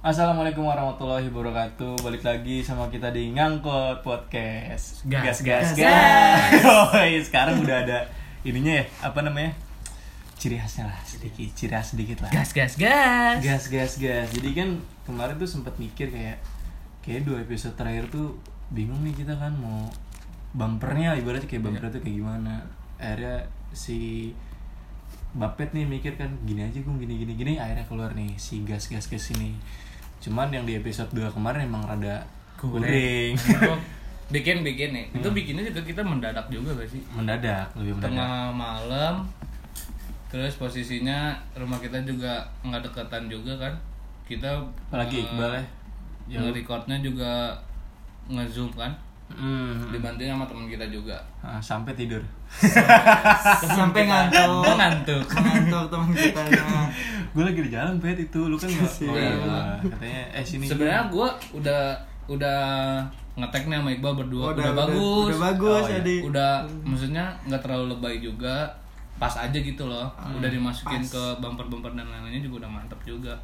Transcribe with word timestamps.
Assalamualaikum 0.00 0.64
warahmatullahi 0.64 1.28
wabarakatuh. 1.28 2.00
Balik 2.00 2.24
lagi 2.24 2.64
sama 2.64 2.88
kita 2.88 3.12
di 3.12 3.36
Ngangkot 3.36 4.00
Podcast. 4.00 5.04
Gas, 5.04 5.44
gas, 5.44 5.76
gas, 5.76 5.76
gas. 5.76 6.56
Yoi, 6.64 7.20
sekarang 7.20 7.60
udah 7.60 7.84
ada 7.84 8.08
ininya 8.40 8.80
ya, 8.80 8.84
apa 9.04 9.20
namanya? 9.20 9.52
Ciri 10.40 10.56
khasnya 10.56 10.88
lah, 10.88 10.96
sedikit, 11.04 11.52
ciri 11.52 11.76
khas 11.76 11.92
sedikit 11.92 12.24
lah. 12.24 12.32
Gas 12.32 12.56
gas 12.56 12.80
gas. 12.80 13.44
gas, 13.44 13.68
gas, 13.68 13.92
gas. 14.00 14.32
Jadi 14.32 14.48
kan 14.56 14.80
kemarin 15.04 15.36
tuh 15.36 15.44
sempat 15.44 15.76
mikir 15.76 16.08
kayak 16.08 16.40
kayak 17.04 17.28
dua 17.28 17.44
episode 17.44 17.76
terakhir 17.76 18.08
tuh 18.08 18.40
bingung 18.72 19.04
nih 19.04 19.12
kita 19.12 19.36
kan 19.36 19.52
mau 19.52 19.84
bumpernya 20.56 21.12
ibaratnya 21.20 21.44
kayak 21.44 21.60
bumpernya 21.60 21.92
tuh 21.92 22.00
kayak 22.00 22.16
gimana. 22.24 22.64
Akhirnya 22.96 23.52
si 23.76 24.32
Bapet 25.36 25.76
nih 25.76 25.84
mikir 25.84 26.16
kan 26.16 26.40
gini 26.42 26.64
aja 26.64 26.80
gue 26.80 26.94
gini 26.96 27.20
gini 27.20 27.32
gini 27.36 27.52
akhirnya 27.60 27.84
keluar 27.86 28.16
nih 28.18 28.34
si 28.34 28.66
gas 28.66 28.90
gas 28.90 29.06
gas 29.06 29.30
ini 29.30 29.54
cuman 30.20 30.52
yang 30.52 30.64
di 30.68 30.76
episode 30.76 31.08
2 31.16 31.32
kemarin 31.32 31.64
emang 31.64 31.82
rada 31.88 32.20
kuring 32.60 33.34
bikin 34.30 34.60
bikin 34.68 34.88
nih. 34.92 35.06
Itu 35.16 35.32
bikinnya 35.32 35.64
juga 35.72 35.82
kita 35.82 36.02
mendadak 36.04 36.46
juga 36.52 36.76
gak 36.76 36.88
sih? 36.92 37.00
mendadak 37.16 37.66
lebih 37.80 37.96
mendadak 37.96 38.12
Tengah 38.14 38.40
malam. 38.52 39.14
Terus 40.30 40.54
posisinya 40.60 41.34
rumah 41.58 41.82
kita 41.82 41.98
juga 42.06 42.46
nggak 42.62 42.86
dekatan 42.86 43.26
juga 43.26 43.56
kan. 43.58 43.74
Kita 44.28 44.62
apalagi 44.92 45.18
eh, 45.18 45.24
Iqbal 45.26 45.52
ya 45.58 45.64
yang 46.30 46.46
nge-recordnya 46.46 47.02
juga 47.02 47.58
nge-zoom 48.30 48.70
kan. 48.78 48.94
Hmm, 49.32 49.90
Dibantuin 49.90 50.28
sama 50.28 50.44
teman 50.44 50.66
kita 50.66 50.86
juga. 50.86 51.16
ah, 51.40 51.58
sampai 51.58 51.92
tidur 51.92 52.18
sampai 53.70 54.02
ngantuk 54.04 54.48
Oh, 54.60 54.74
ngantuk. 54.74 55.22
ngantuk 55.24 55.84
teman 55.86 56.10
kita 56.10 56.40
ya. 56.44 56.64
gue 57.32 57.42
lagi 57.44 57.60
di 57.60 57.70
jalan 57.70 57.94
pet 57.96 58.18
itu 58.18 58.40
lu 58.42 58.54
kan 58.54 58.66
nggak 58.66 58.90
Iya. 59.00 59.30
gua. 59.36 59.60
katanya 59.88 60.22
eh 60.32 60.42
sini 60.42 60.66
Sebenarnya 60.66 61.02
gue 61.06 61.28
udah 61.54 61.82
udah 62.26 62.60
ngetek 63.32 63.64
nih 63.64 63.76
sama 63.76 63.90
Iqbal 63.92 64.14
berdua 64.16 64.42
Oh, 64.42 64.50
udah, 64.52 64.64
udah- 64.64 64.76
bagus. 64.84 65.26
udah 65.28 65.40
bagus, 65.48 65.70
Oh, 65.76 65.86
iya. 65.86 65.94
jadi. 65.96 66.16
Udah 66.24 66.52
maksudnya 66.82 67.24
nggak 67.44 67.60
terlalu 67.60 67.84
lebay 67.90 68.16
juga. 68.18 68.56
Pas 69.16 69.34
aja 69.36 69.52
gitu 69.54 69.84
loh. 69.84 70.08
udah 70.18 70.48
dimasukin 70.48 70.98
pas. 70.98 71.12
ke 71.12 71.22
bumper-bumper 71.38 71.92
dan 71.92 72.04
lain-lainnya 72.04 72.40
juga 72.40 72.64
udah 72.64 72.70
mantep 72.72 72.98
juga. 73.04 73.34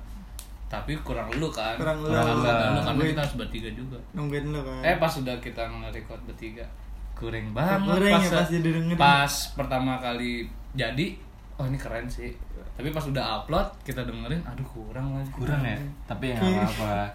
Tapi 0.67 0.99
kurang 1.01 1.31
lu 1.33 1.47
kan. 1.49 1.75
Kurang 1.77 2.01
lu. 2.01 2.11
Kurang 2.11 2.37
lu, 2.37 2.43
karena 2.83 3.03
kita 3.07 3.23
harus 3.23 3.37
bertiga 3.37 3.71
juga. 3.71 3.99
nungguin 4.13 4.47
lu 4.49 4.61
kan 4.61 4.83
Eh 4.83 4.97
pas 4.97 5.13
udah 5.13 5.37
kita 5.39 5.63
nge-record 5.63 6.21
bertiga 6.25 6.67
kurang 7.13 7.49
banget 7.51 7.97
Kurang 7.97 8.13
pas, 8.13 8.23
ya 8.23 8.31
pas 8.35 8.49
didengerin. 8.51 8.93
pas 8.95 9.33
pertama 9.55 9.97
kali 9.97 10.45
jadi 10.73 11.17
oh 11.55 11.65
ini 11.65 11.75
keren 11.75 12.05
sih 12.05 12.29
tapi 12.77 12.93
pas 12.93 13.01
udah 13.03 13.41
upload 13.41 13.65
kita 13.81 14.05
dengerin 14.05 14.45
aduh 14.45 14.61
kurang 14.67 15.17
lagi 15.17 15.31
kurang 15.33 15.65
ya 15.65 15.81
tapi 16.05 16.29
ya 16.29 16.37
nggak 16.37 16.69
apa-apa 16.69 17.09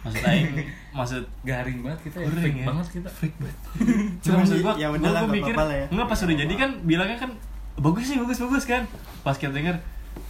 maksud 0.00 0.22
aing 0.22 0.46
maksud 0.98 1.22
garing 1.42 1.82
banget 1.82 2.00
kita 2.04 2.16
ya 2.18 2.28
freak 2.28 2.54
ya. 2.54 2.64
banget 2.64 2.86
kita 2.92 3.08
freak 3.10 3.34
banget 3.36 3.58
Cuma 4.22 4.34
maksud 4.38 4.56
gua, 4.60 4.72
ya 4.74 4.86
gua- 4.88 4.98
gua 5.00 5.10
nggak 5.10 5.30
mikir, 5.32 5.54
ya. 5.58 5.86
Enggak 5.90 6.06
pas 6.06 6.18
udah 6.20 6.36
jadi 6.38 6.54
kan 6.54 6.70
bilangnya 6.84 7.18
kan 7.18 7.30
bagus 7.74 8.04
sih, 8.04 8.16
bagus 8.16 8.38
bagus 8.38 8.64
kan. 8.64 8.82
Pas 9.20 9.34
kita 9.34 9.50
denger 9.50 9.74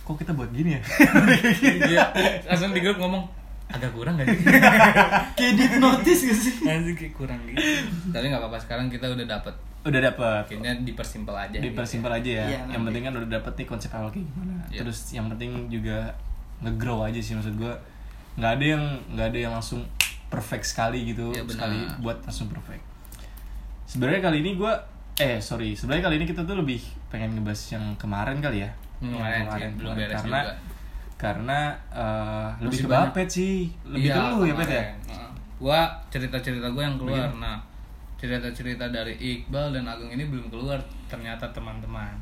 kok 0.02 0.16
kita 0.16 0.32
buat 0.32 0.50
gini 0.50 0.74
ya? 0.74 0.82
Iya, 1.88 2.04
langsung 2.44 2.70
di 2.70 2.80
grup 2.80 2.98
ngomong 2.98 3.22
agak 3.68 3.88
kurang 3.90 4.14
gak 4.16 4.28
sih? 4.28 4.38
kayak 5.38 5.52
dihipnotis 5.56 6.18
gak 6.22 6.38
sih 6.38 6.54
Anjing 6.62 6.92
kayak 6.92 7.14
kurang 7.14 7.40
gitu. 7.46 7.56
Tapi 8.10 8.24
nggak 8.26 8.38
apa-apa 8.38 8.58
sekarang 8.58 8.86
kita 8.86 9.08
udah 9.08 9.24
dapet. 9.24 9.54
udah 9.82 9.98
dapet 10.00 10.42
Kayaknya 10.46 10.72
dipersimpel 10.84 11.34
aja. 11.34 11.58
dipersimpel 11.58 12.12
aja 12.12 12.30
ya. 12.30 12.44
Iya, 12.44 12.58
yang 12.68 12.82
nanti. 12.82 12.86
penting 12.86 13.02
kan 13.02 13.12
udah 13.16 13.30
dapet 13.32 13.52
nih 13.56 13.66
konsep 13.66 13.90
awal 13.90 14.10
kayak 14.10 14.26
gimana. 14.28 14.54
Iya. 14.68 14.78
Terus 14.78 14.98
yang 15.10 15.26
penting 15.26 15.50
juga 15.68 15.98
nge-grow 16.60 17.02
aja 17.02 17.18
sih 17.18 17.34
maksud 17.34 17.56
gua. 17.56 17.74
nggak 18.32 18.52
ada 18.56 18.64
yang 18.64 18.84
nggak 19.12 19.26
ada 19.28 19.38
yang 19.38 19.52
langsung 19.52 19.82
perfect 20.26 20.64
sekali 20.64 21.04
gitu 21.04 21.30
Iya, 21.30 21.44
sekali 21.44 21.78
buat 21.98 22.22
langsung 22.22 22.46
perfect. 22.48 22.80
Sebenarnya 23.84 24.20
kali 24.22 24.40
ini 24.40 24.54
gua 24.54 24.78
eh 25.14 25.36
sorry 25.38 25.74
sebenarnya 25.74 26.06
kali 26.06 26.16
ini 26.16 26.24
kita 26.24 26.42
tuh 26.42 26.56
lebih 26.56 26.80
pengen 27.08 27.36
ngebahas 27.36 27.60
yang 27.72 27.84
kemarin 27.96 28.38
kali 28.38 28.64
ya. 28.64 28.70
Hmm, 29.02 29.12
Yang 29.12 29.18
kemarin 29.18 29.42
sih, 29.66 29.70
belum 29.74 29.92
beres 29.92 30.14
karena 30.16 30.38
juga. 30.38 30.54
karena 31.16 31.60
eh, 31.92 32.48
lebih 32.60 32.78
ke. 32.78 32.88
Bapet 32.88 33.26
sih 33.28 33.56
lebih 33.84 34.08
Iya, 34.08 34.14
ke 34.14 34.20
lu 34.28 34.40
ya 34.40 34.54
Pet 34.54 34.62
ya 34.62 34.70
kemarin. 34.72 34.94
Heeh. 35.08 35.30
Gua 35.58 35.80
cerita-cerita 36.08 36.66
gue 36.68 36.82
yang 36.82 36.96
keluar. 36.96 37.28
Nah, 37.32 37.58
cerita-cerita 38.16 38.86
dari 38.88 39.14
Iqbal 39.14 39.70
dan 39.72 39.84
Agung 39.84 40.06
ini 40.08 40.24
belum 40.24 40.46
keluar 40.48 40.78
ternyata 41.06 41.46
teman-teman. 41.48 42.14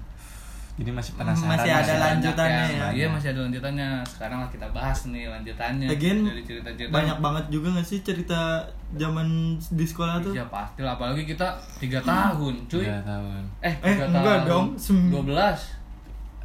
jadi 0.72 0.88
masih 0.90 1.12
penasaran 1.14 1.50
Masih 1.50 1.68
ada 1.68 1.84
banyak 1.84 2.00
lanjutannya 2.06 2.64
ya. 2.70 2.86
Iya 2.90 3.06
masih 3.06 3.28
ada 3.28 3.40
lanjutannya. 3.42 3.88
Sekarang 4.02 4.38
lah 4.38 4.48
kita 4.48 4.64
bahas 4.70 4.98
nih 5.06 5.28
lanjutannya 5.28 5.86
Lagian 5.86 6.24
dari 6.24 6.40
cerita-cerita. 6.40 6.88
banyak 6.90 7.18
banget 7.20 7.44
juga 7.50 7.68
gak 7.70 7.84
sih 7.84 8.00
cerita 8.00 8.64
zaman 8.90 9.28
di 9.60 9.84
sekolah 9.84 10.20
tuh 10.20 10.32
Iya 10.32 10.48
pasti 10.48 10.80
lah, 10.80 10.96
apalagi 10.96 11.28
kita 11.28 11.44
tiga 11.76 12.00
tahun, 12.00 12.64
cuy. 12.64 12.80
Tiga 12.82 12.96
tahun 13.02 13.42
Eh, 13.60 13.68
Eh, 13.68 13.92
tiga 13.92 14.04
enggak 14.08 14.24
tahun. 14.38 14.48
dong, 14.48 14.66
sem- 14.74 15.12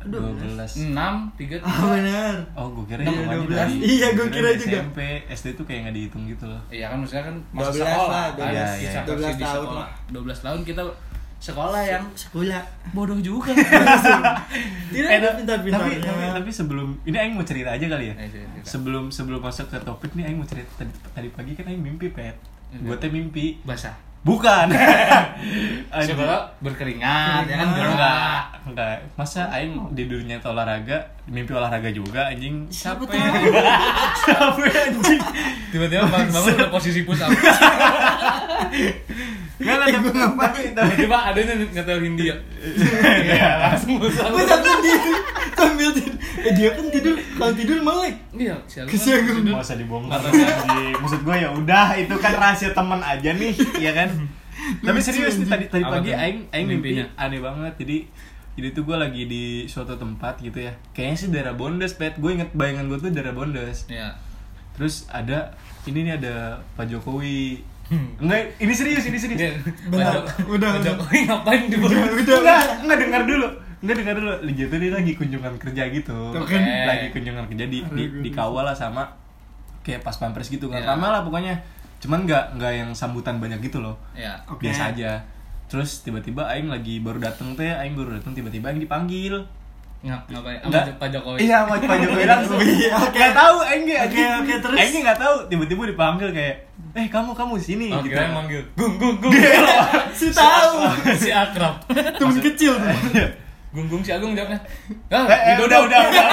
12 0.06 0.14
aduh 0.16 0.34
12 0.56 0.86
enam 0.88 1.14
tiga 1.34 1.56
ah 1.60 1.76
benar 1.88 2.36
Oh, 2.54 2.68
gue 2.72 2.86
kira 2.88 3.02
Iya, 3.02 3.10
hitungannya 3.10 3.38
12. 3.42 3.52
dari 3.52 3.74
Iya, 3.80 4.08
gua 4.12 4.28
kira 4.28 4.32
kira 4.48 4.50
juga. 4.56 4.78
SMP, 4.80 5.00
SD 5.28 5.48
tuh 5.54 5.64
kayak 5.64 5.80
nggak 5.84 5.96
dihitung 5.96 6.24
gitu 6.26 6.46
loh. 6.46 6.62
Iya 6.68 6.86
kan 6.88 6.98
maksudnya 6.98 7.24
kan 7.24 7.36
masa 7.50 7.70
12 7.70 7.76
sekolah 7.76 8.08
lah, 8.08 8.28
kan? 8.28 8.38
12, 8.38 8.46
Di 8.46 8.56
iya, 8.78 8.92
sekolah- 8.92 9.08
12 9.08 9.26
di 9.32 9.44
tahun 9.44 9.58
sekolah. 9.60 9.76
lah. 9.76 9.90
12 10.08 10.40
tahun 10.42 10.60
kita 10.64 10.82
sekolah 11.38 11.82
yang 11.84 12.04
sekolah 12.12 12.62
bodoh 12.90 13.20
juga. 13.20 13.52
tidak 14.90 15.10
Eh, 15.12 15.16
ada 15.16 15.28
tapi, 15.28 15.38
pintar-pintarnya 15.38 16.00
tapi, 16.02 16.26
tapi 16.34 16.50
sebelum 16.52 16.88
ini 17.04 17.16
Aing 17.16 17.34
mau 17.34 17.44
cerita 17.44 17.70
aja 17.72 17.86
kali 17.86 18.06
ya. 18.08 18.16
Eh, 18.16 18.28
cerita. 18.28 18.50
Sebelum 18.64 19.10
sebelum 19.10 19.40
masuk 19.40 19.68
ke 19.68 19.78
topik 19.80 20.12
nih 20.14 20.26
Aing 20.26 20.38
mau 20.38 20.48
cerita 20.48 20.72
tadi, 20.76 20.90
tadi 21.08 21.28
pagi 21.30 21.54
kan 21.54 21.68
Aing 21.68 21.82
mimpi 21.82 22.10
pet. 22.10 22.34
Iya. 22.72 22.82
Gue 22.84 22.96
teh 22.98 23.10
mimpi. 23.10 23.60
Basah. 23.62 23.94
Bukan. 24.24 24.74
Tahu 25.94 26.18
berkeringat 26.58 27.46
ya 27.46 27.56
kan. 27.56 27.68
Enggak, 27.70 28.42
enggak. 28.66 28.98
Masa 29.14 29.48
aing 29.50 29.94
di 29.94 30.06
dunia 30.06 30.42
olahraga, 30.42 30.98
mimpi 31.26 31.52
olahraga 31.52 31.90
juga 31.90 32.28
anjing. 32.28 32.66
Siapa 32.68 33.02
tahu? 33.02 33.16
Capek 34.26 34.74
anjing. 34.90 35.22
Tiba-tiba 35.70 36.04
bangun 36.06 36.30
bangun 36.32 36.52
udah 36.58 36.70
posisi 36.70 37.02
push 37.02 37.22
up. 37.22 37.30
Enggak 39.56 39.76
enggak 39.80 39.90
tapi, 39.96 40.10
tapi, 40.12 40.62
tapi 40.76 40.90
Tiba-tiba 40.92 41.18
ada 41.24 41.40
yang 41.40 41.60
ngetel 41.72 42.00
Hindia. 42.04 42.36
Iya, 43.24 43.50
langsung 43.64 43.96
push 43.98 44.20
up. 44.20 44.30
Gue 44.30 44.44
sendiri 44.44 45.14
sambil 45.56 45.90
tidur 45.90 46.14
eh 46.46 46.52
dia 46.52 46.70
kan 46.76 46.86
tidur 46.92 47.16
kalau 47.40 47.54
tidur 47.56 47.80
melek 47.80 48.16
Iya, 48.36 48.54
siapa? 48.68 48.86
Kesian 48.86 49.24
gue. 49.24 49.50
mau 49.50 49.64
usah 49.64 49.80
dibongkar. 49.80 50.20
Maksud 51.00 51.22
gue 51.24 51.36
ya 51.38 51.50
udah 51.50 51.96
itu 51.96 52.12
kan 52.20 52.36
rahasia 52.36 52.70
teman 52.70 53.00
aja 53.00 53.32
nih, 53.32 53.56
ya 53.80 53.96
kan? 53.96 54.10
Tapi 54.86 55.00
serius 55.00 55.40
nih 55.40 55.48
tadi 55.48 55.66
tadi 55.68 55.84
pagi 55.84 56.12
aing 56.12 56.52
aing 56.52 56.68
mimpi 56.68 56.92
Mimpinya? 56.96 57.06
aneh 57.16 57.40
banget. 57.40 57.74
Jadi 57.80 57.98
jadi 58.56 58.72
tuh 58.72 58.84
gue 58.84 58.96
lagi 58.96 59.24
di 59.26 59.44
suatu 59.66 59.96
tempat 59.96 60.40
gitu 60.40 60.64
ya. 60.64 60.72
Kayaknya 60.92 61.16
sih 61.16 61.28
daerah 61.28 61.54
Bondes, 61.54 61.94
pet. 61.94 62.16
Gue 62.16 62.34
inget 62.34 62.50
bayangan 62.52 62.88
gue 62.88 62.98
tuh 62.98 63.12
daerah 63.12 63.32
Bondes. 63.32 63.86
Iya. 63.86 64.16
Terus 64.74 65.08
ada 65.08 65.52
ini 65.84 66.04
nih 66.04 66.16
ada 66.16 66.60
Pak 66.74 66.88
Jokowi. 66.88 67.60
Enggak, 68.18 68.58
ini 68.58 68.74
serius, 68.74 69.06
ini 69.06 69.20
serius. 69.20 69.62
Benar, 69.88 70.24
Pak 70.24 70.48
udah. 70.48 70.82
Jokowi 70.82 71.28
ngapain 71.28 71.68
di 71.68 71.76
bawah? 71.78 71.92
udah 71.92 72.12
udah 72.16 72.36
Enggak, 72.42 72.64
enggak 72.82 73.00
dengar 73.04 73.22
dulu. 73.24 73.48
Enggak 73.84 73.96
dengar 74.02 74.16
dulu. 74.18 74.34
Itu 74.48 74.76
dia 74.76 74.92
lagi 74.92 75.12
kunjungan 75.14 75.54
kerja 75.60 75.84
gitu. 75.92 76.18
Kan. 76.34 76.64
Lagi 76.64 77.08
kunjungan 77.12 77.46
kerja 77.52 77.66
di, 77.68 77.80
di 77.92 78.04
dikawal 78.24 78.66
lah 78.66 78.74
sama 78.74 79.06
kayak 79.86 80.02
pas 80.02 80.18
pampres 80.18 80.50
gitu 80.50 80.66
nggak 80.66 80.82
Iya. 80.82 80.96
lama 80.98 81.08
lah 81.14 81.22
pokoknya. 81.22 81.54
Cuman 82.02 82.26
nggak 82.26 82.58
nggak 82.58 82.74
yang 82.74 82.90
sambutan 82.96 83.38
banyak 83.38 83.62
gitu 83.62 83.84
loh. 83.84 83.94
Iya. 84.18 84.34
Oke. 84.50 84.66
Biasa 84.66 84.96
aja. 84.96 85.22
Terus 85.66 86.00
tiba-tiba 86.00 86.46
aing 86.48 86.68
lagi 86.68 86.98
baru 86.98 87.18
dateng 87.18 87.54
teh, 87.54 87.68
aing 87.68 87.94
baru 87.94 88.16
dateng 88.16 88.34
tiba-tiba 88.34 88.70
aing 88.70 88.80
dipanggil. 88.80 89.46
Ngap- 90.00 90.30
Ngapain? 90.30 90.62
Sama. 90.62 90.94
Pak 90.96 91.10
Jokowi. 91.10 91.38
Iya, 91.42 91.58
sama 91.60 91.76
Pak 91.80 91.98
Jokowi 91.98 92.26
langsung. 92.30 92.60
Iya, 92.62 92.90
oke. 92.96 93.16
Nggak 93.16 93.34
tahu 93.34 93.58
aing 93.64 93.84
nggak. 93.84 94.00
Oke, 94.06 94.22
oke, 94.38 94.54
terus? 94.62 94.78
Aing 94.78 94.96
nggak 95.02 95.18
tahu 95.18 95.36
tiba-tiba 95.48 95.82
dipanggil 95.88 96.30
kayak, 96.30 96.56
"Eh, 96.94 97.08
kamu 97.08 97.34
kamu 97.34 97.54
sini." 97.58 97.90
Oh, 97.90 98.00
gitu. 98.00 98.14
kirain 98.14 98.30
manggil. 98.32 98.62
Gung 98.76 98.96
gung 98.96 99.18
gung. 99.18 99.34
si 100.14 100.30
tahu 100.30 100.86
si 101.16 101.30
akrab. 101.30 101.82
temen 101.90 102.38
kecil 102.40 102.78
tuh 102.78 102.94
Gung 103.74 103.90
gung 103.90 104.00
si 104.00 104.14
Agung 104.14 104.32
jawabnya. 104.32 104.62
Ah, 105.10 105.26
Eh, 105.26 105.58
udah, 105.60 105.80
udah, 105.84 106.00
udah. 106.06 106.26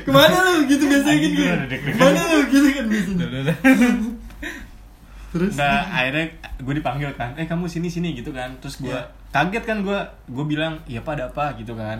ke 0.00 0.10
mana 0.10 0.36
lu 0.42 0.64
gitu 0.64 0.84
biasanya 0.86 1.18
gitu 1.20 1.42
ke 1.68 1.92
mana 1.94 2.20
lu 2.24 2.38
gitu 2.48 2.66
kan 2.72 2.84
biasanya 2.86 3.54
terus 5.34 5.58
Nah, 5.58 5.82
akhirnya 5.90 6.30
gue 6.56 6.74
dipanggil 6.78 7.10
kan, 7.12 7.34
eh 7.34 7.42
kamu 7.42 7.66
sini 7.66 7.90
sini 7.90 8.14
gitu 8.14 8.30
kan. 8.30 8.54
Terus 8.62 8.78
gue 8.78 8.88
Iya. 8.88 9.02
kaget 9.28 9.64
kan 9.66 9.82
gue, 9.82 9.98
gue 10.30 10.44
bilang, 10.46 10.78
iya 10.86 11.02
pak 11.02 11.18
ada 11.18 11.26
apa 11.26 11.58
gitu 11.58 11.74
kan. 11.74 11.98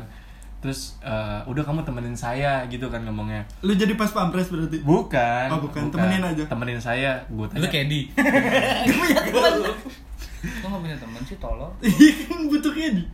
Terus 0.63 0.97
eh, 1.03 1.41
udah 1.45 1.61
kamu 1.61 1.83
temenin 1.83 2.15
saya 2.15 2.63
gitu 2.71 2.87
kan 2.87 3.03
ngomongnya. 3.03 3.43
lu 3.61 3.75
jadi 3.75 3.99
pas 3.99 4.09
pampres 4.09 4.49
berarti 4.49 4.79
Bukan. 4.81 5.47
Oh, 5.51 5.61
bukan. 5.61 5.91
Temenin 5.91 6.23
aja. 6.23 6.47
Temenin 6.47 6.79
saya. 6.79 7.19
Gue 7.27 7.51
Lu 7.51 7.67
tanya. 7.67 7.69
Kedi. 7.69 8.01
Gak 8.15 8.95
punya 8.95 9.21
teman 9.21 9.53
Kok 10.45 10.67
gak 10.71 10.81
punya 10.81 10.97
temen 10.97 11.23
sih 11.27 11.37
tolong? 11.43 11.73
Iya 11.83 12.13
kan 12.31 12.41
butuh 12.47 12.71
Kedi 12.71 13.05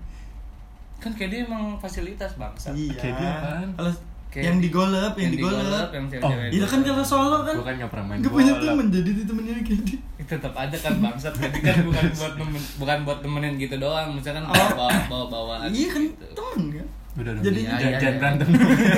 kan 1.01 1.17
dia 1.17 1.49
emang 1.49 1.81
fasilitas 1.81 2.37
bangsa 2.37 2.77
Iya. 2.77 2.93
Dia 3.01 3.31
apaan? 3.41 3.69
Kalau 3.73 3.93
Kayak 4.31 4.45
yang 4.47 4.57
di- 4.57 4.65
digolep, 4.65 5.15
yang 5.15 5.31
digolep. 5.33 5.89
yang 5.91 6.05
Oh, 6.07 6.11
cewek-cewek 6.31 6.49
Itu 6.53 6.65
kan 6.65 6.81
kalau 6.81 7.03
solo 7.03 7.39
kan. 7.43 7.51
Gue 7.53 7.67
kan 7.67 7.75
gak 7.77 7.91
pernah 7.91 8.07
main 8.07 8.19
Gak 8.21 8.31
punya 8.31 8.53
temen 8.57 8.87
jadi 8.89 9.11
di 9.11 9.23
temennya 9.25 9.55
kayak 9.61 9.83
dia. 9.85 9.99
tetap 10.23 10.55
aja 10.55 10.77
kan 10.79 10.95
bangsat 10.97 11.35
jadi 11.35 11.59
kan 11.61 11.77
bukan 11.83 12.05
buat 12.15 12.35
nemen, 12.37 12.63
bukan 12.77 12.99
buat 13.03 13.19
temenin 13.19 13.55
gitu 13.57 13.75
doang 13.77 14.15
misalkan 14.15 14.45
Oh. 14.45 14.55
bawa 14.55 14.87
bawa 15.05 15.25
bawaan 15.27 15.67
Iya 15.75 15.89
kan 15.89 16.01
gitu. 16.01 16.25
temen 16.31 16.63
kan. 16.73 16.87
Udah 17.17 17.31
dong. 17.33 17.43
Jadi- 17.43 17.63
jangan, 17.65 17.81
Iya, 17.81 17.91
jangan 17.93 18.07
iya. 18.07 18.21
berantem. 18.21 18.49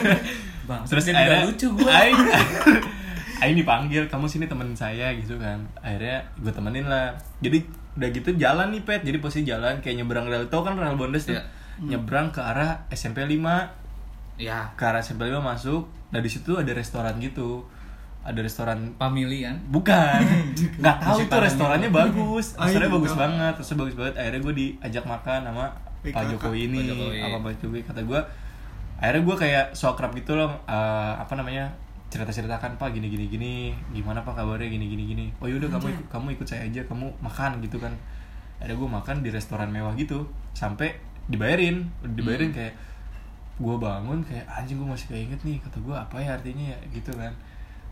bang 0.69 0.81
Terus 0.85 1.05
akhirnya 1.09 1.43
lucu 1.43 1.67
gua 1.73 1.91
Aing, 3.43 3.57
dipanggil, 3.57 4.07
kamu 4.07 4.29
sini 4.29 4.47
temen 4.47 4.71
saya 4.73 5.11
gitu 5.15 5.35
kan. 5.35 5.59
Akhirnya 5.77 6.23
gue 6.37 6.53
temenin 6.53 6.87
lah. 6.87 7.11
Jadi 7.41 7.59
udah 7.93 8.09
gitu 8.09 8.31
jalan 8.37 8.71
nih 8.71 8.83
pet. 8.83 9.03
Jadi 9.03 9.19
posisi 9.19 9.43
jalan 9.45 9.81
kayak 9.81 9.99
nyebrang 9.99 10.25
rel 10.25 10.47
tau 10.47 10.63
kan 10.63 10.77
rel 10.77 10.95
bondes 10.95 11.27
tuh. 11.27 11.35
Iya. 11.35 11.43
Nyebrang 11.89 12.31
ke 12.31 12.39
arah 12.39 12.87
SMP 12.89 13.27
5 13.27 13.82
ya 14.43 14.67
ke 14.75 14.83
arah 14.83 14.99
5 14.99 15.15
masuk. 15.39 15.87
Nah 16.11 16.19
di 16.19 16.27
situ 16.27 16.53
ada 16.55 16.73
restoran 16.73 17.15
gitu. 17.19 17.63
Ada 18.23 18.39
restoran 18.39 18.95
family 18.95 19.43
kan 19.43 19.59
Bukan, 19.67 20.19
nggak 20.81 20.97
tahu 20.99 21.19
itu 21.21 21.37
restorannya 21.37 21.91
gitu. 21.91 21.99
bagus, 21.99 22.55
Ah, 22.55 22.71
restorannya 22.71 22.87
itu 22.87 22.95
bagus 22.95 23.15
banget, 23.17 23.53
terus 23.59 23.71
bagus 23.75 23.95
banget. 23.95 24.15
Akhirnya 24.15 24.41
gue 24.41 24.55
diajak 24.55 25.05
makan 25.05 25.41
sama 25.43 25.65
Pak 26.03 26.25
Jokowi 26.31 26.61
ini, 26.67 26.79
apa 27.19 27.39
Pak 27.41 27.53
Jokowi 27.59 27.83
kata 27.83 28.03
gue. 28.03 28.21
Akhirnya 28.97 29.23
gue 29.27 29.37
kayak 29.37 29.67
so 29.73 29.91
akrab 29.91 30.15
gitu 30.15 30.39
loh, 30.39 30.55
eh, 30.65 31.13
apa 31.19 31.35
namanya 31.35 31.67
cerita 32.07 32.31
ceritakan 32.31 32.79
Pak 32.79 32.95
gini 32.95 33.11
gini 33.11 33.27
gini, 33.27 33.55
gimana 33.91 34.23
Pak 34.23 34.39
kabarnya 34.39 34.71
gini 34.71 34.87
gini 34.87 35.05
gini. 35.05 35.27
Oh 35.43 35.51
yaudah 35.51 35.67
kamu 35.67 35.91
ikut, 35.91 36.07
kamu 36.07 36.27
ikut 36.39 36.47
saya 36.47 36.63
aja, 36.63 36.87
kamu 36.87 37.11
makan 37.19 37.59
gitu 37.59 37.83
kan. 37.83 37.91
Akhirnya 38.63 38.79
gue 38.79 38.91
makan 39.03 39.17
di 39.27 39.35
restoran 39.35 39.75
mewah 39.75 39.99
gitu, 39.99 40.31
sampai 40.55 40.95
dibayarin, 41.27 41.91
dibayarin 42.15 42.55
Hmm. 42.55 42.59
kayak 42.63 42.75
gue 43.61 43.77
bangun 43.77 44.25
kayak 44.25 44.47
anjing 44.49 44.81
gue 44.81 44.89
masih 44.89 45.07
keinget 45.13 45.41
nih 45.45 45.61
kata 45.61 45.79
gue 45.83 45.95
apa 45.95 46.17
ya 46.21 46.37
artinya 46.37 46.73
ya 46.73 46.79
gitu 46.93 47.13
kan 47.13 47.33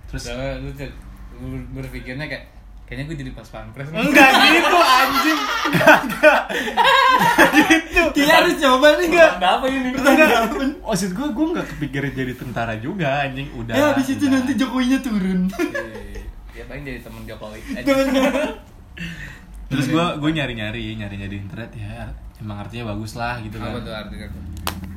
terus 0.08 0.26
Soalnya 0.26 0.58
lu 0.64 0.70
tuh 0.72 0.90
lu 1.38 1.56
berpikirnya 1.76 2.26
kayak 2.26 2.44
kayaknya 2.90 3.06
gue 3.06 3.16
jadi 3.22 3.30
pas 3.38 3.46
pampres. 3.46 3.86
Enggak 3.94 4.30
gitu 4.50 4.78
anjing. 4.82 5.40
Dia 8.18 8.26
harus 8.42 8.54
coba 8.58 8.98
nih 8.98 9.06
enggak? 9.14 9.30
Ada 9.38 9.48
apa 9.62 9.66
ini? 9.70 9.90
Enggak. 9.94 10.42
Maksud 10.82 11.10
gue 11.14 11.28
gue 11.30 11.46
nggak 11.54 11.66
kepikiran 11.70 12.10
jadi 12.18 12.32
tentara 12.34 12.74
juga 12.82 13.30
anjing. 13.30 13.46
Udah. 13.54 13.78
Ya 13.78 13.84
habis 13.94 14.10
itu 14.10 14.26
nanti 14.26 14.58
Jokowinya 14.58 14.98
turun. 15.06 15.46
Ya 16.50 16.66
paling 16.66 16.82
jadi 16.82 16.98
temen 16.98 17.22
Jokowi. 17.30 17.62
Terus 19.70 19.86
gue 19.86 20.04
gue 20.18 20.30
nyari 20.34 20.58
nyari 20.58 20.82
nyari 20.98 21.14
nyari 21.14 21.30
di 21.30 21.38
internet 21.46 21.70
ya. 21.78 22.10
Emang 22.42 22.58
artinya 22.58 22.90
bagus 22.90 23.14
lah 23.14 23.38
gitu 23.38 23.54
kan. 23.62 23.70
Apa 23.70 23.86
tuh 23.86 23.94
artinya? 23.94 24.26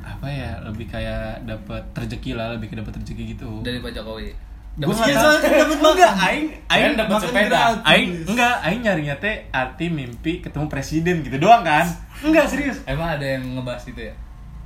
Apa 0.03 0.27
ya 0.27 0.59
lebih 0.61 0.85
kayak 0.85 1.43
dapat 1.43 1.83
rezeki 1.93 2.31
lah 2.33 2.51
lebih 2.51 2.67
kayak 2.67 2.83
dapat 2.83 2.99
rezeki 2.99 3.23
gitu. 3.33 3.49
Dari 3.59 3.79
Pak 3.79 3.91
Jokowi. 3.93 4.29
Gue 4.73 4.89
kan 4.89 5.05
dapat 5.05 5.77
Enggak, 5.77 6.11
makan. 6.11 6.13
aing 6.19 6.47
aing 6.67 6.93
dapat 6.95 7.17
sepeda. 7.21 7.57
aing 7.83 8.09
enggak 8.25 8.55
aing 8.59 8.81
nyarinya 8.81 9.15
teh 9.15 9.35
arti 9.47 9.85
mimpi 9.87 10.41
ketemu 10.41 10.65
presiden 10.65 11.21
gitu 11.21 11.37
doang 11.37 11.61
kan? 11.61 11.85
Enggak 12.19 12.45
serius. 12.47 12.81
Emang 12.83 13.05
ada 13.11 13.23
yang 13.23 13.45
ngebahas 13.53 13.85
itu 13.85 14.01
ya? 14.01 14.13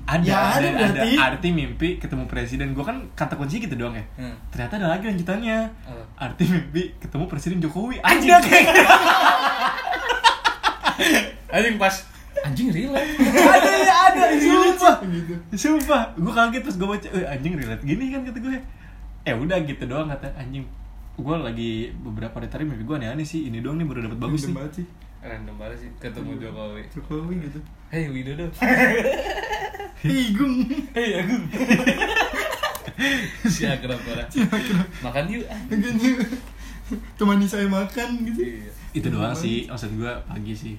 ada 0.05 0.23
Ya, 0.23 0.39
ada 0.39 0.55
ada, 0.55 0.67
ada 0.71 0.77
berarti. 0.95 1.19
arti 1.19 1.49
mimpi 1.51 1.89
ketemu 1.97 2.23
presiden 2.25 2.71
gue 2.71 2.79
kan 2.79 2.95
kata 3.11 3.35
kunci 3.35 3.59
gitu 3.59 3.75
doang 3.75 3.91
ya 3.91 4.07
Hmm. 4.15 4.31
ternyata 4.47 4.79
ada 4.79 4.87
lagi 4.89 5.03
lanjutannya 5.05 5.67
Apa? 5.83 6.03
arti 6.23 6.47
mimpi 6.47 6.95
ketemu 6.97 7.27
presiden 7.27 7.59
jokowi 7.59 7.99
anjing 7.99 8.31
Anjing 11.49 11.75
pas 11.77 11.95
anjing 12.45 12.69
relate. 12.69 13.11
ada 13.33 13.71
ya 13.81 13.95
ada 14.11 14.23
sumpah 14.37 14.95
gitu. 15.07 15.33
sumpah 15.55 16.01
gue 16.13 16.33
kaget 16.33 16.61
terus 16.65 16.77
gue 16.77 16.87
baca 16.87 17.07
eh, 17.13 17.25
anjing 17.25 17.53
relate 17.57 17.83
gini 17.85 18.13
kan 18.13 18.21
kata 18.27 18.37
gue 18.41 18.59
eh 19.27 19.33
udah 19.35 19.57
gitu 19.65 19.83
doang 19.89 20.07
kata 20.11 20.27
anjing 20.37 20.63
gue 21.17 21.35
lagi 21.41 21.71
beberapa 21.97 22.37
hari 22.37 22.45
tadi 22.45 22.63
mimpi 22.63 22.85
gue 22.85 22.95
aneh-aneh 23.01 23.25
sih 23.25 23.49
ini 23.49 23.57
doang 23.65 23.81
nih 23.81 23.87
baru 23.89 24.05
dapat 24.05 24.19
bagus 24.21 24.45
Random 24.45 24.61
nih 24.61 24.73
sih. 24.77 24.85
Random 25.17 25.55
banget 25.57 25.77
sih 25.81 25.89
ketemu 25.97 26.31
Jokowi. 26.37 26.83
Jokowi 26.93 27.35
gitu. 27.49 27.59
Hei 27.89 28.05
Widodo. 28.13 28.45
Higung. 30.05 30.55
Hei 30.93 31.09
Agung. 31.25 31.43
si 33.49 33.65
akrab 33.65 33.97
orang. 33.97 34.29
Makan 35.01 35.25
yuk. 35.25 35.45
ah. 35.49 35.59
Gitu. 35.73 36.13
Temani 37.17 37.49
saya 37.49 37.65
makan 37.65 38.09
gitu. 38.29 38.41
Iya. 38.45 38.71
itu 38.95 39.07
doang 39.13 39.35
sih 39.35 39.69
maksud 39.69 39.93
gue 39.93 40.09
pagi 40.25 40.53
sih 40.57 40.73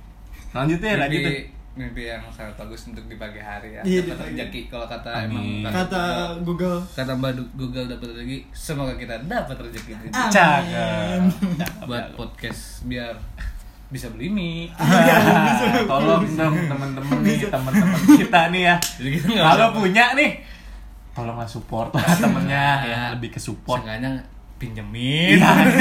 lanjutnya 0.53 0.91
lanjut 1.05 1.21
deh. 1.25 1.43
Mimpi, 1.79 2.11
yang 2.11 2.19
sangat 2.35 2.59
bagus 2.59 2.91
untuk 2.91 3.07
di 3.07 3.15
pagi 3.15 3.39
hari 3.39 3.79
ya. 3.79 3.83
Iya, 3.87 4.11
dapat 4.11 4.35
rezeki 4.35 4.67
kalau 4.67 4.91
kata 4.91 5.11
Amin. 5.15 5.63
emang 5.63 5.71
Kata 5.71 6.03
Google. 6.43 6.83
kata 6.91 7.15
Mbak 7.15 7.55
Google 7.55 7.87
dapat 7.87 8.19
rezeki, 8.19 8.51
semoga 8.51 8.99
kita 8.99 9.15
dapat 9.23 9.55
rezeki 9.63 10.11
cakep. 10.11 11.23
Buat 11.87 12.19
podcast 12.19 12.83
biar 12.91 13.15
bisa 13.95 14.11
beli 14.11 14.27
mie. 14.27 14.75
tolong 15.91 16.27
dong 16.27 16.57
teman-teman 16.67 17.17
nih 17.23 17.47
teman-teman 17.47 18.01
kita 18.27 18.41
nih 18.51 18.63
ya. 18.75 18.77
Kalau 19.39 19.71
punya 19.79 20.19
nih 20.19 20.43
tolonglah 21.15 21.47
support 21.47 21.95
lah 21.95 22.11
temennya 22.19 22.67
ya 22.85 23.01
lebih 23.15 23.31
ke 23.31 23.39
support. 23.39 23.87
Seenggaknya 23.87 24.19
pinjemin 24.59 25.39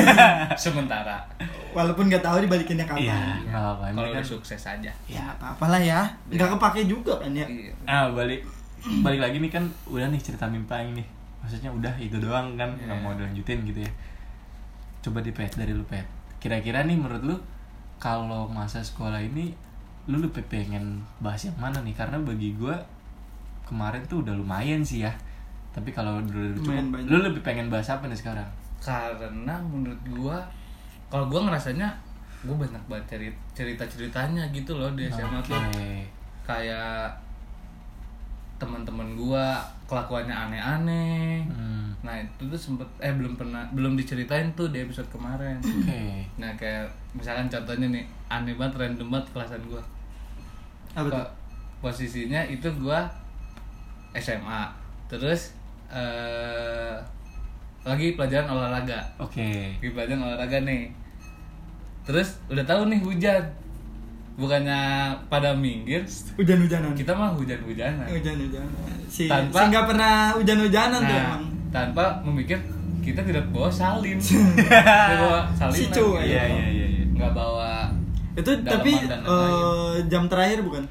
sementara. 0.56 1.18
Walaupun 1.72 2.08
nggak 2.08 2.22
tahu 2.22 2.42
dibalikinnya 2.42 2.86
iya 2.96 3.14
kapan. 3.14 3.38
nggak 3.44 3.58
apa-apa 3.60 3.84
Ini 3.84 3.94
Kalau 3.94 4.08
kan 4.08 4.16
udah 4.16 4.26
sukses 4.26 4.62
aja. 4.64 4.92
Ya 5.06 5.24
apa-apa 5.30 5.66
lah 5.68 5.82
ya. 5.82 6.02
Nggak 6.28 6.50
kepake 6.54 6.82
juga 6.86 7.14
kan 7.18 7.32
ya. 7.32 7.44
Iya. 7.44 7.74
ah 7.84 8.06
balik 8.10 8.42
balik 9.02 9.20
lagi 9.20 9.38
nih 9.38 9.52
kan 9.52 9.64
udah 9.86 10.08
nih 10.08 10.18
cerita 10.18 10.46
mimpi 10.46 10.72
Aing 10.72 10.94
nih 10.94 11.08
maksudnya 11.38 11.68
udah 11.68 11.92
itu 11.98 12.16
doang 12.18 12.56
kan 12.56 12.70
nggak 12.72 12.88
Iya. 12.90 13.04
mau 13.04 13.12
dilanjutin 13.12 13.60
gitu 13.64 13.80
ya 13.80 13.92
coba 15.00 15.20
di 15.20 15.32
pet 15.32 15.52
dari 15.54 15.72
lu 15.72 15.84
pet 15.84 16.06
kira-kira 16.38 16.82
nih 16.82 16.94
menurut 16.94 17.22
lu 17.22 17.36
kalau 17.98 18.46
masa 18.48 18.80
sekolah 18.80 19.18
ini 19.18 19.52
lu 20.06 20.20
lebih 20.20 20.40
pengen 20.46 21.02
bahas 21.18 21.44
yang 21.44 21.58
mana 21.58 21.82
nih 21.82 21.92
karena 21.92 22.16
bagi 22.18 22.54
gua 22.54 22.78
kemarin 23.64 24.00
tuh 24.06 24.22
udah 24.22 24.34
lumayan 24.34 24.80
sih 24.80 25.02
ya 25.02 25.12
tapi 25.70 25.92
kalau 25.92 26.22
dulu 26.22 26.56
cukup 26.58 26.88
banyak. 26.90 27.08
lu 27.08 27.18
lebih 27.22 27.42
pengen 27.42 27.68
bahas 27.68 27.88
apa 27.88 28.06
nih 28.06 28.16
sekarang 28.16 28.48
Karena 28.80 29.56
menurut 29.60 30.00
gua 30.08 30.38
kalau 31.08 31.28
gua 31.28 31.44
ngerasanya 31.44 31.90
gua 32.40 32.56
banyak 32.58 32.84
banget 32.86 33.06
cerita 33.10 33.40
cerita 33.54 33.84
ceritanya 33.84 34.44
gitu 34.50 34.72
loh 34.72 34.94
di 34.94 35.08
SMA 35.08 35.40
tuh 35.42 35.58
Oke. 35.58 36.06
kayak 36.44 37.10
teman-teman 38.58 39.14
gua 39.14 39.58
kelakuannya 39.86 40.34
aneh-aneh 40.34 41.46
Hmm. 41.48 41.94
nah 42.00 42.14
itu 42.16 42.46
tuh 42.46 42.58
sempet 42.58 42.86
eh 43.00 43.10
belum 43.10 43.34
pernah 43.36 43.66
belum 43.72 43.94
diceritain 43.94 44.50
tuh 44.54 44.70
di 44.70 44.80
episode 44.80 45.06
kemarin 45.08 45.58
Oke. 45.58 46.26
nah 46.36 46.50
kayak 46.54 46.86
misalkan 47.12 47.46
contohnya 47.48 47.88
nih 47.92 48.06
aneh 48.28 48.54
banget 48.54 48.78
random 48.80 49.10
banget 49.10 49.28
kelasan 49.32 49.62
gua 49.64 49.82
Apa 50.94 51.08
tuh? 51.08 51.14
Po- 51.16 51.32
posisinya 51.84 52.42
itu 52.44 52.66
gua 52.76 53.06
SMA 54.14 54.66
terus 55.08 55.54
eh 55.88 56.98
lagi 57.88 58.14
pelajaran 58.14 58.48
olahraga 58.50 59.00
Oke. 59.18 59.48
lagi 59.74 59.90
pelajaran 59.90 60.22
olahraga 60.22 60.58
nih 60.62 60.92
terus 62.04 62.40
udah 62.46 62.64
tahu 62.64 62.88
nih 62.88 63.00
hujan 63.00 63.44
bukannya 64.36 64.80
pada 65.26 65.50
minggir 65.52 66.06
Hujan-hujanan. 66.36 66.94
kita 66.94 67.10
mah 67.10 67.34
hujan-hujanan 67.34 68.06
Hujan-hujanan. 68.06 68.70
Si, 69.08 69.26
Tanpa- 69.26 69.58
si 69.58 69.64
nggak 69.68 69.86
pernah 69.88 70.14
hujan-hujanan 70.34 71.00
tuh 71.00 71.10
nah 71.10 71.26
emang. 71.26 71.44
tanpa 71.70 72.04
memikir 72.22 72.60
kita 73.02 73.24
tidak 73.24 73.48
bawa 73.50 73.66
salin 73.68 74.20
tidak 74.22 75.18
bawa 75.18 75.40
salin 75.52 75.74
Si 75.74 75.84
cuy. 75.90 76.22
Iya 76.24 76.44
iya 76.46 76.66
iya. 76.70 76.86
iya. 76.94 77.06
nggak 77.10 77.32
bawa 77.34 77.90
Itu 78.36 78.52
tapi 78.62 78.94
lain-lain. 78.94 80.06
jam 80.06 80.24
terakhir 80.28 80.62
bukan? 80.62 80.84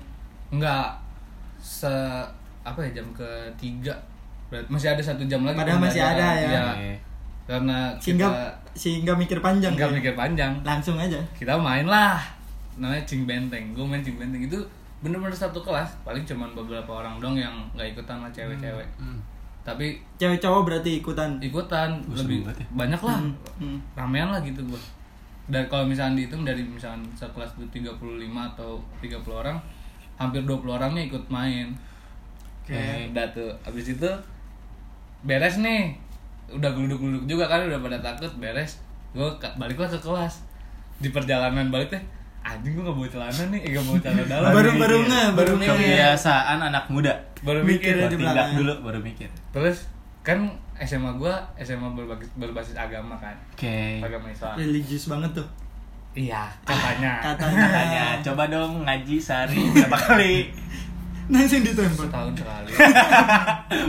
nggak 0.49 0.87
se 1.59 1.93
apa 2.63 2.79
ya 2.81 2.91
jam 2.93 3.07
ketiga 3.13 3.95
berarti 4.47 4.69
masih 4.69 4.89
ada 4.89 5.03
satu 5.03 5.23
jam 5.25 5.43
lagi 5.43 5.57
Padahal 5.57 5.81
masih 5.81 5.99
ada 6.01 6.27
ya. 6.33 6.47
Iya, 6.47 6.63
Oke. 6.69 6.93
karena 7.45 7.79
Sehingga 7.97 8.27
kita 8.27 8.47
sehingga 8.73 9.13
mikir 9.13 9.39
panjang. 9.39 9.73
nggak 9.73 9.87
kan? 9.87 9.97
mikir 9.97 10.15
panjang 10.15 10.53
Langsung 10.63 10.97
aja. 10.97 11.19
kita 11.33 11.55
main 11.55 11.85
lah 11.85 12.21
namanya 12.75 13.01
cing 13.03 13.25
benteng 13.25 13.73
gue 13.73 13.81
main 13.83 14.01
cing 14.01 14.15
benteng 14.15 14.43
itu 14.43 14.59
bener-bener 14.99 15.33
satu 15.33 15.59
kelas 15.59 15.89
paling 16.03 16.21
cuman 16.23 16.53
beberapa 16.53 16.91
orang 16.95 17.17
dong 17.17 17.33
yang 17.35 17.53
nggak 17.73 17.89
ikutan 17.91 18.19
lah 18.19 18.29
cewek-cewek 18.31 18.85
Hmm. 18.97 19.17
tapi 19.63 19.97
Cewek 20.15 20.37
cowok 20.39 20.63
berarti 20.63 21.01
ikutan. 21.01 21.31
ikutan 21.39 21.97
Wah, 22.03 22.15
lebih 22.15 22.45
ya. 22.45 22.53
banyak 22.71 23.01
lah 23.01 23.17
Hmm, 23.19 23.33
hmm. 23.59 23.79
ramean 23.95 24.29
lah 24.29 24.41
gitu 24.41 24.61
gue 24.63 24.81
dan 25.47 25.65
kalau 25.67 25.85
misalnya 25.85 26.19
dihitung 26.19 26.43
dari 26.43 26.61
misalkan 26.61 27.01
sekelas 27.13 27.49
itu 27.57 27.81
35 27.81 27.97
atau 28.51 28.77
30 28.99 29.15
orang 29.33 29.57
hampir 30.15 30.43
20 30.43 30.61
orangnya 30.69 31.03
ikut 31.03 31.25
main 31.27 31.73
Oke. 32.61 32.77
udah 33.09 33.27
tuh 33.31 33.49
abis 33.63 33.87
itu 33.91 34.11
beres 35.27 35.59
nih. 35.59 35.93
Udah 36.49 36.71
geluduk-geluduk 36.71 37.27
juga 37.27 37.45
kan 37.45 37.61
udah 37.61 37.79
pada 37.79 37.99
takut 38.01 38.31
beres. 38.37 38.79
Gue 39.11 39.27
baliklah 39.53 39.89
ke 39.89 39.99
kelas. 39.99 40.47
Di 40.97 41.11
perjalanan 41.11 41.69
balik 41.69 41.91
teh 41.91 42.03
anjing 42.41 42.73
gue 42.73 42.81
gak 42.81 42.95
bawa 42.95 43.09
celana 43.09 43.43
nih. 43.51 43.61
Eh, 43.61 43.71
gak 43.73 43.85
bawa 43.85 43.99
celana 43.99 44.23
dalam 44.25 44.51
Baru- 44.51 44.71
nih. 44.71 44.81
baru 44.81 44.97
nge, 45.03 45.23
baru 45.35 45.53
mikir. 45.57 45.75
kebiasaan 45.75 46.59
anak 46.63 46.85
muda. 46.87 47.13
Baru 47.43 47.61
Mikir 47.61 47.93
mikir 47.93 48.09
di 48.09 48.17
tindak 48.17 48.49
dulu 48.55 48.73
baru 48.81 48.99
mikir. 48.99 49.29
Terus 49.51 49.91
kan 50.23 50.47
SMA 50.77 51.11
gua 51.15 51.35
SMA 51.57 51.91
berbasis, 51.91 52.31
berbasis 52.35 52.75
agama 52.75 53.15
kan. 53.17 53.35
Oke. 53.51 53.99
Agama 53.99 54.29
Islam. 54.29 54.55
Religius 54.55 55.07
banget 55.07 55.31
tuh. 55.35 55.49
Iya 56.13 56.49
katanya. 56.63 57.21
Katanya. 57.27 57.61
Makanya 57.63 58.05
coba 58.23 58.43
dong 58.47 58.73
ngaji 58.83 59.17
sehari 59.17 59.59
berapa 59.69 59.99
kali 59.99 60.49
langsung 61.27 61.61
ditempel 61.61 62.07
setahun 62.07 62.33
sekali. 62.35 62.71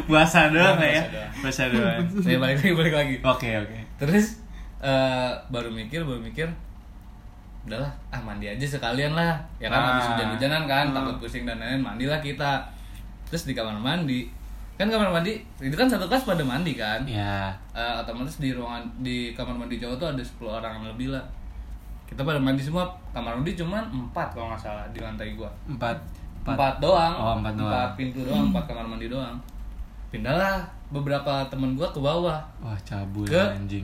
Puasa 0.05 0.49
doang 0.49 0.77
lah 0.77 0.89
ya? 0.97 1.03
Puasa 1.37 1.37
puasa 1.39 1.63
doang. 1.69 2.01
Saya 2.19 2.37
balik 2.43 2.57
lagi 2.57 2.73
balik 2.73 2.93
lagi. 2.95 3.15
Oke 3.21 3.49
oke. 3.55 3.77
Terus 3.97 4.41
eh, 4.79 5.29
baru 5.47 5.69
mikir 5.69 6.01
baru 6.01 6.19
mikir 6.19 6.47
udahlah 7.67 7.91
ah 8.09 8.19
mandi 8.19 8.47
aja 8.47 8.63
sekalian 8.63 9.11
lah. 9.11 9.35
Ya 9.57 9.67
kan 9.67 9.77
Ah. 9.77 9.87
habis 9.93 10.07
hujan-hujanan 10.09 10.63
kan 10.65 10.85
takut 10.91 11.15
pusing 11.19 11.43
dan 11.43 11.57
lain-lain 11.57 11.83
mandilah 11.83 12.19
kita. 12.19 12.63
Terus 13.27 13.43
di 13.43 13.53
kamar 13.53 13.75
mandi 13.75 14.31
kan 14.77 14.87
kamar 14.87 15.09
mandi 15.09 15.33
itu 15.57 15.73
kan 15.73 15.89
satu 15.89 16.05
kelas 16.05 16.23
pada 16.23 16.41
mandi 16.41 16.73
kan? 16.73 17.01
Ya 17.03 17.51
Eh, 17.71 17.93
otomatis 17.97 18.39
di 18.39 18.49
ruangan 18.51 18.81
di 18.97 19.31
kamar 19.31 19.53
mandi 19.53 19.77
cowok 19.77 19.97
tuh 19.97 20.07
ada 20.09 20.23
10 20.23 20.57
orang 20.57 20.81
lebih 20.83 21.11
lah. 21.11 21.21
Kita 22.07 22.23
pada 22.23 22.39
mandi 22.39 22.63
semua 22.63 22.87
kamar 23.11 23.35
mandi 23.35 23.51
cuman 23.51 23.83
empat 23.85 24.31
kalau 24.31 24.47
nggak 24.47 24.61
salah 24.63 24.87
di 24.89 24.97
lantai 24.97 25.35
gua. 25.35 25.51
Empat 25.67 25.93
empat, 26.55 26.73
doang. 26.79 27.13
Oh, 27.17 27.33
empat 27.39 27.53
doang. 27.59 27.89
pintu 27.97 28.19
doang 28.23 28.47
empat 28.53 28.63
kamar 28.69 28.85
mandi 28.87 29.07
doang. 29.11 29.35
Pindahlah 30.07 30.63
beberapa 30.87 31.43
temen 31.51 31.75
gua 31.75 31.91
ke 31.91 31.99
bawah. 31.99 32.39
Wah 32.63 32.77
cabul 32.87 33.27
Ke- 33.27 33.51
anjing. 33.59 33.83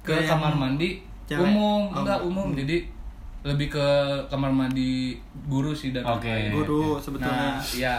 ke 0.00 0.16
yang 0.16 0.32
kamar 0.32 0.52
mandi 0.56 1.04
cewek? 1.28 1.44
umum. 1.44 1.92
Oh, 1.92 2.00
enggak 2.00 2.18
umum. 2.24 2.56
jadi 2.56 2.80
lebih 3.44 3.68
ke 3.72 3.86
kamar 4.28 4.48
mandi 4.48 5.16
guru 5.48 5.72
sih 5.76 5.92
dan 5.92 6.04
lain-lain. 6.04 6.52
guru 6.56 6.96
sebetulnya. 6.96 7.56
Nah 7.56 7.60
iya. 7.76 7.96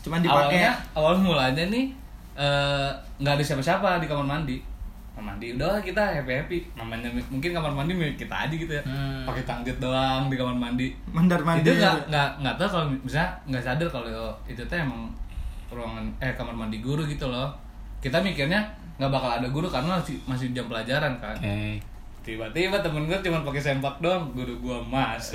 Cuman 0.00 0.24
dipakai. 0.24 0.64
Awalnya 0.64 0.72
awal 0.96 1.14
mulanya 1.20 1.64
nih 1.68 1.92
eh, 2.32 2.90
nggak 3.20 3.36
ada 3.36 3.44
siapa-siapa 3.44 4.00
di 4.00 4.08
kamar 4.08 4.24
mandi 4.24 4.56
kamar 5.12 5.36
mandi 5.36 5.52
udah 5.52 5.76
kita 5.84 6.00
happy 6.00 6.32
happy. 6.32 6.58
Namanya 6.72 7.12
mungkin 7.28 7.52
kamar 7.52 7.72
mandi 7.72 7.92
milik 7.92 8.16
kita 8.16 8.48
aja 8.48 8.54
gitu 8.56 8.72
ya. 8.72 8.82
Hmm. 8.82 9.28
pakai 9.28 9.44
tanggut 9.44 9.76
doang 9.76 10.32
di 10.32 10.36
kamar 10.40 10.56
mandi. 10.56 10.88
Mandar 11.12 11.44
mandi 11.44 11.68
itu 11.68 11.76
nggak 11.76 12.08
nggak 12.08 12.28
nggak 12.40 12.54
tahu 12.56 12.68
kalau 12.72 12.86
misalnya 13.04 13.28
nggak 13.44 13.64
sadar 13.64 13.88
kalau 13.92 14.32
itu 14.48 14.62
tuh 14.64 14.76
emang 14.80 15.12
ruangan 15.68 16.04
eh 16.20 16.32
kamar 16.32 16.56
mandi 16.56 16.80
guru 16.80 17.04
gitu 17.04 17.28
loh. 17.28 17.52
Kita 18.00 18.24
mikirnya 18.24 18.64
nggak 18.96 19.12
bakal 19.12 19.30
ada 19.36 19.48
guru 19.52 19.68
karena 19.68 20.00
masih 20.00 20.16
masih 20.24 20.48
jam 20.56 20.64
pelajaran 20.66 21.12
kan. 21.20 21.36
Oke. 21.36 21.76
Tiba-tiba 22.22 22.78
temen 22.78 23.10
gue 23.10 23.18
cuma 23.18 23.42
pakai 23.42 23.58
sempak 23.58 23.98
doang 23.98 24.30
guru 24.30 24.54
gua 24.62 24.78
mas. 24.78 25.34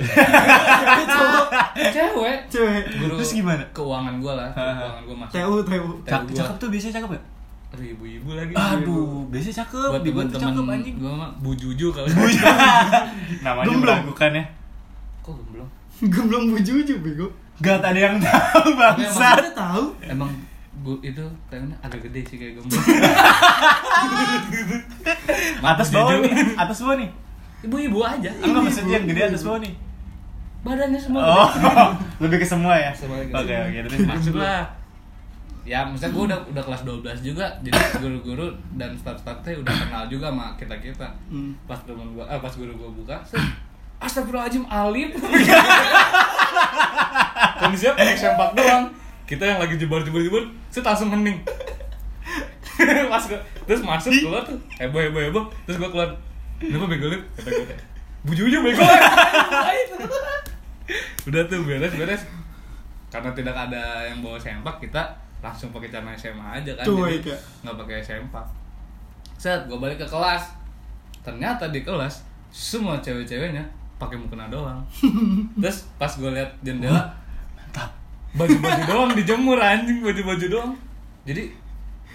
Cewek. 1.94 2.38
Cewek. 2.48 2.82
Guru 2.96 3.20
Terus 3.20 3.36
gimana? 3.36 3.60
keuangan 3.76 4.16
gua 4.24 4.32
lah 4.40 4.48
keuangan 4.56 5.02
gua 5.04 5.16
mas 5.20 5.30
TU 5.30 5.54
TU 5.68 5.88
cakep 6.08 6.56
tuh 6.56 6.68
biasanya 6.72 6.94
cakep 6.96 7.10
ya 7.12 7.20
Aduh, 7.68 7.84
ibu-ibu 7.84 8.32
lagi 8.32 8.56
aduh 8.56 9.28
biasanya 9.28 9.60
cakep 9.60 9.92
buat 9.92 10.00
di 10.00 10.08
gua 10.16 10.24
tuh 10.24 10.40
temen-temen 10.40 10.56
cakep 10.56 10.72
anjing. 10.72 10.96
gua 10.96 11.12
mah 11.20 11.28
bu 11.36 11.52
juju 11.52 11.92
kali. 11.92 12.08
Namanya 13.44 13.68
Gemblong. 13.68 13.80
meragukan 13.84 14.30
ya 14.32 14.44
kok 15.20 15.36
gemblong? 15.36 15.68
Gemblong 16.16 16.44
bujuju 16.56 16.94
bego. 17.04 17.28
Gak 17.60 17.84
ada 17.84 17.92
yang 17.92 18.16
tahu 18.16 18.72
bangsa 18.72 19.36
ada 19.36 19.52
tahu. 19.52 19.92
Emang 20.00 20.32
bu 20.80 20.96
itu 21.04 21.20
kayaknya 21.52 21.76
agak 21.84 22.08
gede 22.08 22.24
sih 22.24 22.40
kayak 22.40 22.56
gemblong. 22.56 22.80
Atas 25.68 25.92
bawah 25.92 26.24
nih 26.24 26.32
atas 26.56 26.80
bawah 26.80 26.96
nih. 26.96 27.10
Ibu-ibu 27.68 28.00
aja. 28.00 28.32
Enggak 28.40 28.62
maksudnya 28.64 28.96
yang 28.96 29.04
gede 29.04 29.28
atas 29.28 29.44
bawah 29.44 29.60
nih. 29.60 29.76
Badannya 30.64 30.96
semua 30.98 31.20
oh 31.22 31.48
lebih 32.18 32.40
ke 32.40 32.46
semua 32.48 32.80
ya? 32.80 32.90
Oke 33.36 33.52
oke 33.52 33.78
terus 33.84 34.00
masuk 34.08 34.40
lah 34.40 34.64
ya 35.68 35.84
misalnya 35.84 36.16
gue 36.16 36.24
udah 36.32 36.38
udah 36.48 36.62
kelas 36.64 36.82
12 36.82 37.28
juga 37.28 37.44
jadi 37.60 37.76
guru-guru 38.00 38.48
dan 38.74 38.96
staff-staffnya 38.96 39.60
udah 39.60 39.74
kenal 39.76 40.04
juga 40.08 40.32
sama 40.32 40.56
kita 40.56 40.74
kita 40.80 41.08
Hmm. 41.28 41.52
pas 41.68 41.76
temen 41.84 42.16
gua 42.16 42.24
eh, 42.24 42.40
pas 42.40 42.48
guru 42.50 42.72
gua 42.72 42.88
buka 42.88 43.16
Astagfirullahaladzim 43.98 44.64
Alif 44.64 45.10
Kondisinya 47.58 47.92
pakai 47.94 48.14
sempak 48.14 48.54
doang. 48.54 48.86
Kita 49.26 49.42
yang 49.44 49.58
lagi 49.58 49.74
jebar-jebar-jebar 49.76 50.46
Set 50.70 50.86
langsung 50.86 51.10
hening. 51.10 51.42
Pas 53.12 53.24
gua, 53.26 53.40
Terus 53.66 53.82
masuk 53.82 54.14
keluar 54.14 54.46
tuh 54.46 54.54
Heboh 54.78 55.02
heboh 55.02 55.20
heboh. 55.20 55.44
Terus 55.66 55.76
gua 55.76 55.90
keluar 55.90 56.10
Kenapa 56.62 56.86
bego 56.86 57.10
Lip? 57.10 57.22
Kata 57.36 57.50
bego. 57.50 58.82
Udah 61.28 61.42
tuh 61.44 61.60
beres 61.66 61.92
beres. 61.92 62.22
Karena 63.10 63.30
tidak 63.34 63.56
ada 63.58 64.06
yang 64.06 64.22
bawa 64.22 64.38
sempak 64.38 64.78
Kita 64.78 65.02
langsung 65.38 65.70
pakai 65.70 65.88
celana 65.88 66.12
SMA 66.12 66.42
aja 66.54 66.72
kan 66.72 66.84
Cuek 66.84 67.20
Jadi 67.20 67.32
nggak 67.62 67.76
pakai 67.76 67.98
sempak 68.00 68.46
Set 69.34 69.54
gua 69.64 69.78
balik 69.78 69.96
ke 69.96 70.04
kelas. 70.04 70.50
Ternyata 71.20 71.70
di 71.70 71.80
kelas 71.80 72.26
Semua 72.48 72.98
cewek-ceweknya 72.98 73.62
pakai 73.96 74.14
mukena 74.14 74.46
doang. 74.46 74.82
Terus 75.62 75.86
pas 75.94 76.10
gua 76.12 76.32
lihat 76.32 76.50
jendela 76.60 77.06
mantap. 77.52 77.90
baju-baju 78.30 78.82
doang 78.84 79.10
dijemur 79.12 79.56
anjing 79.56 80.00
baju-baju 80.00 80.46
doang. 80.48 80.72
Jadi 81.22 81.54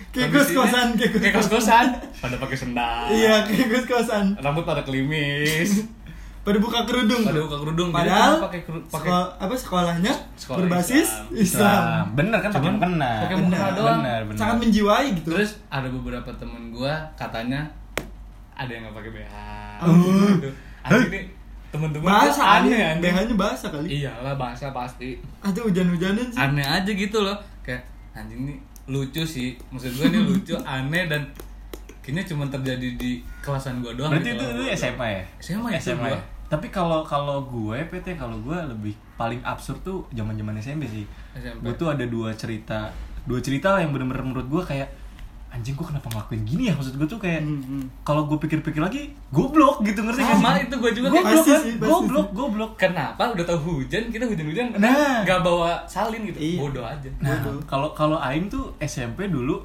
Kayak 0.10 0.30
kondisinya- 0.30 0.62
kos-kosan, 0.62 0.88
kayak 0.94 1.34
kos-kosan 1.34 1.86
pada 2.20 2.36
pakai 2.38 2.54
sendal. 2.56 3.08
Iya 3.08 3.42
kayak 3.44 3.66
gus 3.68 3.86
kosan 3.88 4.36
rambut 4.38 4.62
pada 4.62 4.84
kelimis 4.84 5.82
pada 6.44 6.60
buka 6.60 6.84
kerudung 6.84 7.24
pada 7.24 7.40
buka 7.40 7.58
kerudung 7.58 7.90
padahal 7.90 8.36
pakai 8.42 8.62
pakai 8.62 8.84
sekol- 8.92 9.32
apa 9.38 9.54
sekolahnya 9.56 10.14
Sekolah 10.36 10.58
berbasis 10.60 11.08
Islam. 11.30 11.32
Islam, 11.34 11.80
Nah, 11.80 12.04
bener 12.14 12.38
kan 12.38 12.50
pakai 12.52 12.70
mukena 12.70 13.12
pakai 13.22 13.36
mukena 13.38 13.56
Benar, 13.56 13.72
doang. 13.74 14.00
Bener 14.02 14.22
bener. 14.26 14.38
Sangat 14.38 14.56
menjiwai 14.60 15.06
gitu. 15.14 15.28
Terus 15.30 15.52
ada 15.68 15.88
beberapa 15.88 16.30
temen 16.34 16.64
gua 16.70 16.94
katanya 17.14 17.64
ada 18.54 18.70
yang 18.70 18.84
nggak 18.84 18.96
pakai 18.98 19.12
BH 19.14 19.36
Oh. 19.80 19.96
gitu. 20.34 20.50
Temen-temen 21.70 22.06
bahasa 22.06 22.38
kali 22.38 22.70
aneh 22.70 22.82
anjing 22.86 23.02
BH-nya 23.08 23.36
bahasa 23.36 23.66
kali. 23.68 23.88
Iyalah 23.96 24.36
bahasa 24.36 24.70
pasti. 24.70 25.18
Atau 25.40 25.66
hujan-hujanan 25.66 26.28
sih. 26.28 26.38
Aneh 26.38 26.62
aja 26.62 26.86
gitu 26.88 27.18
loh. 27.18 27.34
Kayak 27.62 27.82
anjing 28.14 28.46
nih 28.46 28.58
lucu 28.86 29.24
sih. 29.24 29.58
Maksud 29.72 29.90
gue 29.92 30.06
ini 30.08 30.20
lucu 30.30 30.54
aneh 30.60 31.08
dan 31.08 31.26
kayaknya 31.98 32.28
cuma 32.28 32.46
terjadi 32.46 32.94
di 32.94 33.12
kelasan 33.40 33.80
gue 33.80 33.96
doang 33.96 34.12
berarti 34.12 34.28
gitu 34.30 34.44
itu, 34.46 34.62
itu 34.62 34.76
SMA 34.76 35.08
ya? 35.10 35.24
SMA 35.40 35.70
itu 35.72 35.82
SMA 35.90 36.08
ya 36.10 36.20
tapi 36.54 36.70
kalau 36.70 37.02
kalau 37.04 37.42
gue 37.44 37.78
PT 37.84 38.14
kalau 38.14 38.38
gue 38.38 38.54
lebih 38.68 38.94
paling 39.16 39.42
absurd 39.44 39.82
tuh 39.82 40.06
zaman 40.12 40.34
zaman 40.34 40.54
SMP 40.56 40.86
sih 40.86 41.06
SMP. 41.34 41.60
gue 41.60 41.74
tuh 41.74 41.90
ada 41.90 42.06
dua 42.06 42.30
cerita 42.34 42.94
dua 43.24 43.40
cerita 43.40 43.72
lah 43.72 43.80
yang 43.80 43.90
bener-bener 43.90 44.22
menurut 44.24 44.46
gue 44.48 44.62
kayak 44.64 44.90
anjing 45.50 45.74
gue 45.74 45.82
kenapa 45.84 46.10
ngelakuin 46.10 46.42
gini 46.44 46.64
ya 46.66 46.74
maksud 46.74 46.94
gue 46.94 47.06
tuh 47.06 47.18
kayak 47.18 47.40
Hmm, 47.40 47.62
hmm. 47.62 47.84
kalau 48.02 48.26
gue 48.26 48.38
pikir-pikir 48.38 48.78
lagi 48.80 49.02
goblok 49.30 49.82
gitu 49.82 50.02
ngerti 50.02 50.20
gak 50.20 50.34
sama 50.36 50.50
sih? 50.52 50.66
itu 50.66 50.76
gue 50.76 50.92
juga 50.94 51.08
goblok 51.12 51.46
kan 51.46 51.62
goblok 51.80 52.28
goblok 52.32 52.72
kenapa 52.76 53.22
udah 53.30 53.46
tahu 53.48 53.60
hujan 53.78 54.04
kita 54.08 54.24
hujan-hujan 54.24 54.66
Nah. 54.76 55.22
nggak 55.22 55.40
bawa 55.42 55.86
salin 55.86 56.26
gitu 56.26 56.38
Iya. 56.38 56.58
bodoh 56.60 56.82
aja 56.84 57.10
Nah, 57.20 57.38
Bodoh. 57.40 57.62
kalau 57.64 57.90
kalau 57.94 58.18
Aing 58.20 58.46
tuh 58.48 58.74
SMP 58.80 59.26
dulu, 59.28 59.62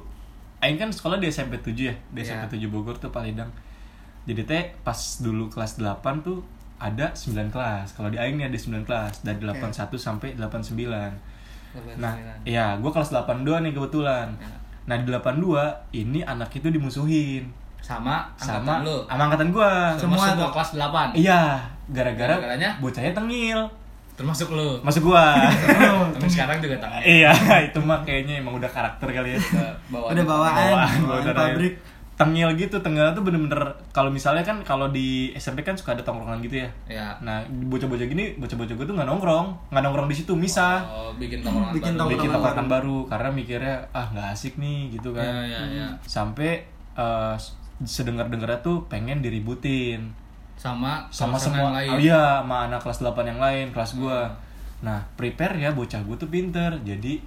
Aing 0.59 0.77
kan 0.77 0.89
sekolah 0.89 1.17
di 1.17 1.25
SMP 1.27 1.57
7 1.57 1.73
ya, 1.83 1.95
di. 2.07 2.21
SMP 2.21 2.55
7 2.55 2.67
Bogor 2.67 2.93
tuh 2.95 3.09
Palidang. 3.09 3.49
Jadi 4.23 4.41
teh 4.43 4.63
pas 4.79 4.93
dulu 5.17 5.47
kelas 5.47 5.75
8 5.75 5.89
tuh 6.21 6.45
ada 6.79 7.11
9 7.11 7.51
kelas. 7.51 7.93
Kalau 7.93 8.07
di 8.07 8.15
Aing 8.15 8.39
nih 8.39 8.47
ada 8.47 8.57
9 8.57 8.87
kelas 8.87 9.21
dari 9.21 9.37
81 9.37 9.99
sampai 9.99 10.33
89. 10.33 10.79
Nah, 11.99 12.13
iya, 12.43 12.73
gua 12.79 12.89
kelas 12.89 13.11
82 13.11 13.61
nih 13.61 13.71
kebetulan. 13.75 14.27
Ya. 14.39 14.49
Nah, 14.87 14.95
di 14.97 15.05
82 15.05 15.59
ini 15.93 16.25
anak 16.25 16.49
itu 16.49 16.71
dimusuhin 16.71 17.45
sama 17.79 18.27
sama 18.35 18.59
angkatan 18.59 18.77
lu 18.83 18.97
sama 19.07 19.21
angkatan 19.29 19.47
gua. 19.51 19.71
semua, 19.95 20.17
Semua 20.17 20.39
tuh. 20.39 20.51
kelas 20.51 20.69
8 20.75 21.15
Iya, 21.15 21.41
gara-gara 21.89 22.35
bocahnya 22.81 23.13
tengil. 23.13 23.61
termasuk 24.19 24.51
lu 24.51 24.75
Masuk 24.83 25.07
gua. 25.07 25.31
tapi 26.15 26.27
sekarang 26.27 26.59
juga 26.59 26.75
tangan 26.75 26.99
iya, 26.99 27.31
itu 27.71 27.79
mah 27.79 28.03
kayaknya 28.03 28.43
emang 28.43 28.59
udah 28.59 28.67
karakter 28.67 29.07
kali 29.07 29.31
ya. 29.31 29.39
bawa 29.87 30.11
udah 30.11 30.25
bawaan 30.27 30.51
bawaan, 30.59 30.75
bawaan 30.75 31.23
bawaan 31.23 31.35
pabrik 31.55 31.73
tengil 32.19 32.51
gitu 32.59 32.83
tengil 32.83 33.15
tuh 33.15 33.23
bener-bener 33.23 33.63
kalau 33.95 34.11
misalnya 34.11 34.43
kan 34.43 34.59
kalau 34.67 34.91
di 34.91 35.31
SMP 35.39 35.63
kan 35.63 35.71
suka 35.79 35.95
ada 35.95 36.03
tongkrongan 36.03 36.43
gitu 36.43 36.59
ya. 36.59 36.69
Ya. 36.91 37.07
Nah 37.23 37.39
bocah-bocah 37.47 38.11
gini 38.11 38.35
bocah-bocah 38.35 38.75
gue 38.75 38.85
tuh 38.91 38.95
nggak 38.99 39.07
nongkrong. 39.07 39.47
Nggak 39.71 39.83
nongkrong 39.87 40.09
di 40.11 40.15
situ 40.19 40.35
misah 40.35 40.83
oh, 40.83 41.15
bikin 41.15 41.39
tongkrongan 41.39 41.71
Bikin 41.79 41.93
baru. 41.95 42.09
bikin 42.11 42.29
tongkrongan 42.35 42.67
baru. 42.67 42.97
karena 43.07 43.29
mikirnya 43.31 43.75
ah 43.95 44.05
nggak 44.11 44.35
asik 44.35 44.59
nih 44.59 44.91
gitu 44.99 45.15
ya 45.15 45.23
kan 45.23 45.47
ya. 45.47 45.61
Ya 45.71 45.87
sampai 46.03 46.67
eh, 46.99 47.35
sedengar 47.87 48.27
dengarnya 48.27 48.59
tuh 48.59 48.83
pengen 48.91 49.23
diributin. 49.23 50.11
Sama 50.59 51.07
sama 51.15 51.39
semua 51.39 51.71
yang 51.71 51.75
lain. 51.79 51.89
oh 51.95 51.99
iya 52.03 52.43
sama 52.43 52.67
anak 52.67 52.83
kelas 52.83 52.99
8 52.99 53.15
yang 53.31 53.39
lain 53.39 53.65
kelas 53.71 53.95
gua. 53.95 54.27
Nah 54.83 54.99
prepare 55.15 55.55
ya 55.55 55.71
bocah 55.71 56.03
gue 56.03 56.15
tuh 56.19 56.27
pinter. 56.27 56.75
Jadi 56.83 57.23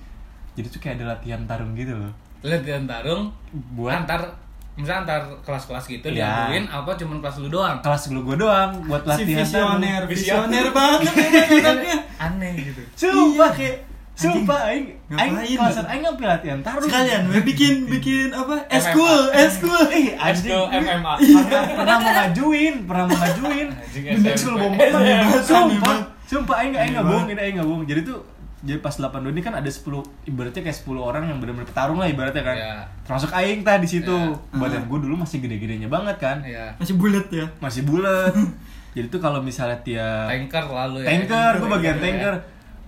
jadi 0.53 0.67
tuh 0.69 0.81
kayak 0.85 1.01
ada 1.01 1.17
latihan 1.17 1.41
tarung 1.49 1.73
gitu 1.73 1.97
loh. 1.97 2.13
Latihan 2.45 2.85
tarung 2.85 3.33
buat 3.73 4.05
antar 4.05 4.42
misalnya 4.75 5.01
antar 5.05 5.21
kelas-kelas 5.41 5.85
gitu 5.87 6.07
Iya. 6.09 6.49
diaduin 6.49 6.65
apa 6.67 6.91
cuman 6.95 7.17
kelas 7.19 7.37
lu 7.39 7.49
doang 7.51 7.77
kelas 7.79 8.03
lu 8.09 8.21
gue 8.23 8.37
doang 8.37 8.71
buat 8.83 9.03
Si 9.03 9.09
latihan 9.11 9.39
visioner, 9.39 10.01
taruh. 10.01 10.09
visioner 10.09 10.67
banget 10.75 11.13
anaknya. 11.61 11.97
aneh 12.19 12.53
gitu 12.59 12.83
sumpah 12.95 13.29
Iya. 13.45 13.49
kayak 13.55 13.77
sumpah 14.15 14.61
aing 14.67 14.85
aing 15.11 15.33
kelasan 15.55 15.77
Bang? 15.79 15.91
aing 15.91 16.03
ngambil 16.03 16.27
latihan 16.31 16.59
taruh 16.61 16.85
Sekalian 16.85 17.23
we 17.27 17.41
bikin 17.43 17.75
bikin 17.87 18.29
apa? 18.31 18.65
Eskul, 18.69 19.29
eskul. 19.31 19.83
eh 19.89 20.13
anjing 20.15 20.53
Eskul 20.53 20.65
MMA 20.71 21.13
pernah, 21.17 21.63
pernah 21.75 21.97
mau 21.99 22.13
ngajuin 22.15 22.75
pernah 22.85 23.05
mau 23.07 23.17
ngajuin 23.19 23.67
Anjing 23.73 24.03
Bener, 24.05 24.33
SMP. 24.33 24.37
sul 24.39 24.55
bom 24.55 24.73
SMP. 24.73 25.09
sumpah 25.43 25.97
sumpah 26.25 26.57
aing 26.59 26.73
aing 26.73 26.81
Aneh 26.83 26.93
nggak 26.95 27.05
bohongin 27.07 27.37
aing 27.39 27.55
nggak 27.57 27.69
bohong 27.69 27.85
jadi 27.85 28.01
tuh 28.03 28.21
jadi 28.63 28.79
pas 28.79 28.95
8 28.95 29.11
ini 29.27 29.41
kan 29.41 29.53
ada 29.53 29.67
10 29.67 29.83
ibaratnya 30.25 30.63
kayak 30.63 30.79
10 30.79 30.95
orang 30.97 31.27
yang 31.27 31.37
benar-benar 31.37 31.67
petarung 31.67 31.99
lah 31.99 32.07
ibaratnya 32.07 32.41
kan 32.41 32.55
Iya. 32.55 32.75
termasuk 33.03 33.31
aing 33.31 33.61
tah 33.61 33.77
di 33.77 33.89
situ 33.89 34.15
Iya. 34.15 34.55
badan 34.55 34.87
gue 34.87 34.99
dulu 35.01 35.15
masih 35.19 35.39
gede-gedenya 35.39 35.87
banget 35.87 36.17
kan 36.17 36.39
Iya. 36.41 36.71
Masih 36.77 36.95
bulat 36.95 37.27
ya. 37.29 37.47
masih 37.59 37.83
bulat 37.83 38.31
jadi 38.95 39.07
tuh 39.09 39.19
kalau 39.19 39.41
misalnya 39.41 39.75
tiap 39.81 40.29
tanker 40.29 40.65
lalu 40.65 41.03
ya 41.03 41.09
tanker 41.13 41.53
gue 41.57 41.69
bagian 41.71 41.97
Ya. 41.97 42.03
tanker 42.03 42.35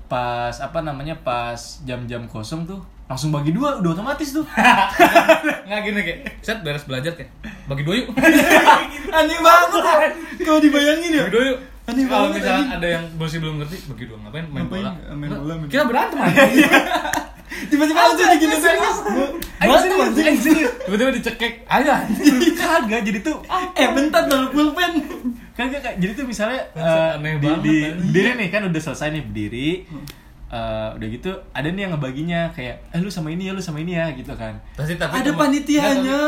pas 0.04 0.54
apa 0.54 0.78
namanya 0.80 1.16
pas 1.18 1.56
jam-jam 1.82 2.22
kosong 2.24 2.62
tuh 2.62 2.78
langsung 3.04 3.28
bagi 3.28 3.50
dua 3.50 3.76
udah 3.78 3.92
otomatis 3.92 4.30
tuh 4.30 4.44
nggak 5.66 5.80
gini 5.82 6.00
kayak 6.02 6.18
set 6.40 6.60
beres 6.60 6.84
belajar 6.84 7.12
kayak 7.12 7.28
bagi 7.64 7.82
dua 7.82 7.94
yuk 7.96 8.08
Aneh 9.14 9.38
banget. 9.38 10.10
Kalau 10.40 10.58
dibayangin 10.58 11.10
ya. 11.12 11.22
bagi 11.22 11.32
dua 11.32 11.44
yuk 11.46 11.58
Aneh 11.84 12.04
kalau 12.08 12.32
banget, 12.32 12.40
misalnya 12.40 12.66
ada 12.74 12.88
yang 12.88 13.04
masih 13.14 13.38
belum 13.38 13.54
ngerti 13.60 13.76
bagi 13.84 14.04
dua 14.08 14.16
ngapain 14.18 14.44
main 14.48 14.64
Ngapain? 14.64 14.84
bola? 14.84 14.92
Main 15.12 15.30
bola, 15.36 15.52
main 15.54 15.68
kita 15.68 15.84
berantem 15.84 16.18
aja 16.24 16.40
Tiba-tiba 17.54 17.96
langsung 17.96 18.28
digini 18.28 18.56
serius. 18.58 18.98
Berantem 19.60 19.98
anjing. 20.00 20.36
tiba-tiba 20.84 21.10
dicekek. 21.12 21.54
Aja 21.64 22.02
kagak 22.56 23.00
jadi 23.04 23.18
tuh 23.20 23.36
Eh 23.72 23.88
bentar 23.90 24.26
dong 24.26 24.48
pulpen. 24.50 24.92
kagak 25.54 25.96
jadi 25.96 26.12
tuh 26.12 26.24
misalnya 26.24 26.60
eh, 26.72 27.14
aneh 27.14 27.38
di, 27.38 27.46
banget, 27.46 27.62
di, 27.62 27.76
berdiri 28.10 28.30
nih 28.34 28.48
kan 28.48 28.62
udah 28.64 28.80
selesai 28.80 29.08
nih 29.12 29.22
berdiri. 29.22 29.70
Eh, 30.50 30.88
udah 30.96 31.08
gitu 31.10 31.30
ada 31.52 31.68
nih 31.68 31.82
yang 31.84 31.92
ngebaginya 31.94 32.40
kayak 32.50 32.90
eh 32.90 32.98
lu 32.98 33.08
sama 33.08 33.28
ini 33.28 33.48
ya 33.48 33.52
lu 33.52 33.60
sama 33.60 33.78
ini 33.78 33.92
ya 33.92 34.08
gitu 34.12 34.32
kan. 34.34 34.58
Pasti 34.74 34.96
tapi 34.96 35.20
Ada 35.20 35.30
panitianya. 35.32 36.20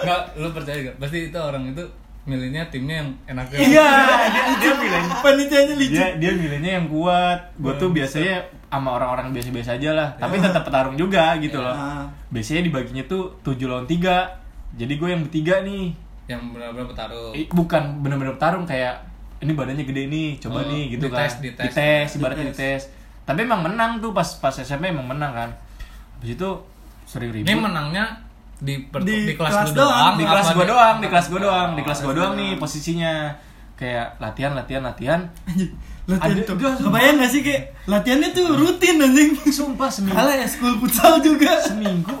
nggak 0.00 0.20
lu 0.38 0.48
percaya 0.50 0.78
gak? 0.86 0.96
Pasti 0.96 1.28
itu 1.28 1.38
orang 1.38 1.66
itu 1.66 1.84
milihnya 2.28 2.62
timnya 2.68 3.00
yang 3.00 3.08
enaknya. 3.26 3.56
Iya 3.58 3.88
dia 4.28 4.42
dia 4.54 4.72
milihnya 4.74 5.14
Panitianya 5.18 5.74
lucu. 5.74 5.88
dia 5.90 6.06
dia 6.14 6.30
milihnya 6.30 6.70
yang 6.76 6.86
kuat. 6.86 7.38
Gue 7.56 7.72
tuh 7.74 7.88
biasanya 7.88 8.36
sama 8.68 8.92
orang-orang 8.92 9.32
biasa-biasa 9.32 9.70
aja 9.74 9.90
lah. 9.92 10.08
Tapi 10.14 10.36
tetap 10.38 10.62
petarung 10.62 10.94
juga 10.94 11.34
gitu 11.38 11.56
loh. 11.56 11.72
Biasanya 12.28 12.62
dibaginya 12.62 13.04
tuh 13.04 13.32
7 13.40 13.56
lawan 13.64 13.84
3 13.84 14.76
jadi 14.76 14.92
gue 14.92 15.08
yang 15.08 15.22
bertiga 15.22 15.54
nih. 15.62 15.96
Yang 16.26 16.42
benar-benar 16.52 16.86
bertaruh 16.86 17.32
Eh, 17.32 17.48
bukan 17.48 17.82
bener-bener 17.98 18.36
petarung 18.36 18.62
kayak 18.62 19.00
ini 19.38 19.52
badannya 19.52 19.82
gede 19.82 20.02
nih 20.06 20.28
coba 20.38 20.60
Oh, 20.60 20.68
nih 20.68 20.82
gitu 20.92 21.08
dites, 21.08 21.32
kan. 21.32 21.64
dites. 21.64 22.10
ibaratnya 22.12 22.46
dites. 22.50 22.82
tapi 23.22 23.44
emang 23.44 23.62
menang 23.62 23.96
tuh 23.98 24.10
pas 24.10 24.26
pas 24.36 24.52
SMP 24.52 24.88
emang 24.88 25.06
menang 25.06 25.32
kan. 25.32 25.50
Habis 26.16 26.34
itu 26.34 26.50
sering 27.04 27.30
ribut 27.30 27.46
ini 27.46 27.56
menangnya 27.56 28.04
di 28.58 28.74
per- 28.84 29.06
Di 29.06 29.14
di, 29.24 29.34
kelas, 29.34 29.52
kelas 29.54 29.70
doang, 29.70 29.86
doang, 29.86 30.14
di 30.18 30.24
kelas 30.24 30.46
gua 30.50 30.64
di- 30.64 30.70
doang 30.70 30.96
di 30.98 31.06
kelas 31.06 31.26
gua 31.30 31.40
doang 31.40 31.68
di 31.72 31.82
kelas 31.82 31.98
gua 32.02 32.14
doang 32.14 32.32
nih 32.34 32.50
posisinya. 32.58 33.12
Kayak 33.78 34.18
latihan 34.18 34.52
latihan 34.58 34.82
latihan. 34.82 35.20
Latihan 36.08 36.40
tuh. 36.42 36.56
Kebayang 36.58 37.20
gak 37.20 37.30
sih 37.30 37.46
kayak 37.46 37.78
latihannya 37.86 38.34
tuh 38.34 38.50
rutin 38.50 38.98
anjing. 38.98 39.38
sumpah 39.48 39.86
seminggu. 39.86 40.16
Kalah 40.16 40.34
ya 40.34 40.46
school 40.48 40.74
futsal 40.82 41.22
juga. 41.22 41.62
seminggu. 41.62 42.16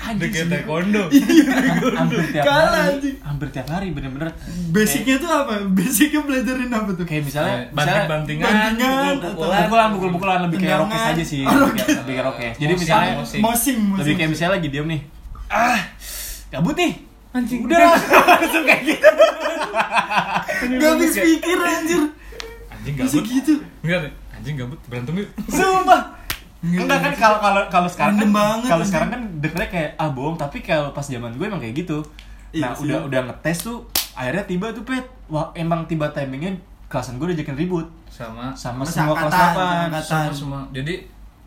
Anjing 0.00 0.30
taekwondo. 0.46 1.10
Hampir 1.98 2.18
tiap 2.30 2.44
Kalah, 2.46 2.86
hari. 2.86 2.94
Anjing. 2.94 3.16
hampir 3.20 3.48
tiap 3.50 3.68
hari 3.68 3.88
bener-bener. 3.90 4.30
Basicnya 4.70 5.18
tuh 5.18 5.30
apa? 5.30 5.66
Basicnya 5.66 6.20
belajarin 6.22 6.70
apa 6.70 6.90
tuh? 6.94 7.02
kayak 7.02 7.26
misalnya 7.26 7.56
misalnya 7.70 8.04
banting-bantingan 8.06 8.78
bantingan, 8.78 9.14
pukul-pukulan. 9.18 9.60
pukulan 9.66 9.88
pukul-pukulan 9.90 10.38
lebih 10.46 10.58
kayak 10.60 10.78
rokes 10.78 11.02
aja 11.04 11.24
sih. 11.26 11.42
Oh, 11.42 11.54
lebih 11.54 11.74
kayak, 11.74 11.98
lebih 12.02 12.14
kayak 12.14 12.26
rokes. 12.26 12.54
Jadi 12.58 12.72
misalnya 12.76 13.10
mosing. 13.18 13.40
Mosing, 13.42 13.78
mosing. 13.82 13.98
lebih 13.98 14.14
kayak 14.14 14.30
misalnya 14.30 14.52
lagi 14.58 14.68
diem 14.70 14.86
nih 14.86 15.02
ah 15.50 15.78
gabut 16.48 16.74
nih. 16.74 16.92
Anjing. 17.30 17.62
udah 17.62 17.78
langsung 18.32 18.64
kayak 18.64 18.82
gitu. 18.84 19.08
Gak 20.72 20.88
habis 20.88 21.14
pikir 21.14 21.58
anjir. 21.58 22.02
anjing 22.68 22.94
gabut. 22.96 23.24
gitu? 23.24 23.54
enggak 23.82 23.98
anjing 24.32 24.54
gabut. 24.56 24.78
Berantem 24.86 25.14
yuk. 25.16 25.28
Sumpah. 25.46 26.18
Enggak 26.60 26.98
kan 27.00 27.12
kalau 27.14 27.38
kalau 27.38 27.62
kalau 27.68 27.88
sekarang 27.88 28.14
kan 28.16 28.28
Random 28.28 28.66
kalau 28.66 28.84
sekarang 28.84 29.08
kan 29.08 29.22
dengernya 29.38 29.68
kayak 29.68 29.90
ah 29.96 30.10
bohong. 30.10 30.36
Tapi 30.36 30.58
kalau 30.60 30.90
pas 30.90 31.02
zaman 31.02 31.32
gue 31.32 31.46
emang 31.46 31.58
kayak 31.58 31.74
gitu. 31.78 32.02
Nah 32.50 32.50
Iya 32.50 32.68
sih. 32.74 32.82
udah 32.84 32.98
udah 33.06 33.20
ngetes 33.26 33.58
tuh 33.62 33.86
akhirnya 34.12 34.44
tiba 34.44 34.66
tuh 34.70 34.82
pet. 34.82 35.06
Wah 35.26 35.54
emang 35.54 35.86
tiba 35.86 36.10
timingnya 36.10 36.58
kelasan 36.86 37.16
gue 37.16 37.30
udah 37.30 37.38
jakin 37.38 37.54
ribut. 37.54 37.86
Sama. 38.10 38.50
Sama 38.52 38.82
Sama 38.82 38.84
semua 38.84 39.14
kelas 39.16 39.30
seangkatan, 39.30 39.54
8 39.54 40.02
seangkatan. 40.02 40.02
sama 40.26 40.34
semua. 40.34 40.60
Jadi 40.74 40.94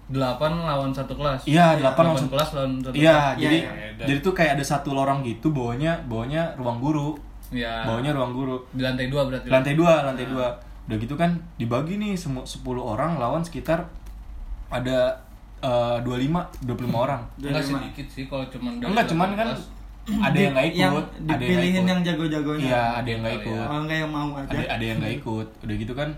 delapan 0.05 0.51
lawan 0.59 0.91
satu 0.91 1.13
kelas 1.13 1.41
Iya, 1.43 1.75
delapan 1.75 2.03
lawan 2.05 2.19
satu- 2.19 2.31
kelas 2.31 2.49
lawan 2.53 2.71
satu 2.77 2.93
Iya, 2.93 3.13
kelas. 3.13 3.35
jadi 3.39 3.57
iya, 3.57 3.71
iya. 3.71 4.05
jadi 4.05 4.19
tuh 4.19 4.33
kayak 4.33 4.51
ada 4.53 4.65
satu 4.65 4.89
lorong 4.91 5.19
gitu, 5.21 5.49
bawahnya 5.49 5.95
bawahnya 6.03 6.53
ruang 6.53 6.77
guru, 6.77 7.15
Iya. 7.49 7.83
bawahnya 7.83 8.11
ruang 8.11 8.31
guru. 8.31 8.57
di 8.69 8.81
lantai 8.81 9.07
dua 9.07 9.21
berarti 9.23 9.47
Lantai 9.47 9.73
dua, 9.73 9.93
lantai 10.03 10.25
dua. 10.25 10.47
Udah 10.83 10.97
gitu 10.97 11.15
kan 11.15 11.31
dibagi 11.55 11.95
nih 11.95 12.11
semua 12.13 12.43
10 12.43 12.59
orang 12.77 13.15
lawan 13.15 13.39
sekitar 13.39 13.87
ada 14.69 15.15
eh, 15.61 15.97
25 16.01 16.43
25 16.61 16.91
orang. 16.99 17.21
enggak 17.37 17.63
25. 17.63 17.79
sedikit 17.79 18.07
sih 18.09 18.23
kalau 18.27 18.43
cuma 18.49 18.69
Enggak 18.75 19.07
cuman 19.07 19.29
kan 19.33 19.47
18. 20.03 20.19
ada 20.19 20.35
yang 20.37 20.51
nggak 20.51 20.67
ikut, 20.67 20.75
Yang 20.75 20.91
ada 20.91 20.99
yang 20.99 21.23
nggak 21.23 21.39
dipilihin 21.39 21.71
ikut. 21.73 21.87
yang 21.87 22.01
jago-jagonya. 22.03 22.65
Iya, 22.67 22.83
ada 22.93 23.07
yang 23.07 23.19
nggak 23.23 23.33
Kali 23.33 23.45
ikut. 23.45 23.55
ya. 23.55 23.63
Oh, 23.65 23.79
enggak 23.79 23.97
yang 23.97 24.11
mau 24.11 24.29
aja. 24.33 24.49
Ada 24.49 24.63
ada 24.69 24.83
yang 24.83 24.97
nggak 24.99 25.13
ikut. 25.15 25.47
Udah 25.63 25.75
gitu 25.77 25.93
kan 25.93 26.09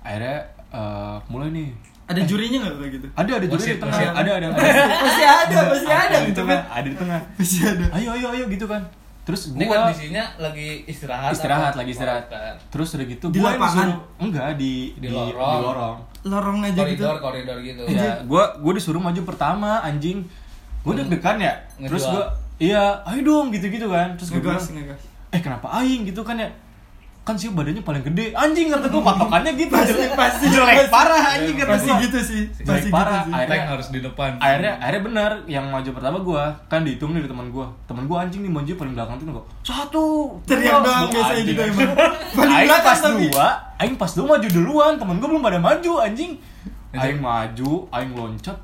akhirnya 0.00 0.36
eh, 0.70 1.16
mulai 1.26 1.48
nih. 1.50 1.68
Ada 2.04 2.20
jurinya 2.28 2.58
nggak 2.60 2.74
kayak 2.76 2.92
gitu? 2.94 3.06
Ada 3.16 3.30
ada 3.40 3.46
juri 3.48 3.64
di 3.64 3.78
tengah, 3.80 3.98
ada 4.12 4.30
ada 4.36 4.46
ada. 4.52 4.60
Pasti 5.00 5.22
ada, 5.24 5.56
pasti 5.72 5.88
ada 5.88 6.16
gitu 6.28 6.42
kan. 6.44 6.60
ada 6.68 6.88
di 6.92 6.96
tengah. 7.00 7.20
Pasti 7.40 7.58
ada. 7.64 7.84
Ayo 7.96 8.08
ayo 8.12 8.26
ayo 8.36 8.44
gitu 8.46 8.66
kan. 8.68 8.82
Terus 9.24 9.56
ini 9.56 9.64
gua 9.64 9.88
kondisinya 9.88 10.24
lagi 10.36 10.84
istirahat 10.84 11.32
istirahat 11.32 11.72
lagi 11.72 11.96
istirahat 11.96 12.28
istirahat. 12.28 12.56
terus 12.68 12.92
udah 12.92 13.06
gitu 13.08 13.26
lapangan? 13.40 13.88
disuruh 13.88 13.96
enggak 14.20 14.48
di 14.60 14.72
Di 15.00 15.00
di, 15.00 15.08
lorong. 15.08 15.32
di 15.32 15.64
lorong 15.64 15.96
Lorong 16.24 16.58
aja 16.60 16.80
gitu. 16.84 17.04
koridor 17.08 17.16
koridor 17.24 17.58
gitu 17.64 17.82
ya 17.88 18.20
gua 18.28 18.52
gua 18.60 18.72
disuruh 18.76 19.00
maju 19.00 19.20
pertama 19.24 19.80
anjing 19.80 20.28
gua 20.84 20.92
deg-degan 21.00 21.40
ya 21.40 21.56
terus 21.88 22.04
gua 22.04 22.36
iya 22.60 23.00
ayo 23.08 23.24
dong 23.24 23.48
gitu 23.48 23.72
gitu 23.72 23.88
kan 23.88 24.12
terus 24.20 24.28
bilang 24.28 24.60
ngegas. 24.60 25.00
eh 25.32 25.40
kenapa 25.40 25.72
aing 25.80 26.04
gitu 26.04 26.20
kan 26.20 26.36
ya 26.36 26.52
kan 27.24 27.34
sih 27.34 27.48
badannya 27.48 27.80
paling 27.80 28.04
gede 28.04 28.30
anjing 28.32 28.68
kata 28.68 28.84
gua 28.86 29.00
patokannya 29.02 29.52
gitu 29.54 29.72
Pasti, 29.72 29.96
jelek, 29.96 30.12
pasti, 30.12 30.44
jelek 30.46 30.86
parah 30.86 31.24
anjing 31.30 31.56
kata 31.56 31.70
Pasti 31.70 31.88
gua 31.88 31.98
gitu 31.98 32.18
sih. 32.20 32.42
Jelek 32.52 32.68
Pasti 32.68 32.80
gitu 32.82 32.92
parah. 32.92 33.20
sih. 33.20 33.32
Akhirnya- 33.32 33.48
tank 33.50 33.64
harus 33.66 33.86
di 33.88 34.00
depan 34.00 34.30
akhirnya 34.36 34.72
akhirnya 34.76 35.02
benar 35.02 35.30
yang 35.46 35.64
maju 35.66 35.90
pertama 35.90 36.18
gua 36.20 36.42
kan 36.66 36.80
dihitung 36.80 37.10
nih 37.10 37.20
di 37.20 37.30
teman 37.30 37.48
gua 37.48 37.66
teman 37.84 38.04
gua 38.04 38.18
anjing 38.22 38.40
nih 38.40 38.52
maju 38.52 38.72
paling 38.74 38.92
belakang 38.92 39.16
tuh 39.16 39.24
gua 39.30 39.44
satu 39.62 40.04
Teriak 40.44 40.78
doang 40.78 40.84
gua 41.02 41.08
biasanya 41.10 41.32
anjing. 41.34 41.48
gitu 41.48 41.62
emang. 41.64 41.90
Paling 42.36 42.52
Aing 42.52 42.68
belakang 42.68 42.84
pas 42.86 43.00
tapi. 43.00 43.24
dua, 43.24 43.46
Aing 43.74 43.94
pas 43.96 44.10
dua 44.10 44.26
maju 44.28 44.48
duluan, 44.50 44.92
temen 44.94 45.14
gue 45.16 45.28
belum 45.30 45.42
pada 45.42 45.58
maju 45.58 45.92
anjing. 45.98 46.32
Anjing. 46.90 47.00
Aing 47.00 47.20
maju, 47.20 47.70
Aing 47.90 48.12
loncat, 48.12 48.56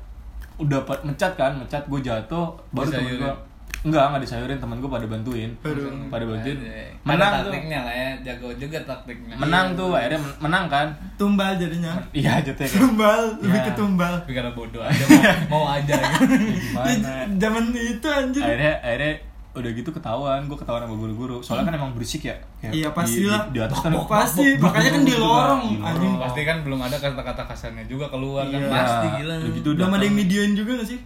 udah 0.55 0.79
mencat 1.01 1.31
kan, 1.33 1.51
mencat 1.55 1.81
gue 1.83 1.99
jatuh, 1.99 2.45
baru 2.69 2.87
temen 2.87 3.09
Disayurin. 3.09 3.25
gue 3.25 3.33
enggak 3.81 4.03
enggak 4.07 4.21
disayurin 4.21 4.57
temen 4.57 4.77
gue 4.77 4.85
pada 4.87 5.05
bantuin 5.05 5.49
Aduh. 5.59 5.89
pada 6.07 6.21
bantuin 6.23 6.53
Ada 6.53 7.01
menang 7.03 7.31
tuh 7.31 7.41
taktiknya 7.43 7.79
lah 7.81 7.93
ya 7.95 8.09
jago 8.23 8.47
juga 8.53 8.77
taktiknya 8.79 9.33
menang 9.35 9.67
tuh 9.73 9.89
akhirnya 9.91 10.19
men- 10.19 10.37
menang 10.39 10.65
kan 10.67 10.87
Tumbal 11.15 11.51
jadinya. 11.55 11.93
iya 12.11 12.37
jatuh 12.39 12.61
kan 12.61 12.77
Tumbal, 12.79 13.21
lebih 13.39 13.55
Ya. 13.55 13.63
ke 13.63 13.71
tumbal. 13.73 14.13
tapi 14.19 14.33
karena 14.33 14.51
bodoh 14.51 14.81
aja 14.81 15.03
mau, 15.03 15.25
mau 15.49 15.65
aja 15.71 15.93
gitu 15.97 16.35
gimana 16.55 16.89
Ya, 16.91 17.25
Zaman 17.39 17.63
itu 17.71 18.07
anjir. 18.07 18.41
akhirnya 18.43 18.73
akhirnya 18.79 19.13
udah 19.51 19.71
gitu 19.73 19.89
ketahuan 19.91 20.39
gue 20.45 20.55
ketahuan 20.55 20.81
sama 20.81 20.95
guru-guru 20.95 21.37
soalnya 21.39 21.65
kan 21.67 21.75
emang 21.75 21.91
berisik 21.91 22.23
ya 22.23 22.37
Kayak 22.55 22.71
Iya, 22.71 22.87
di- 22.87 22.95
pastilah. 22.95 23.41
di, 23.43 23.51
di 23.51 23.59
atas 23.59 23.77
kan 23.79 23.91
Pasti, 24.07 24.47
makanya 24.57 24.89
kan 24.91 25.03
di 25.03 25.15
lorong, 25.17 25.61
Di 25.67 25.75
anjing. 25.81 26.13
pasti 26.17 26.41
kan 26.43 26.57
belum 26.61 26.79
ada 26.79 26.95
kata-kata 26.95 27.43
kasarnya 27.45 27.83
juga 27.83 28.05
keluar 28.07 28.45
kan 28.45 28.55
Iya. 28.55 28.69
pasti 28.69 29.07
gila 29.17 29.33
udah 29.35 29.51
gitu 29.51 29.67
Belum 29.73 29.91
ada 29.91 30.05
yang 30.05 30.15
videoin 30.15 30.53
juga 30.53 30.71
gak 30.77 30.87
sih? 30.87 30.99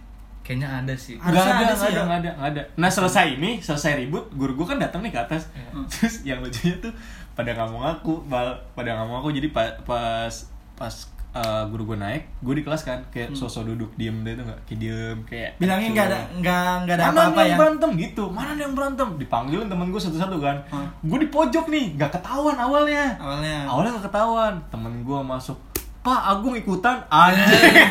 Kayaknya 0.46 0.70
ada 0.70 0.94
sih 0.94 1.18
Harusnya 1.18 1.42
Nggak 1.42 1.42
ada, 1.42 1.58
ada 1.58 1.66
nggak 1.66 1.76
sih 1.76 1.86
ada, 1.86 1.98
ya. 1.98 2.04
nggak 2.06 2.20
ada, 2.22 2.30
nggak 2.30 2.50
ada. 2.54 2.62
Nah 2.78 2.86
selesai 2.88 3.26
ini, 3.34 3.50
selesai 3.58 3.98
ribut, 3.98 4.30
guru 4.30 4.54
gue 4.54 4.66
kan 4.70 4.78
datang 4.78 5.02
nih 5.02 5.10
ke 5.10 5.18
atas. 5.18 5.50
Terus 5.90 6.22
yang 6.22 6.38
lucunya 6.38 6.78
tuh 6.78 6.94
pada 7.34 7.50
nggak 7.50 7.68
mau 7.68 7.82
ngaku, 7.82 8.14
bal, 8.30 8.54
pada 8.72 8.94
nggak 8.94 9.06
mau 9.10 9.18
ngaku. 9.18 9.34
Jadi 9.34 9.48
pa- 9.50 9.74
pas 9.82 10.30
pas 10.78 10.94
uh, 11.34 11.64
guru 11.66 11.92
gue 11.92 11.98
naik, 11.98 12.22
gue 12.40 12.54
di 12.54 12.62
kelas 12.62 12.80
kan 12.80 13.02
kayak 13.10 13.34
sosok 13.34 13.66
duduk 13.66 13.90
diem 13.94 14.22
deh 14.22 14.32
tuh 14.32 14.44
nggak, 14.44 14.60
kayak 14.64 14.78
diem 14.78 15.18
kayak. 15.26 15.50
Bilangnya 15.58 15.88
nggak 15.92 16.06
ada 16.06 16.18
nggak 16.38 16.70
nggak 16.86 16.94
ada 16.96 17.04
Mana 17.04 17.16
apa-apa 17.18 17.40
yang 17.42 17.50
ya. 17.50 17.56
berantem 17.58 17.90
gitu? 17.98 18.24
Mana 18.30 18.50
yang 18.54 18.72
berantem? 18.72 19.08
Dipanggilin 19.18 19.66
temen 19.66 19.90
gue 19.90 19.98
satu-satu 19.98 20.36
kan. 20.38 20.56
Hmm. 20.70 20.88
Gue 21.02 21.18
di 21.18 21.28
pojok 21.28 21.66
nih, 21.68 21.98
nggak 21.98 22.10
ketahuan 22.14 22.56
awalnya. 22.56 23.18
Awalnya. 23.18 23.66
Awalnya 23.66 23.90
nggak 23.98 24.06
ketahuan. 24.08 24.54
Temen 24.70 24.92
gue 25.02 25.20
masuk. 25.20 25.58
Pak 26.06 26.20
Agung 26.22 26.54
ikutan? 26.54 27.02
Anjing. 27.10 27.90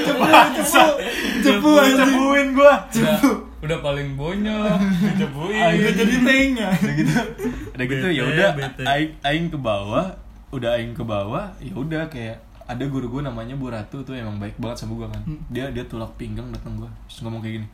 Cepu, 0.00 0.22
cepu, 1.42 1.70
cepuin 1.98 2.46
gua. 2.54 2.74
Cepu. 2.94 3.30
udah 3.60 3.78
paling 3.82 4.14
bonyok. 4.14 4.78
Dicebuin 5.18 5.58
Udah 5.82 5.92
jadi 5.92 6.14
tank 6.22 6.50
ya. 6.56 6.68
udah 6.70 6.94
gitu. 6.94 7.12
Udah 7.74 7.84
gitu 7.90 8.06
ya 8.08 8.22
udah 8.24 8.48
aing 8.86 9.10
aing 9.20 9.46
ke 9.50 9.58
bawah 9.58 10.06
udah 10.50 10.78
aing 10.78 10.94
ke 10.94 11.02
bawah 11.02 11.50
ya 11.58 11.74
udah 11.74 12.06
kayak 12.06 12.38
ada 12.66 12.86
guru 12.86 13.10
gue 13.10 13.22
namanya 13.22 13.58
Bu 13.58 13.66
Ratu 13.68 14.00
tuh 14.00 14.14
emang 14.14 14.38
baik 14.38 14.54
banget 14.56 14.86
sama 14.86 14.94
gue 14.94 15.08
kan. 15.10 15.22
Hmm. 15.26 15.40
dia 15.50 15.66
dia 15.74 15.82
tulak 15.84 16.14
pinggang 16.14 16.48
datang 16.54 16.78
gue 16.78 16.90
terus 17.10 17.20
ngomong 17.20 17.42
kayak 17.42 17.62
gini 17.62 17.68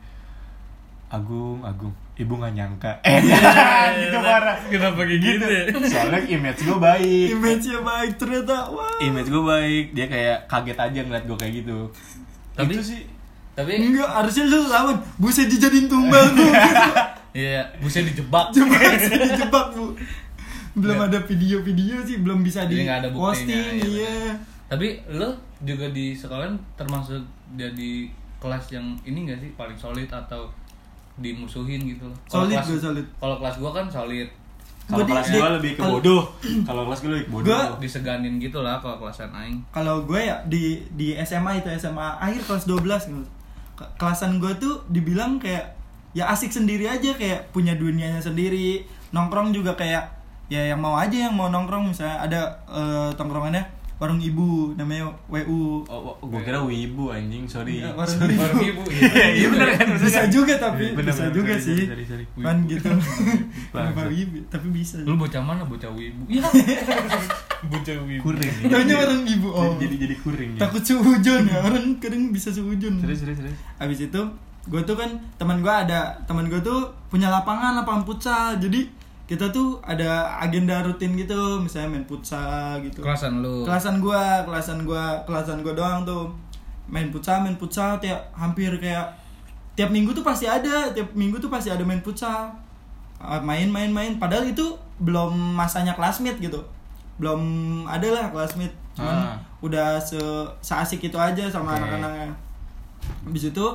Agung 1.07 1.61
Agung 1.61 1.93
ibu 2.17 2.33
nggak 2.33 2.53
nyangka 2.53 2.91
eh 3.05 3.21
gitu 3.21 4.17
parah 4.17 4.57
kenapa 4.65 5.05
kayak 5.05 5.21
gitu 5.21 5.45
ya 5.45 5.63
soalnya 5.85 6.21
image 6.25 6.61
gue 6.65 6.77
baik 6.77 7.27
Image-nya 7.37 7.79
baik 7.81 8.11
ternyata. 8.17 8.57
Wah. 8.73 8.97
image 8.99 9.29
gue 9.29 9.43
baik 9.43 9.85
dia 9.93 10.05
kayak 10.05 10.37
kaget 10.49 10.77
aja 10.77 10.99
ngeliat 11.05 11.25
gue 11.29 11.37
kayak 11.37 11.53
gitu 11.61 11.79
Tapi- 12.57 12.73
itu 12.73 12.83
sih 12.83 13.01
tapi 13.57 13.73
Enggak, 13.73 14.05
harusnya 14.05 14.45
lu 14.45 14.69
lawan. 14.69 15.01
Buset 15.17 15.49
dijadiin 15.49 15.89
tumbal 15.89 16.29
tuh. 16.37 16.45
iya 17.33 17.65
busnya 17.81 18.05
dijebak 18.05 18.49
Coba 18.53 18.77
dijebak, 18.93 19.65
Bu. 19.73 19.97
Belum 20.77 20.97
ada 21.01 21.17
video-video 21.17 22.05
sih, 22.05 22.21
belum 22.21 22.45
bisa 22.45 22.69
di 22.69 22.85
ada 22.85 23.09
posting, 23.09 23.81
iya 23.81 24.05
iya. 24.05 24.13
tapi 24.69 25.01
lo 25.09 25.33
juga 25.65 25.89
di 25.89 26.13
sekolah 26.13 26.53
termasuk 26.77 27.17
jadi 27.57 28.05
kelas 28.37 28.77
yang 28.77 28.93
ini 29.01 29.25
gak 29.25 29.41
sih 29.41 29.49
paling 29.57 29.73
solid 29.73 30.05
atau 30.05 30.45
dimusuhin 31.17 31.81
gitu 31.83 32.03
loh 32.03 32.17
Kalau 32.23 32.43
Solid 32.43 32.55
kelas- 32.55 32.67
gue 32.67 32.79
solid. 32.79 33.05
kalau 33.17 33.35
kelas 33.37 33.55
gua 33.57 33.71
kan 33.71 33.85
solid 33.87 34.29
kalau 34.85 35.03
kelas 35.03 35.27
gue 35.27 35.49
lebih 35.53 35.71
ke 35.73 35.83
bodoh 35.83 36.23
kalau 36.63 36.81
kelas 36.85 36.99
gue 36.99 37.11
lebih 37.11 37.25
ke 37.25 37.33
bodoh 37.33 37.51
Gua- 37.51 37.75
diseganin 37.77 38.37
gitu 38.37 38.59
lah 38.59 38.77
kalau 38.77 38.95
kelasan 38.97 39.27
aing 39.29 39.59
Kalau 39.69 40.01
gue 40.01 40.21
ya 40.21 40.39
di 40.45 40.79
di 40.91 41.11
SMA 41.19 41.57
itu 41.57 41.67
SMA 41.71 42.07
akhir 42.17 42.41
kelas 42.41 42.63
12 42.65 42.85
gitu. 43.05 43.23
Ke- 43.73 43.91
Kelasan 43.95 44.37
gue 44.37 44.49
tuh 44.55 44.79
dibilang 44.87 45.35
kayak 45.37 45.75
ya 46.11 46.25
asik 46.27 46.49
sendiri 46.49 46.87
aja 46.87 47.11
kayak 47.11 47.51
punya 47.51 47.73
dunianya 47.73 48.17
sendiri. 48.17 48.81
Nongkrong 49.09 49.51
juga 49.51 49.73
kayak 49.73 50.07
ya 50.47 50.63
yang 50.65 50.79
mau 50.79 50.95
aja 50.95 51.13
yang 51.19 51.35
mau 51.35 51.47
nongkrong 51.47 51.83
misalnya 51.85 52.17
ada 52.21 52.39
eh, 52.65 53.09
tongkrongannya 53.13 53.61
warung 53.97 54.21
ibu 54.21 54.77
namanya 54.77 55.09
WU. 55.25 55.81
oh, 55.83 56.13
gue 56.21 56.41
kira 56.41 56.61
wibu 56.61 57.09
anjing. 57.09 57.49
Sorry. 57.49 57.81
Iya, 57.81 57.97
warung 57.97 58.13
Sorry. 58.13 58.37
ibu. 58.37 58.41
Baru 58.45 58.57
ibu 58.61 58.81
Iya, 58.93 59.25
iya 59.33 59.47
bener 59.49 59.67
kan? 59.73 59.87
Bisa 59.97 60.21
juga 60.29 60.53
tapi 60.55 60.93
Bener, 60.93 61.09
bisa 61.09 61.23
bener, 61.25 61.33
juga 61.33 61.53
sorry, 61.57 61.65
sih. 61.65 61.81
sorry, 61.89 62.03
sorry. 62.05 62.25
kan 62.37 62.57
gitu. 62.69 62.85
Bangsat. 62.85 63.39
Kenapa 63.73 64.01
ibu 64.13 64.35
tapi 64.53 64.67
bisa. 64.69 64.95
Lu 65.01 65.17
bocah 65.17 65.41
mana? 65.41 65.65
Bocah 65.65 65.89
wibu. 65.89 66.21
Iya. 66.33 66.45
Bocah 67.67 67.95
wibu. 68.05 68.21
Kuring. 68.21 68.53
Taunya 68.69 68.95
orang 68.95 69.21
ibu. 69.25 69.47
Oh. 69.49 69.73
jadi 69.81 69.95
jadi 69.97 70.15
kuring 70.21 70.49
ya? 70.55 70.59
Takut 70.61 70.83
suhujon 70.85 71.41
ya. 71.49 71.57
Orang 71.65 71.85
kadang 71.97 72.29
bisa 72.29 72.53
suhujon 72.53 73.01
serius 73.01 73.25
serius 73.25 73.37
serius 73.41 73.57
abis 73.77 73.99
itu 74.05 74.21
gue 74.67 74.81
tuh 74.83 74.93
kan 74.93 75.07
teman 75.39 75.63
gue 75.63 75.71
ada 75.71 76.11
teman 76.27 76.51
gue 76.51 76.59
tuh 76.59 76.85
punya 77.09 77.33
lapangan 77.33 77.81
lapangan 77.81 78.05
futsal. 78.05 78.61
Jadi 78.61 78.85
kita 79.27 79.51
tuh 79.51 79.75
ada 79.83 80.39
agenda 80.39 80.79
rutin 80.81 81.11
gitu 81.13 81.59
misalnya 81.59 81.99
main 81.99 82.07
futsal 82.07 82.79
gitu. 82.79 83.03
Kelasan 83.03 83.43
lu. 83.43 83.67
Kelasan 83.67 83.99
gue 83.99 84.23
kelasan 84.47 84.87
gue 84.87 85.03
kelasan 85.27 85.59
gue 85.61 85.73
doang 85.75 86.07
tuh. 86.07 86.31
Main 86.87 87.11
futsal 87.11 87.43
main 87.43 87.59
futsal 87.59 87.99
tiap 87.99 88.31
hampir 88.31 88.71
kayak 88.79 89.11
tiap 89.75 89.91
minggu 89.91 90.15
tuh 90.15 90.23
pasti 90.23 90.47
ada 90.47 90.89
tiap 90.95 91.11
minggu 91.11 91.35
tuh 91.37 91.51
pasti 91.51 91.67
ada 91.67 91.83
main 91.83 91.99
futsal. 91.99 92.47
Ah, 93.19 93.43
main 93.43 93.67
main 93.67 93.91
main. 93.91 94.15
Padahal 94.15 94.47
itu 94.47 94.63
belum 95.03 95.35
masanya 95.59 95.91
classmate 95.91 96.39
gitu. 96.39 96.63
Belum 97.19 97.41
ada 97.83 98.07
lah 98.07 98.25
classmate. 98.31 98.71
Cuman 98.95 99.11
Ah. 99.11 99.35
udah 99.59 99.99
se 99.99 100.17
seasik 100.63 101.03
itu 101.03 101.17
aja 101.19 101.51
sama 101.51 101.75
Oke. 101.75 101.83
anak-anaknya. 101.83 102.31
Habis 103.27 103.51
itu 103.51 103.65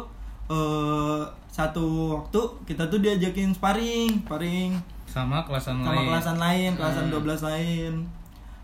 eh 0.49 1.23
satu 1.53 2.17
waktu 2.17 2.41
kita 2.65 2.89
tuh 2.89 3.05
diajakin 3.05 3.53
sparring 3.53 4.25
sparring 4.25 4.73
sama 5.13 5.45
kelasan 5.45 5.85
sama 5.85 5.93
lain 5.93 6.09
kelasan 6.09 6.39
lain, 6.41 6.71
kelasan 6.73 7.05
Hmm. 7.13 7.21
12 7.21 7.45
lain. 7.45 7.93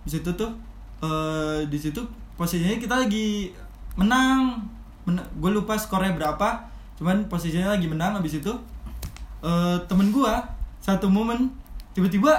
Di 0.09 0.11
situ 0.17 0.31
tuh 0.33 0.51
eh 1.05 1.61
di 1.69 1.77
situ 1.77 2.01
posisinya 2.41 2.81
kita 2.81 3.05
lagi 3.05 3.53
menang. 4.01 4.57
Men 5.05 5.21
gue 5.41 5.51
lupa 5.53 5.77
skornya 5.77 6.17
berapa, 6.17 6.65
cuman 6.97 7.29
posisinya 7.29 7.77
lagi 7.77 7.85
menang 7.85 8.17
habis 8.17 8.41
itu 8.41 8.53
eh 9.45 9.77
temen 9.85 10.09
gua 10.09 10.41
satu 10.81 11.07
momen 11.07 11.53
tiba-tiba 11.93 12.33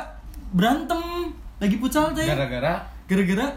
berantem 0.57 1.29
lagi 1.61 1.77
futsal 1.77 2.11
teh. 2.17 2.25
gara-gara 2.25 2.81
Gara-gara 3.05 3.47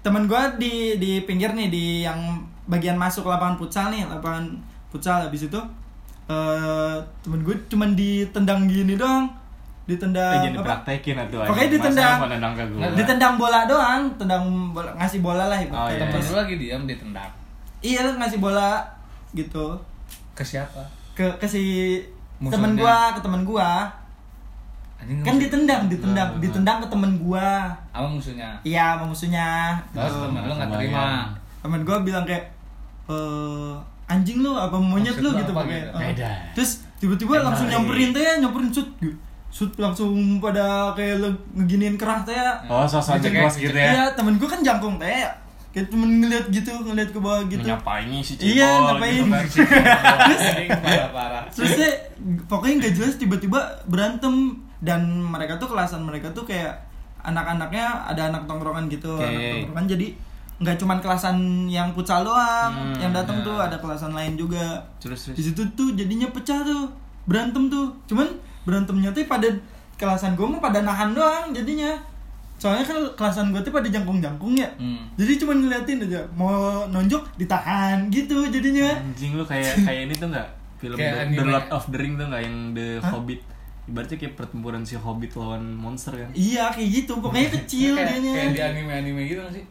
temen 0.00 0.24
gua 0.24 0.56
di 0.56 0.96
di 0.96 1.20
pinggir 1.28 1.52
nih 1.52 1.68
di 1.68 1.84
yang 2.08 2.40
bagian 2.70 2.96
masuk 2.96 3.28
lapangan 3.28 3.60
futsal 3.60 3.92
nih, 3.92 4.08
lapangan 4.08 4.56
futsal 4.88 5.28
habis 5.28 5.44
itu 5.46 5.60
eh 6.30 6.94
temen 7.20 7.42
gue 7.42 7.56
cuman 7.66 7.90
ditendang 7.92 8.64
gini 8.64 8.94
doang. 8.94 9.26
Eh, 9.82 9.90
Ditendang 9.90 10.38
jadi 10.40 10.54
apa? 10.54 10.66
praktekin 10.70 11.18
atau 11.18 11.42
Pokoknya 11.42 11.70
ditendang. 11.72 12.16
nendang 12.30 12.54
ke 12.54 12.62
gue 12.64 12.78
Ditendang 12.94 13.34
bola 13.34 13.66
doang, 13.66 14.06
tendang 14.14 14.44
bola, 14.70 14.94
ngasih 14.94 15.18
bola 15.18 15.50
lah 15.50 15.58
Oh, 15.58 15.66
ibaratnya. 15.66 15.90
iya, 15.90 15.98
temen 16.00 16.14
iya. 16.16 16.22
lu 16.22 16.36
lagi 16.36 16.54
diam 16.56 16.82
ditendang 16.84 17.30
Iya, 17.80 18.00
ngasih 18.14 18.38
bola 18.38 18.70
gitu. 19.32 19.66
ke 20.30 20.44
siapa 20.44 20.78
Ke 21.10 21.26
ke 21.34 21.44
si 21.44 21.98
Musuhnya. 22.38 22.54
temen 22.54 22.72
gua, 22.74 22.96
ke 23.10 23.20
temen 23.20 23.42
gua. 23.42 23.70
Anjing 24.96 25.20
Kan 25.20 25.36
ditendang, 25.36 25.82
ditendang, 25.86 26.28
Ah. 26.28 26.38
ditendang 26.38 26.78
ke 26.78 26.86
temen 26.86 27.12
gua. 27.18 27.74
sama 27.90 28.06
musuhnya 28.08 28.50
Iya, 28.62 28.94
sama 28.94 29.04
musuhnya. 29.06 29.48
terus 29.90 30.06
Gitu. 30.08 30.22
temen 30.22 30.42
lu 30.44 30.52
nggak 30.54 30.70
terima 30.70 31.04
temen 31.58 31.80
gue 31.82 31.96
bilang 32.00 32.22
kayak 32.22 32.46
eh 33.10 33.74
anjing 34.10 34.38
lu 34.38 34.50
apa 34.52 34.74
monyet 34.74 35.14
Maksud 35.14 35.24
lu 35.24 35.30
gitu 35.36 35.52
pakai 35.52 35.78
gitu? 35.80 35.90
eh. 35.92 36.02
Beda. 36.10 36.30
terus 36.52 36.70
tiba-tiba 36.96 37.34
langsung 37.40 37.66
nyamperin 37.66 38.10
teh 38.10 38.22
nyamperin 38.36 38.68
shoot 38.68 38.90
gitu 38.98 39.14
shoot 39.48 39.72
langsung 39.76 40.10
pada 40.38 40.90
kayak 40.92 41.22
ngeginiin 41.52 41.94
kerah 41.94 42.22
teh 42.22 42.34
oh 42.66 42.82
sosok 42.84 43.18
ya, 43.20 43.46
gitu 43.48 43.70
ya 43.70 43.86
iya 43.88 44.04
temen 44.10 44.34
gue 44.34 44.46
kan 44.46 44.60
jangkung 44.60 44.94
teh 44.96 45.26
kayak 45.70 45.86
temen 45.86 46.18
ngeliat 46.18 46.46
gitu 46.48 46.70
ngeliat 46.76 47.08
ke 47.08 47.18
bawah 47.18 47.46
gitu 47.46 47.62
Ngapain 47.62 48.02
nih 48.04 48.18
si 48.20 48.34
Iya, 48.36 48.66
cebol 48.68 48.82
ngapain. 48.90 49.22
gitu 49.22 49.62
kan. 49.62 51.44
Terus 51.48 51.72
deh 51.76 51.92
pokoknya 52.44 52.74
nggak 52.80 52.94
jelas 52.94 53.14
tiba-tiba 53.16 53.58
berantem 53.86 54.34
dan 54.78 55.00
mereka 55.06 55.56
tuh 55.56 55.68
kelasan 55.68 56.02
mereka 56.02 56.30
tuh 56.30 56.42
kayak 56.42 56.74
anak-anaknya 57.20 57.86
ada 58.06 58.32
anak 58.32 58.42
tongkrongan 58.46 58.88
gitu 58.88 59.12
Oke. 59.12 59.22
anak 59.22 59.42
tongkrongan 59.62 59.86
jadi 59.88 60.06
nggak 60.60 60.76
cuman 60.76 60.98
kelasan 60.98 61.36
yang 61.66 61.88
futsal 61.90 62.20
doang 62.20 62.68
Hmm, 62.70 62.92
yang 62.94 63.10
datang 63.10 63.40
ya. 63.40 63.44
tuh 63.44 63.56
ada 63.58 63.76
kelasan 63.76 64.12
lain 64.12 64.36
juga. 64.36 64.76
Terus 64.98 65.28
di 65.28 65.34
terus 65.34 65.46
situ 65.50 65.62
tuh 65.72 65.88
jadinya 65.90 66.28
pecah 66.28 66.60
tuh 66.60 66.84
berantem 67.24 67.66
tuh. 67.66 67.88
Cuman 68.06 68.28
berantemnya 68.62 69.08
tuh 69.10 69.24
pada 69.24 69.48
kelasan 69.96 70.32
gue 70.32 70.46
mah 70.46 70.58
pada 70.58 70.80
nahan 70.80 71.10
doang 71.10 71.48
jadinya. 71.50 71.96
Soalnya 72.56 72.84
kan 72.84 73.00
kelasan 73.14 73.50
gue 73.50 73.60
tuh 73.60 73.72
pada 73.72 73.88
jangkung-jangkung 73.88 74.52
ya. 74.54 74.68
Hmm. 74.76 75.08
jadi 75.14 75.32
cuman 75.38 75.56
ngeliatin 75.58 76.04
aja 76.04 76.20
mau 76.30 76.52
nonjok 76.86 77.24
ditahan 77.34 78.12
gitu 78.12 78.44
jadinya. 78.46 79.00
Anjing 79.00 79.32
lu 79.32 79.42
kayak 79.42 79.80
kayak 79.86 80.02
ini 80.06 80.14
tuh 80.14 80.28
nggak? 80.28 80.48
Film 80.76 80.96
Kayak 80.96 81.12
The, 81.12 81.20
The 81.30 81.40
anime. 81.40 81.50
Lord 81.50 81.68
of 81.70 81.84
the 81.86 81.98
Ring 81.98 82.14
tuh 82.14 82.26
nggak 82.26 82.42
yang 82.42 82.56
The 82.72 82.86
Hah? 83.00 83.10
Hobbit? 83.10 83.40
Ibaratnya 83.82 84.16
kayak 84.18 84.34
pertempuran 84.34 84.80
si 84.82 84.94
Hobbit 84.94 85.32
lawan 85.34 85.72
monster 85.74 86.12
kan? 86.14 86.28
Iya 86.30 86.68
kayak 86.68 86.88
gitu. 86.94 87.12
Pokoknya 87.16 87.48
kecil 87.54 87.92
kayak, 87.94 88.08
dianya 88.14 88.32
kayak 88.34 88.50
di 88.50 88.60
anime-anime 88.62 89.20
gitu 89.26 89.40
nggak 89.40 89.54
sih 89.54 89.64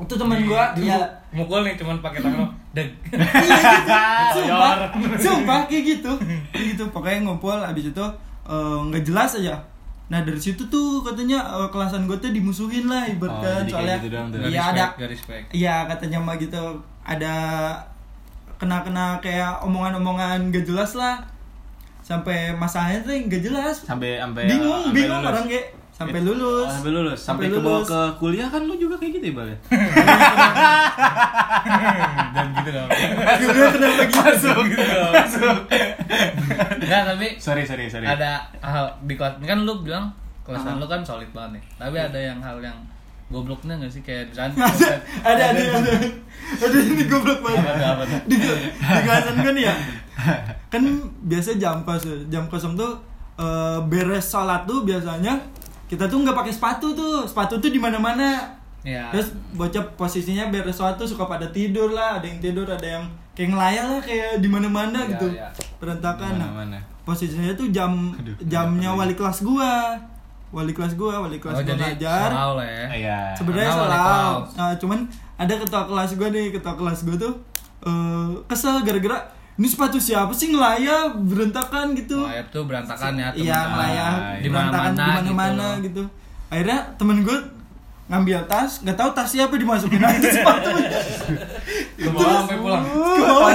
itu 0.00 0.14
teman 0.16 0.38
gua 0.42 0.72
Di- 0.72 0.86
ya. 0.86 0.96
mukul 1.30 1.62
nih 1.62 1.76
cuman 1.76 2.00
pakai 2.00 2.18
tangan 2.18 2.40
lo 2.40 2.48
deg. 2.70 2.88
Iya 3.10 3.58
gitu 3.76 3.94
sumpah 4.34 4.72
sumpah 5.16 5.60
kayak 5.66 5.84
gitu. 5.88 6.12
Kayak 6.50 6.64
gitu 6.72 6.84
pokoknya 6.90 7.18
ngumpul 7.22 7.54
abis 7.54 7.90
itu 7.90 8.04
eh, 8.44 8.78
nggak 8.88 9.02
jelas 9.02 9.36
aja. 9.36 9.54
Nah 10.10 10.18
dari 10.20 10.36
situ 10.36 10.62
tuh 10.66 11.00
katanya 11.00 11.38
eh, 11.38 11.68
kelasan 11.68 12.08
gue 12.08 12.16
tuh 12.16 12.30
dimusuhin 12.30 12.86
lah 12.86 13.02
Oh, 13.02 13.12
ibaratkan 13.12 13.62
jadi 13.62 13.70
kayak 13.70 13.70
soalnya 13.70 13.96
gitu 14.00 14.38
iya 14.48 14.62
ada 14.66 14.84
iya 15.52 15.76
katanya 15.86 16.18
mah 16.18 16.34
gitu 16.34 16.62
ada 17.00 17.34
kena-kena 18.56 19.16
kayak 19.18 19.56
omongan-omongan 19.60 20.50
gak 20.50 20.64
jelas 20.64 20.92
lah. 20.94 21.16
Sampai 22.00 22.50
masalahnya 22.52 23.00
tuh 23.00 23.14
nggak 23.14 23.40
jelas. 23.40 23.86
Sampai 23.86 24.18
sampai 24.18 24.44
bingung 24.44 24.82
sampai 24.84 24.94
bingung 24.94 25.20
lulus. 25.20 25.30
orang 25.30 25.44
kayak 25.46 25.66
sampai 26.00 26.20
Oh, 26.24 26.32
lulus 26.32 26.70
sampai 26.72 26.90
lulus. 26.96 27.18
Sampai, 27.20 27.44
Sampai 27.44 27.46
ke 27.52 27.60
bawah 27.60 27.84
lulus. 27.84 27.92
ke 27.92 28.00
kuliah 28.16 28.48
kan 28.48 28.62
lu 28.64 28.74
juga 28.74 28.96
kayak 28.96 29.12
gitu 29.20 29.26
ya 29.28 29.34
bal 29.36 29.46
ya? 29.46 29.58
Dan 32.32 32.46
gitu 32.56 32.70
dong. 32.72 32.88
Juga 33.44 33.64
kenapa 33.76 34.02
gitu? 34.08 34.16
Masuk. 34.24 34.64
Gitu 34.64 34.84
dong 34.88 35.10
nggak 36.80 37.02
tapi 37.06 37.26
sorry 37.38 37.62
sorry 37.62 37.86
sorry. 37.86 38.02
ada 38.08 38.42
hal 38.58 38.90
di 39.06 39.14
kan 39.14 39.62
lu 39.62 39.84
bilang 39.84 40.10
kelasan 40.42 40.80
lu 40.80 40.86
kan 40.88 41.04
solid 41.04 41.28
banget 41.30 41.60
nih. 41.60 41.62
Tapi 41.76 41.96
ada 42.00 42.18
yang 42.18 42.38
hal 42.40 42.56
yang 42.58 42.78
gobloknya 43.30 43.78
nggak 43.78 43.92
sih? 43.92 44.02
Kayak 44.02 44.32
misalnya 44.34 44.56
ada 45.22 45.42
ada 45.52 45.60
ada 45.60 45.60
ada. 45.78 45.92
Ada 46.58 46.78
ini 46.82 47.04
goblok 47.06 47.44
banget. 47.44 47.62
Apa 47.62 47.86
apa 47.94 48.02
tuh? 48.08 48.20
di 48.26 48.36
di 48.40 49.00
kelasan 49.06 49.34
gue 49.38 49.52
nih 49.54 49.64
ya. 49.68 49.74
Kan 50.72 50.82
biasa 51.28 51.60
jam 51.60 51.84
kos 51.84 52.02
jam 52.26 52.44
kosong 52.50 52.74
tuh 52.74 52.98
eh, 53.38 53.78
beres 53.86 54.26
sholat 54.26 54.66
tuh 54.66 54.82
biasanya 54.82 55.38
kita 55.90 56.06
tuh 56.06 56.22
nggak 56.22 56.36
pakai 56.36 56.52
sepatu 56.54 56.94
tuh. 56.94 57.26
Sepatu 57.26 57.58
tuh 57.58 57.68
di 57.68 57.76
mana 57.76 57.98
mana 57.98 58.46
ya 58.80 59.12
terus 59.12 59.34
bocah 59.52 59.82
posisinya 59.92 60.48
beres 60.48 60.72
sholat 60.72 60.94
tuh 60.94 61.04
suka 61.04 61.26
pada 61.26 61.50
tidur 61.50 61.90
lah. 61.90 62.16
Ada 62.16 62.26
yang 62.26 62.38
tidur 62.38 62.64
ada 62.64 62.86
yang 62.86 63.04
kayak 63.34 63.50
ngelayar 63.50 63.84
lah 63.88 64.00
kayak 64.00 64.30
di 64.38 64.46
mana 64.46 64.68
mana 64.70 64.98
Ya, 65.02 65.10
gitu. 65.10 65.26
ya. 65.34 65.48
berantakan. 65.76 66.38
Nah, 66.38 66.78
posisinya 67.02 67.50
tuh 67.52 67.68
jam 67.68 68.14
Aduh, 68.14 68.36
jamnya 68.46 68.94
wali 68.94 69.12
kelas 69.12 69.42
gua. 69.42 69.98
Wali 70.50 70.70
kelas 70.70 70.94
gua 70.94 71.18
wali 71.20 71.38
kelas 71.38 71.58
Oh, 71.58 71.62
gua 71.62 71.68
jadi 71.68 71.82
ngajar. 71.98 72.30
ya. 72.30 72.86
Iya. 72.90 73.18
sebenarnya 73.34 73.70
salah 73.70 74.34
nah, 74.54 74.74
cuman 74.78 74.98
ada 75.34 75.54
ketua 75.58 75.82
kelas 75.84 76.10
gua 76.14 76.28
nih. 76.30 76.46
Ketua 76.50 76.74
kelas 76.74 76.98
gua 77.02 77.16
tuh 77.18 77.34
eh, 77.82 78.30
kesel 78.46 78.80
gara-gara 78.80 79.18
ini 79.60 79.68
sepatu 79.68 80.00
siapa 80.00 80.32
sih 80.32 80.48
ngelayar 80.50 81.20
berantakan 81.20 81.92
gitu 81.92 82.24
Layar 82.24 82.48
tuh 82.48 82.64
berantakan 82.64 83.12
ya. 83.12 83.28
iya 83.36 83.58
ngelayar 83.68 84.12
Di 84.40 84.48
berantakan 84.48 84.92
di 84.96 84.96
mana-mana 84.96 85.28
mana-mana 85.36 85.68
gitu. 85.78 85.84
gitu. 85.84 86.02
akhirnya 86.48 86.78
temen 86.96 87.20
gue 87.20 87.38
ngambil 88.08 88.40
tas 88.48 88.80
nggak 88.80 88.96
tahu 88.96 89.10
tas 89.12 89.28
siapa 89.28 89.54
dimasukin 89.54 90.00
aja 90.00 90.28
sepatunya 90.40 90.88
Ke 92.00 92.08
bawah 92.08 92.32
sampai 92.40 92.56
pulang. 92.56 92.84
ke 92.88 93.22
bawah 93.22 93.52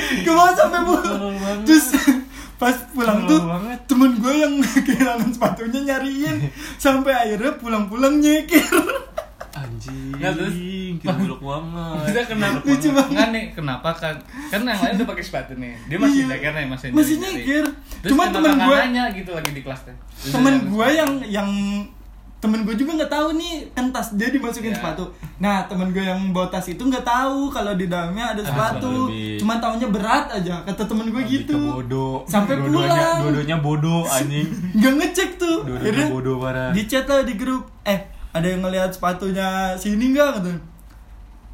ke 0.00 0.30
bawah 0.32 0.52
sampai 0.56 0.80
pulang 0.80 1.60
terus 1.62 1.86
pas 2.56 2.76
pulang 2.92 3.24
tuh 3.24 3.40
banget. 3.40 3.78
temen 3.88 4.10
gue 4.16 4.34
yang 4.36 4.54
kehilangan 4.88 5.28
sepatunya 5.32 5.80
nyariin 5.86 6.36
sampai 6.76 7.12
akhirnya 7.12 7.52
pulang-pulang 7.56 8.20
nyekir 8.20 8.64
Anjing. 9.52 10.12
Nggak, 10.12 10.32
terus- 10.32 10.58
Goblok 11.00 11.40
banget. 11.40 12.04
Kita 12.06 12.20
kenapa? 12.28 12.58
Lucu 12.62 12.88
banget. 12.90 13.10
Nggak 13.10 13.28
nih, 13.30 13.44
kenapa 13.52 13.88
kan? 13.92 14.16
Kan 14.48 14.60
yang 14.62 14.76
lain 14.76 14.94
udah 14.96 15.08
pakai 15.08 15.24
sepatu 15.24 15.52
nih. 15.54 15.74
Dia 15.86 15.96
masih 15.96 16.20
Iya. 16.20 16.30
nyeker 16.30 16.52
nih, 16.52 16.66
masih 16.66 16.86
Masih. 16.90 17.16
Terus 17.16 17.72
Cuma 18.06 18.24
temen 18.28 18.52
gua- 18.56 18.80
nanya 18.80 19.04
gitu 19.10 19.30
lagi 19.30 19.50
di 19.50 19.60
kelas 19.60 19.80
temen 20.22 20.54
gue 20.66 20.86
yang 20.90 21.10
yang 21.22 21.48
temen 22.36 22.64
gue 22.64 22.72
juga 22.72 22.96
nggak 22.96 23.08
tahu 23.10 23.36
nih 23.36 23.68
kan 23.70 23.88
tas 23.90 24.12
dia 24.14 24.28
dimasukin 24.28 24.72
Iya. 24.72 24.80
sepatu 24.80 25.04
nah 25.36 25.60
temen 25.62 25.88
gue 25.90 26.00
yang 26.00 26.16
bawa 26.30 26.48
tas 26.48 26.64
itu 26.66 26.80
nggak 26.80 27.00
tahu 27.02 27.48
kalau 27.48 27.72
di 27.74 27.84
dalamnya 27.84 28.32
ada 28.32 28.40
Ada 28.40 28.44
sepatu 28.46 28.72
sepatu 28.80 28.90
lebih. 29.06 29.36
cuma 29.36 29.54
taunya 29.58 29.88
berat 29.88 30.26
aja 30.30 30.54
kata 30.62 30.82
temen 30.82 31.06
gue 31.06 31.22
gitu 31.22 31.56
bodoh. 31.60 32.24
Sampai 32.24 32.56
Dua-duanya- 32.56 32.88
pulang. 32.88 33.18
Dua-duanya 33.22 33.56
bodoh 33.58 34.02
anjing. 34.06 34.48
nggak 34.76 34.92
ngecek 34.94 35.30
tuh 35.36 35.58
Dua-duanya 35.62 35.84
akhirnya 35.86 36.06
bodoh 36.10 36.36
parah. 36.38 36.70
di 36.72 36.82
chat 36.84 37.04
lah 37.04 37.20
di 37.20 37.34
grup 37.34 37.64
eh 37.82 38.00
ada 38.30 38.46
yang 38.46 38.62
ngelihat 38.62 38.90
sepatunya 38.94 39.74
sini 39.74 40.14
nggak? 40.14 40.28
Kata 40.38 40.52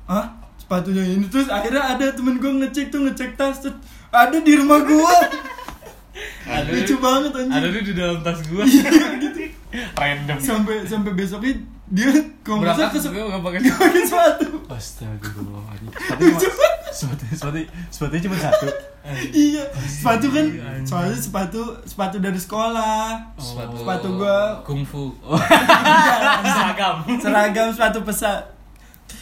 ah 0.07 0.27
sepatunya 0.61 1.03
ini. 1.03 1.27
Terus 1.27 1.49
akhirnya 1.49 1.97
ada 1.97 2.07
temen 2.13 2.39
gue 2.39 2.53
ngecek 2.63 2.93
tuh 2.93 3.07
ngecek 3.07 3.35
tas 3.35 3.65
terus 3.65 3.77
ada 4.13 4.39
di 4.39 4.53
rumah 4.57 4.81
gue 4.85 5.17
Ada 6.47 6.69
lucu 6.73 6.97
banget 6.97 7.33
Ada 7.35 7.41
anjing. 7.45 7.73
Dia 7.73 7.83
di 7.83 7.95
dalam 7.95 8.19
tas 8.25 8.41
gua. 8.49 8.65
Random. 9.93 10.37
sampai 10.39 10.77
sampai 10.83 11.13
besoknya 11.13 11.55
dia 11.87 12.11
kalau 12.43 12.61
nggak 12.61 12.75
salah 12.75 12.91
gua 13.07 13.25
nggak 13.31 13.43
pakai 13.43 13.59
nggak 13.63 13.77
pakai 13.77 14.03
sepatu 14.03 14.49
Astagfirullah 14.67 15.63
anjing. 15.69 15.93
Tapi 15.93 16.23
sepatu 16.91 17.23
sepatu 17.31 17.59
sepatunya 17.91 18.23
cuma 18.25 18.37
satu. 18.37 18.67
iya 19.47 19.63
sepatu 19.87 20.27
kan 20.29 20.47
soalnya 20.83 21.15
sepatu 21.15 21.63
sepatu 21.85 22.17
dari 22.19 22.35
sekolah 22.37 23.15
Sepatu, 23.37 23.75
sepatu 23.79 24.09
gua 24.17 24.39
kungfu. 24.63 25.15
seragam 26.49 26.97
seragam 27.17 27.69
sepatu 27.71 28.01
pesat 28.03 28.43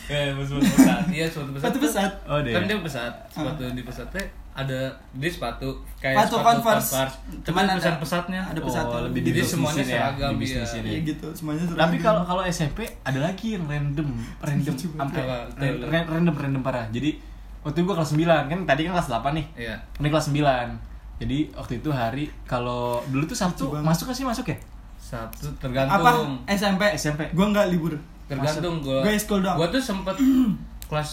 Eh, 0.04 0.36
sepatu 0.36 0.60
pesat. 0.60 1.00
Iya, 1.08 1.24
sepatu 1.26 1.50
pesat. 1.50 1.62
sepatu 1.64 1.78
pesat 1.80 2.12
Oh, 2.24 2.36
deh. 2.38 2.52
Kan 2.52 2.68
dia 2.68 2.76
pesat. 2.78 3.12
Sepatu 3.26 3.64
di 3.72 3.80
pesat 3.80 4.04
teh 4.08 4.26
ada 4.54 4.86
dia 5.12 5.26
sepatu 5.28 5.66
kayak 5.98 6.14
Sepatu 6.24 6.38
Converse. 6.40 6.90
Cuman 6.94 7.10
Cuman 7.42 7.64
ada- 7.66 7.74
pesan 7.76 7.94
pesatnya. 7.98 8.40
ada 8.40 8.60
pesat 8.62 8.86
Oh, 8.86 9.02
lebih 9.02 9.20
Jadi 9.20 9.34
di 9.34 9.42
semuanya 9.44 9.82
ya, 9.82 9.90
seragam, 10.08 10.30
di 10.32 10.46
iya. 10.46 10.62
ya. 10.62 10.80
Iya 10.80 10.98
gitu 11.04 11.26
semuanya 11.34 11.60
seragam 11.60 11.82
Tapi 11.82 11.96
kalau 11.98 12.22
kalau 12.22 12.42
SMP 12.44 12.78
ada 13.02 13.18
lagi 13.18 13.46
yang 13.52 13.64
random, 13.64 14.08
random 14.38 14.74
sampai 14.78 15.20
Apa? 15.20 15.50
ra- 15.52 15.78
ra- 15.84 16.06
random 16.08 16.34
random 16.34 16.62
parah. 16.62 16.86
Jadi 16.88 17.18
waktu 17.60 17.76
itu 17.76 17.84
gua 17.84 17.96
kelas 17.96 18.10
9 18.12 18.22
kan 18.46 18.58
tadi 18.62 18.80
kan 18.84 18.92
kelas 18.94 19.08
8 19.10 19.34
nih. 19.34 19.46
Iya. 19.58 19.76
Ini 19.98 20.08
kelas 20.08 20.26
9. 20.28 20.70
Jadi 21.16 21.38
waktu 21.52 21.72
itu 21.78 21.90
hari 21.90 22.24
kalau 22.44 23.02
dulu 23.04 23.22
tuh 23.24 23.34
Sabtu 23.34 23.74
masuk 23.76 24.06
gak 24.06 24.14
sih 24.14 24.24
masuk 24.24 24.46
ya? 24.46 24.58
Satu 24.96 25.50
apa 25.50 25.58
tergantung. 25.60 26.38
SMP 26.46 26.82
SMP. 26.94 27.20
gua 27.30 27.46
nggak 27.50 27.66
libur 27.68 27.92
tergantung 28.24 28.80
gua 28.80 29.02
Gua 29.02 29.12
school 29.14 29.40
doang. 29.40 29.56
gua 29.56 29.68
tuh 29.68 29.78
sempet 29.78 30.14
kelas 30.88 31.10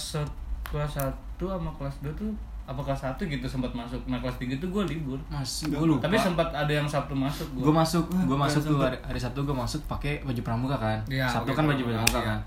kelas 0.64 0.92
1 0.96 1.12
sama 1.42 1.70
kelas 1.76 1.96
2 2.00 2.14
tuh 2.14 2.32
apa 2.72 2.82
kelas 2.88 3.02
1 3.20 3.20
gitu 3.20 3.46
sempat 3.46 3.76
masuk 3.76 4.00
nah 4.08 4.24
kelas 4.24 4.40
3 4.40 4.56
tuh 4.58 4.72
gua 4.72 4.88
libur 4.88 5.20
Mas, 5.28 5.68
Nggak, 5.68 5.80
gue 5.84 5.88
lupa. 5.92 6.02
tapi 6.08 6.16
sempat 6.16 6.48
ada 6.56 6.72
yang 6.72 6.88
Sabtu 6.88 7.12
masuk 7.12 7.48
gua 7.52 7.64
gue 7.68 7.74
masuk, 7.76 8.04
gue 8.08 8.24
Gua 8.24 8.38
masuk 8.40 8.62
tuh 8.64 8.78
hari, 8.80 8.98
hari 9.04 9.20
Sabtu 9.20 9.44
gue 9.44 9.56
masuk 9.56 9.82
pakai 9.86 10.24
baju 10.24 10.42
pramuka 10.42 10.76
kan. 10.80 11.00
Iya, 11.12 11.28
Sabtu 11.28 11.52
kan 11.52 11.68
baju 11.68 11.84
pramuka, 11.84 12.20
iya. 12.20 12.28
kan. 12.32 12.40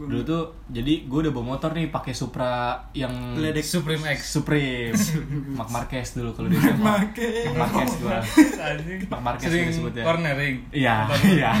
Dulu 0.00 0.22
tuh 0.24 0.42
jadi 0.72 1.04
gue 1.04 1.18
udah 1.28 1.32
bawa 1.32 1.56
motor 1.56 1.76
nih 1.76 1.92
pakai 1.92 2.16
Supra 2.16 2.76
yang 2.96 3.36
Ledek. 3.36 3.60
Supreme 3.60 4.00
X 4.16 4.32
Supreme. 4.32 4.96
Mark 5.58 5.68
Marquez 5.68 6.16
dulu 6.16 6.32
kalau 6.32 6.48
di 6.48 6.56
SMA. 6.56 6.80
Marquez. 6.80 7.52
Mark 7.52 7.72
Marquez 7.72 7.92
gue. 8.00 8.18
anjing 8.56 9.00
Mark 9.12 9.22
Marquez 9.24 9.48
sering 9.48 9.64
gua 9.64 9.72
disebutnya. 9.72 10.04
cornering 10.04 10.56
Iya, 10.72 10.96
iya. 11.36 11.52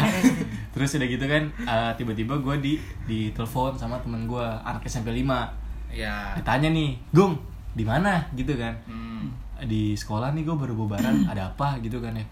Terus 0.72 0.96
udah 0.96 1.08
gitu 1.10 1.24
kan 1.28 1.42
eh, 1.52 1.92
tiba-tiba 2.00 2.34
gue 2.40 2.54
di 2.64 2.72
di 3.04 3.20
telepon 3.36 3.76
sama 3.76 4.00
temen 4.00 4.24
gue 4.24 4.46
anak 4.64 4.84
SMP 4.88 5.12
5 5.12 5.26
ya 5.90 6.38
Ditanya 6.38 6.70
nih, 6.70 6.94
"Gung, 7.10 7.34
di 7.72 7.82
mana?" 7.82 8.26
gitu 8.32 8.54
kan. 8.54 8.74
hmm. 8.84 9.24
Di 9.62 9.92
sekolah 9.92 10.32
nih 10.32 10.42
gue 10.42 10.56
baru 10.56 10.74
bubaran, 10.74 11.22
ada 11.30 11.48
apa 11.48 11.76
gitu 11.80 11.98
kan 11.98 12.12
ya. 12.12 12.24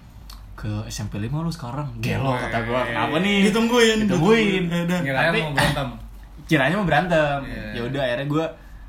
Ke 0.55 0.66
SMP 0.87 1.18
5 1.18 1.31
lu 1.38 1.48
sekarang. 1.48 1.87
Gelo 1.98 2.33
kata 2.33 2.59
gue. 2.61 2.81
Kenapa 2.88 3.16
nih? 3.18 3.38
Ditungguin, 3.46 3.96
Ditungguin. 4.03 4.64
ditungguin. 4.64 4.64
Eh, 4.68 4.85
dan- 4.87 5.05
Kiranya 5.05 5.29
Tapi- 5.29 5.42
mau 5.42 5.53
berantem 5.53 5.88
kiranya 6.40 6.74
mau 6.74 6.87
berantem 6.87 7.38
Iya. 7.44 7.64
ya 7.77 7.81
udah 7.85 8.03
akhirnya 8.03 8.27
gue 8.27 8.44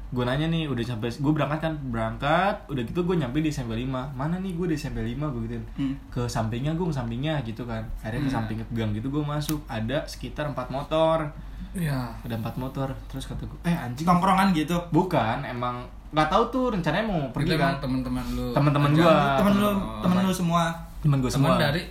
gue 0.09 0.23
nanya 0.23 0.47
nih 0.47 0.65
udah 0.65 0.81
sampai 0.83 1.09
gue 1.11 1.31
berangkat 1.31 1.59
kan? 1.61 1.73
Berangkat 1.85 2.65
udah 2.65 2.81
gitu 2.81 2.99
gue 2.99 3.15
nyampe 3.15 3.37
di 3.37 3.47
SMP 3.47 3.77
5 3.77 3.85
mana 4.11 4.35
nih 4.35 4.51
gue 4.51 4.65
di 4.65 4.75
SMP 4.75 5.01
5 5.03 5.21
gue 5.27 5.41
gituin. 5.45 5.63
Hmm. 5.75 5.93
ke 6.09 6.25
sampingnya 6.25 6.73
gue 6.73 6.83
ke 6.83 6.91
sampingnya 6.91 7.33
gitu 7.41 7.61
kan. 7.63 7.85
Akhirnya 7.99 8.19
ke 8.19 8.25
Hmm. 8.25 8.35
samping 8.35 8.57
gang 8.71 8.91
gitu 8.91 9.07
gue 9.07 9.21
masuk. 9.21 9.61
Ada 9.65 10.03
sekitar 10.03 10.47
empat 10.47 10.67
motor. 10.67 11.29
Ya 11.71 12.09
ada 12.17 12.35
empat 12.35 12.55
motor. 12.55 12.89
Terus 13.05 13.25
kata 13.25 13.43
gue 13.43 13.59
eh 13.63 13.75
anjing. 13.75 14.03
Tongkrongan 14.03 14.49
gitu? 14.51 14.81
Bukan 14.89 15.43
emang 15.43 15.85
nggak 16.09 16.25
tahu 16.27 16.43
tuh 16.49 16.65
rencananya 16.71 17.05
mau 17.05 17.29
pergi 17.29 17.53
kan. 17.53 17.77
teman-teman 17.77 18.25
lu. 18.33 18.49
Teman-teman 18.49 18.89
aja. 18.91 18.97
gua. 18.99 19.17
temen 19.37 19.53
lu 19.55 19.67
Oh. 19.67 20.01
temen 20.01 20.17
lu 20.19 20.33
semua. 20.33 20.63
Temen 20.99 21.17
gue 21.19 21.29
teman 21.29 21.53
semua. 21.53 21.61
dari? 21.61 21.83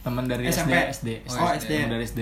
Teman 0.00 0.24
dari 0.24 0.42
SMP. 0.46 0.76
SD 0.92 1.08
SD 1.24 1.32
Oh, 1.32 1.48
SD 1.48 1.56
SD. 1.58 1.72
temen 1.74 1.90
dari 1.90 2.04
SD 2.04 2.20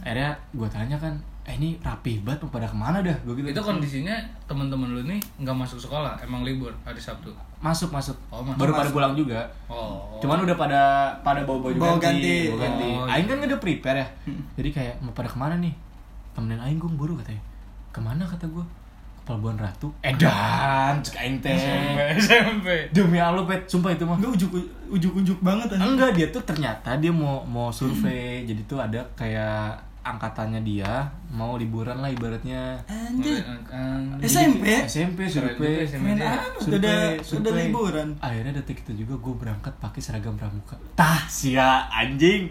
akhirnya 0.00 0.32
gue 0.48 0.68
tanya 0.70 0.96
kan 0.96 1.12
eh 1.48 1.54
ini 1.54 1.80
rapi 1.80 2.20
banget 2.20 2.44
mau 2.44 2.52
pada 2.52 2.64
ke 2.64 2.76
mana 2.76 3.00
dah 3.00 3.16
gue 3.18 3.32
gitu 3.34 3.48
itu 3.48 3.56
kondisinya 3.58 4.12
teman-teman 4.44 4.92
lu 4.92 5.00
nih 5.02 5.16
nggak 5.38 5.56
masuk 5.56 5.80
sekolah 5.80 6.12
emang 6.20 6.44
libur 6.44 6.68
hari 6.82 7.00
Sabtu 7.00 7.32
masuk 7.58 7.88
masuk 7.88 8.12
Oh, 8.28 8.38
masuk. 8.38 8.60
baru 8.60 8.70
pada 8.70 8.82
Masuk. 8.84 8.94
pulang 8.94 9.12
juga 9.14 9.40
oh 9.66 10.12
Cuman 10.18 10.38
udah 10.40 10.54
pada 10.54 10.80
pada 11.18 11.40
bawa 11.42 11.58
baju 11.64 11.74
Bawa 11.74 11.96
ganti, 11.96 12.20
ganti. 12.20 12.36
bawa 12.48 12.58
ganti. 12.60 12.88
Oh, 12.92 13.06
Aing 13.06 13.24
iya. 13.24 13.32
kan 13.32 13.46
udah 13.48 13.58
prepare 13.58 13.96
ya. 13.96 14.06
Jadi 14.54 14.68
kayak 14.70 14.94
mau 14.98 15.10
pada 15.10 15.26
ke 15.26 15.34
mana 15.34 15.54
nih? 15.56 15.70
Temenin 16.32 16.58
Aing 16.58 16.76
gue 16.76 16.90
buru 16.90 17.14
katanya. 17.16 17.40
Ke 17.88 17.98
mana 17.98 18.22
kata 18.22 18.44
gue? 18.44 18.62
Ke 19.14 19.22
Pelabuhan 19.24 19.56
Ratu. 19.56 19.88
Edan, 20.00 20.98
cek 21.00 21.16
Aing 21.16 21.38
teh. 21.38 21.54
SMP 21.54 21.98
SMP 22.20 22.66
Demi 22.90 23.16
Allah 23.16 23.42
pet, 23.42 23.62
sumpah 23.64 23.90
itu 23.90 24.02
mah. 24.02 24.14
enggak 24.16 24.34
ujuk 24.36 24.50
ujuk 24.90 25.12
ujuk 25.16 25.38
banget 25.40 25.66
anjing. 25.72 25.86
Enggak, 25.88 26.10
dia 26.12 26.26
tuh 26.28 26.42
ternyata 26.42 26.94
dia 26.96 27.10
mau 27.10 27.40
mau 27.42 27.70
survei. 27.70 28.42
Jadi 28.42 28.62
tuh 28.64 28.78
ada 28.78 29.00
kayak 29.14 29.78
angkatannya 30.10 30.60
dia 30.60 30.92
mau 31.28 31.54
liburan 31.54 31.96
lah 31.96 32.08
ibaratnya. 32.08 32.80
anjir 32.84 33.44
Kan- 33.62 34.16
SMP 34.18 34.64
SMP 34.82 35.24
Keren 35.24 35.32
survei. 35.50 35.54
juga 35.70 35.84
SMP 35.84 36.04
main 36.04 36.16
dia. 36.16 36.28
apa 36.30 36.58
Survei, 36.58 36.78
udah 36.78 36.98
survei. 37.20 37.38
udah 37.38 37.52
liburan 37.54 38.08
Akhirnya 38.18 38.52
detik 38.54 38.78
itu 38.80 38.92
juga 38.98 39.14
gue 39.16 39.34
berangkat 39.36 39.74
pakai 39.76 40.00
seragam 40.00 40.34
pramuka. 40.34 40.74
Tah, 40.94 41.22
sia 41.26 41.84
anjing. 41.88 42.48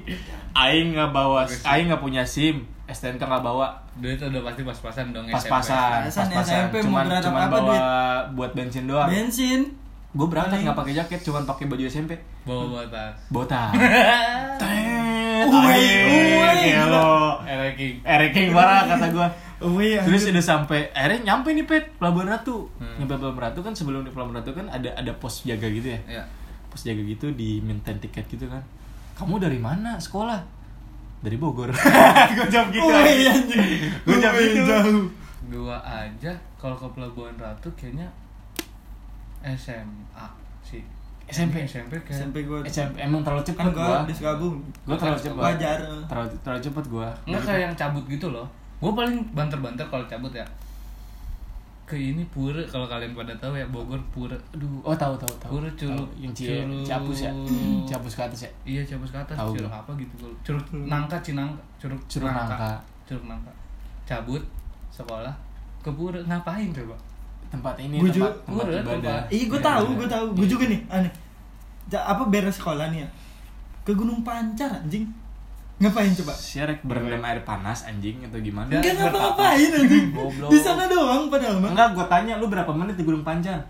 Aing 0.53 0.93
nggak 0.93 1.09
bawa. 1.09 1.43
Aing 1.63 1.87
nggak 1.87 1.99
punya 1.99 2.23
SIM, 2.23 2.61
STNK 2.85 3.19
nggak 3.19 3.41
bawa. 3.41 3.73
Dia 3.95 4.13
itu 4.13 4.23
udah 4.23 4.41
pasti 4.43 4.61
pas-pasan 4.61 5.05
dong 5.09 5.25
Pas-pasan, 5.27 6.05
Pas-pasan 6.05 6.69
Cuman 6.79 7.09
cuman 7.09 7.41
apa, 7.41 7.49
bawa 7.51 7.65
duit? 7.65 7.81
buat 8.33 8.51
bensin 8.53 8.85
doang. 8.85 9.07
bensin 9.07 9.61
Gue 10.09 10.25
berangkat 10.25 10.61
nggak 10.61 10.73
pakai 10.75 10.93
jaket, 10.95 11.19
cuman 11.21 11.43
pakai 11.43 11.65
baju 11.65 11.83
SMP. 11.83 12.13
bawa 12.43 12.81
bawa 13.27 13.45
tas 13.45 13.73
Uwe, 15.45 15.77
uwe, 16.09 16.49
gelo. 16.65 17.37
Ereking 17.45 17.93
Ereking 18.01 18.49
parah 18.49 18.89
kata 18.89 19.07
gue. 19.13 19.27
oh 19.61 19.77
iya 19.77 20.01
Terus 20.05 20.29
udah 20.29 20.41
sampai 20.41 20.89
akhirnya 20.93 21.33
nyampe 21.33 21.53
nih 21.53 21.65
pet 21.69 21.93
Pelabuhan 22.01 22.33
Ratu. 22.33 22.65
Hmm. 22.81 22.97
Nyampe 22.97 23.13
Pelabuhan 23.21 23.53
Ratu 23.53 23.59
kan 23.61 23.73
sebelum 23.77 24.01
di 24.01 24.11
Pelabuhan 24.13 24.41
Ratu 24.41 24.51
kan 24.57 24.65
ada 24.69 24.89
ada 24.93 25.11
pos 25.17 25.45
jaga 25.45 25.69
gitu 25.69 25.93
ya. 25.93 25.99
ya 26.09 26.23
Pos 26.69 26.81
jaga 26.81 27.01
gitu 27.01 27.29
diminta 27.33 27.93
tiket 27.93 28.25
gitu 28.25 28.49
kan. 28.49 28.63
Kamu 29.17 29.37
dari 29.37 29.61
mana 29.61 29.97
sekolah? 30.01 30.41
Dari 31.21 31.37
Bogor. 31.37 31.73
gue 32.37 32.47
jawab 32.49 32.69
gitu. 32.69 32.85
oh 32.85 33.05
iya 33.05 33.33
anjing. 33.33 33.89
Gue 34.05 34.17
jawab 34.21 34.37
Uwe, 34.37 34.47
gitu. 34.53 34.65
jauh 34.65 35.05
gua 35.47 35.79
aja 35.79 36.35
kalau 36.59 36.75
ke 36.75 36.83
Pelabuhan 36.91 37.31
Ratu 37.39 37.71
kayaknya 37.79 38.11
SMA 39.47 40.27
sih 40.59 40.83
SMP. 41.27 41.55
SMP 41.61 41.93
kayak 42.01 42.17
SMP 42.17 42.35
gua 42.43 42.59
SMP 42.63 42.95
emang 42.97 43.19
terlalu 43.19 43.43
cepet 43.43 43.59
kan 43.59 43.71
gua. 43.71 43.85
gua 43.85 43.99
di 44.03 44.13
Sukabumi 44.13 44.59
Gua 44.83 44.95
terlalu 44.95 45.19
cepet. 45.19 45.37
wajar 45.37 45.79
Terlalu 46.07 46.27
terlalu 46.39 46.61
cepet 46.63 46.85
gua. 46.87 47.07
Enggak 47.23 47.43
kayak 47.43 47.61
yang 47.67 47.75
cabut 47.75 48.03
gitu 48.05 48.27
loh. 48.29 48.47
Gue 48.77 48.93
paling 48.93 49.17
banter-banter 49.33 49.83
kalau 49.85 50.05
cabut 50.05 50.29
ya. 50.31 50.45
ke 51.83 51.95
ini 51.95 52.19
pura 52.27 52.59
kalau 52.67 52.83
kalian 52.83 53.15
pada 53.15 53.31
tahu 53.39 53.55
ya 53.55 53.63
Bogor 53.71 53.95
pura 54.11 54.35
Aduh, 54.51 54.67
oh 54.83 54.91
tahu 54.91 55.15
tahu 55.15 55.31
tahu. 55.39 55.55
Pura 55.55 55.69
Curug. 55.71 56.03
Yang 56.19 56.33
cie, 56.35 56.47
Curug. 56.59 56.83
Ciapus 56.83 57.19
ya. 57.23 57.31
Ciapus 57.87 58.13
ke 58.13 58.21
atas 58.27 58.39
ya. 58.43 58.51
iya 58.67 58.81
cabut 58.83 59.07
ke 59.07 59.15
atas 59.15 59.39
Tahu 59.39 59.55
curug 59.55 59.71
gua. 59.71 59.79
apa 59.79 59.91
gitu 59.95 60.15
curug 60.43 60.65
nangka 60.83 61.15
cinangka 61.23 61.55
curug 61.79 61.95
Curug 62.11 62.27
Nangka. 62.27 62.75
curug 63.07 63.23
nangka 63.25 63.51
cabut 64.03 64.43
sekolah 64.91 65.31
ke 65.79 65.87
pura 65.89 66.19
ngapain 66.21 66.75
coba 66.75 66.95
Tempat 67.47 67.75
ini 67.79 67.97
Gua 67.97 68.11
tempat, 68.11 68.33
tempat 68.43 68.65
Pura, 68.65 68.79
ibadah. 68.79 69.19
Iya 69.27 69.45
gue 69.45 69.59
Iya, 69.59 69.65
tahu, 69.65 69.85
iya. 69.85 69.95
gue 69.95 70.07
tahu. 70.07 70.25
Gue 70.35 70.47
juga 70.47 70.65
nih, 70.67 70.79
aneh. 70.87 71.11
Ja- 71.87 72.05
apa 72.05 72.23
beres 72.27 72.55
sekolah 72.55 72.91
nih 72.91 72.99
ya? 73.01 73.09
Ke 73.81 73.91
Gunung 73.91 74.19
Pancar 74.21 74.67
anjing. 74.73 75.07
Ngapain 75.77 76.09
coba? 76.11 76.33
Sierek 76.33 76.81
berendam 76.81 77.21
air 77.21 77.39
panas 77.41 77.85
anjing 77.85 78.17
atau 78.21 78.41
gimana? 78.41 78.67
Enggak 78.67 78.97
ngapa-ngapain 78.97 79.69
anjing. 79.71 80.05
Di 80.49 80.57
sana 80.57 80.89
doang 80.89 81.29
padahal 81.29 81.61
mah. 81.61 81.69
Enggak, 81.71 81.93
gua 81.93 82.05
tanya 82.07 82.35
lu 82.35 82.49
berapa 82.49 82.67
menit 82.69 82.97
di 82.97 83.05
Gunung 83.05 83.21
Panjang? 83.21 83.61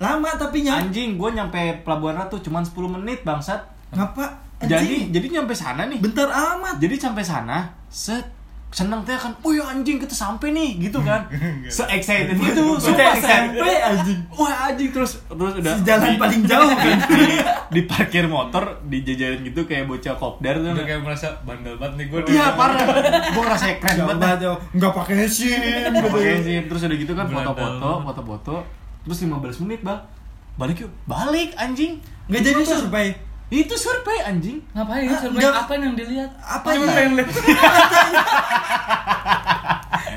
Lama 0.00 0.32
tapi 0.34 0.64
nyampe. 0.64 0.88
Anjing, 0.88 1.14
gua 1.14 1.30
nyampe 1.30 1.60
Pelabuhan 1.84 2.16
Ratu 2.16 2.40
cuma 2.40 2.58
10 2.58 2.72
menit, 2.90 3.22
bangsat. 3.22 3.60
Ngapa? 3.92 4.24
Jadi 4.58 4.74
Anjing. 4.74 5.04
jadi 5.12 5.26
nyampe 5.30 5.52
sana 5.52 5.86
nih. 5.86 5.98
bentar 5.98 6.26
amat. 6.26 6.80
Jadi 6.80 6.94
sampai 6.96 7.22
sana, 7.22 7.66
set 7.86 8.24
seneng 8.72 9.04
teh 9.04 9.12
kan, 9.12 9.36
ya 9.36 9.64
anjing 9.68 10.00
kita 10.00 10.16
sampai 10.16 10.48
nih 10.48 10.80
gitu 10.80 11.04
kan, 11.04 11.28
se 11.68 11.84
excited 11.92 12.32
itu, 12.32 12.56
Udah 12.56 12.80
sumpah 12.80 13.12
SMP 13.14 13.60
anjing. 13.60 14.20
Wah 14.32 14.72
anjing 14.72 14.88
terus 14.88 15.20
terus 15.20 15.52
udah 15.60 15.72
Jalan 15.84 16.08
di- 16.08 16.16
paling 16.16 16.42
jauh 16.48 16.72
kan. 16.72 16.96
di 17.76 17.80
parkir 17.84 18.24
motor 18.24 18.80
dijajarin 18.82 19.44
gitu 19.44 19.68
kayak 19.68 19.84
bocah 19.84 20.16
kopdar 20.16 20.56
tuh. 20.56 20.72
udah 20.72 20.84
kayak 20.84 21.04
merasa 21.04 21.36
bandel 21.44 21.76
banget 21.76 22.00
nih 22.00 22.06
gue 22.08 22.20
Iya 22.32 22.56
parah, 22.56 22.80
gua 23.28 23.42
ngerasa 23.44 23.64
keren 23.76 23.96
banget. 24.08 24.40
Enggak 24.72 24.92
pakai 24.96 25.28
SIM 25.28 25.52
gitu. 25.60 26.08
Pakai 26.08 26.36
SIM. 26.40 26.62
terus 26.72 26.80
udah 26.82 26.96
gitu 26.96 27.12
kan 27.12 27.26
foto-foto, 27.28 27.90
foto-foto, 28.08 28.54
terus 29.04 29.18
15 29.20 29.62
menit 29.68 29.80
bang, 29.84 30.00
balik 30.56 30.80
yuk, 30.80 30.92
balik 31.04 31.52
anjing. 31.54 32.00
Enggak 32.24 32.40
jadi 32.40 32.62
survei. 32.64 33.08
Itu 33.52 33.74
survei 33.76 34.24
anjing. 34.24 34.64
ngapain 34.72 35.04
Ah, 35.06 35.20
survei? 35.20 35.38
enggak. 35.38 35.54
apa 35.54 35.72
yang 35.76 35.92
dilihat? 35.92 36.30
Apa 36.40 36.68
Cuma 36.72 36.88
pengen 36.88 37.12
lihat 37.14 37.28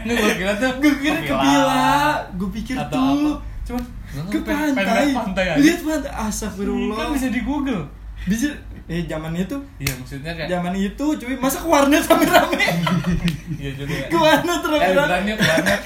Nggak 0.06 0.16
gue 0.16 0.34
kira 0.36 0.54
tuh 0.56 0.72
Gue 0.80 0.94
kira 1.02 1.20
ke 1.20 1.34
Bila, 1.36 1.86
gue 2.32 2.50
pikir 2.54 2.76
atau 2.78 2.96
tuh 2.96 3.36
apa? 3.36 3.44
cuma 3.66 3.82
ke 4.24 4.38
pantai. 4.40 4.86
lihat 4.86 5.18
pantai 5.18 5.46
aja. 5.50 5.58
Lihat 5.58 5.80
pantai. 5.82 6.12
Astagfirullah. 6.24 6.96
kan 6.96 7.08
bisa 7.12 7.28
di 7.28 7.42
Google. 7.42 7.84
Bisa. 8.24 8.48
Eh 8.86 9.02
zaman 9.04 9.34
itu. 9.34 9.58
Iya 9.76 9.92
maksudnya 9.98 10.32
kayak 10.32 10.48
zaman 10.48 10.74
itu 10.74 11.06
cuy. 11.18 11.36
Masa 11.36 11.58
ke 11.58 11.68
warnet 11.68 12.04
rame-rame? 12.06 12.66
Iya 13.60 13.72
juga 13.76 13.94
ya. 13.98 14.08
Ke 14.08 14.18
warnet 14.18 14.62
eh 14.62 14.70
rame-rame? 14.70 15.02
berani 15.02 15.32
ke 15.36 15.44
warnet. 15.44 15.82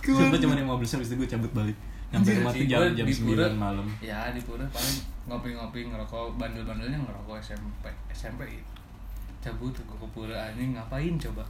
Sumpah 0.00 0.38
cuma 0.38 0.54
15 0.54 0.62
menit 0.78 0.94
habis 0.94 1.08
itu 1.10 1.16
gue 1.18 1.28
cabut 1.28 1.50
balik. 1.52 1.76
Rumah 2.20 2.52
sih, 2.52 2.68
tuh 2.68 2.68
jam 2.68 2.80
jam 2.92 3.06
di 3.08 3.14
Pura. 3.16 3.46
9 3.48 3.56
malam. 3.56 3.86
ya 4.04 4.28
di 4.36 4.40
Pura 4.44 4.64
paling 4.68 4.96
ngopi-ngopi 5.24 5.80
ngerokok 5.88 6.36
bandel-bandelnya 6.36 6.98
ngerokok 7.00 7.40
SMP 7.40 7.88
SMP 8.12 8.60
itu 8.60 8.72
cabut 9.42 9.72
ke 9.72 10.06
Pura. 10.12 10.52
Anjing 10.52 10.76
ngapain 10.76 11.16
coba? 11.18 11.42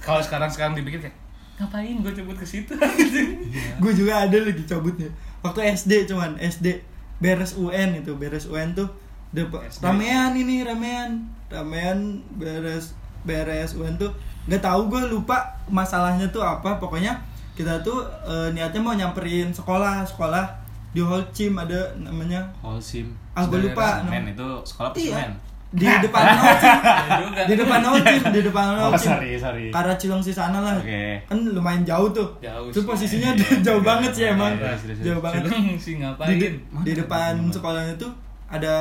Kalau 0.00 0.22
sekarang 0.24 0.50
sekarang 0.50 0.74
dipikir 0.74 0.98
kayak 1.04 1.16
ngapain 1.58 1.94
gue 2.00 2.12
cabut 2.16 2.36
ke 2.38 2.46
situ? 2.46 2.72
Anjing. 2.80 3.44
Gue 3.78 3.92
juga 3.92 4.26
ada 4.26 4.38
lagi 4.40 4.64
cabutnya. 4.64 5.10
Waktu 5.44 5.60
SD 5.76 6.10
cuman 6.10 6.40
SD 6.40 6.80
beres 7.22 7.54
UN 7.58 7.98
itu 8.02 8.14
beres 8.14 8.46
UN 8.48 8.74
tuh 8.74 8.88
SD. 9.34 9.84
ramean 9.84 10.32
ini 10.34 10.64
ramean. 10.64 11.28
Ramean 11.52 12.24
beres 12.40 12.96
beres 13.22 13.76
UN 13.76 14.00
tuh 14.00 14.10
nggak 14.48 14.64
tahu 14.64 14.88
gue 14.88 15.02
lupa 15.12 15.60
masalahnya 15.68 16.26
tuh 16.32 16.40
apa. 16.40 16.80
Pokoknya 16.80 17.20
kita 17.58 17.82
tuh 17.82 17.98
eh, 18.22 18.48
niatnya 18.48 18.78
mau 18.78 18.94
nyamperin 18.94 19.50
sekolah 19.50 20.06
sekolah 20.06 20.46
di 20.88 21.00
Holcim 21.00 21.52
ada 21.54 21.90
namanya 21.96 22.46
Holcim. 22.58 23.10
ah 23.34 23.42
gue 23.42 23.58
lupa 23.60 24.00
Men 24.04 24.24
itu 24.28 24.46
sekolah 24.64 24.94
iya 24.94 25.18
pesemen. 25.18 25.30
di 25.68 25.84
depan 25.84 26.22
Holcim 26.32 26.76
Ya 27.04 27.16
juga. 27.20 27.40
di 27.44 27.54
depan 27.54 27.80
Holcim 27.82 28.22
di 28.30 28.40
depan 28.40 28.64
Oh, 28.72 28.88
Holcim 28.88 29.10
sorry, 29.12 29.30
sorry. 29.36 29.64
Karacilong 29.68 30.22
sih 30.22 30.32
sana 30.32 30.58
lah 30.58 30.78
Oke. 30.78 31.20
kan 31.24 31.38
lumayan 31.44 31.82
jauh 31.82 32.08
tuh 32.08 32.28
Jauh 32.38 32.66
itu 32.66 32.78
sih. 32.78 32.86
posisinya 32.86 33.30
Iya, 33.34 33.58
jauh 33.66 33.76
iya, 33.76 33.84
banget 33.84 34.10
sih 34.12 34.24
iya, 34.24 34.32
emang 34.32 34.52
iya, 34.54 34.72
serius, 34.72 34.96
serius. 34.96 35.04
jauh 35.04 35.20
banget 35.20 35.42
sih 35.76 35.92
di, 35.92 35.98
ngapain 35.98 36.30
di 36.32 36.56
tuh? 36.88 36.96
depan 36.96 37.32
sekolahnya 37.50 37.94
tuh 37.96 38.12
ada 38.48 38.74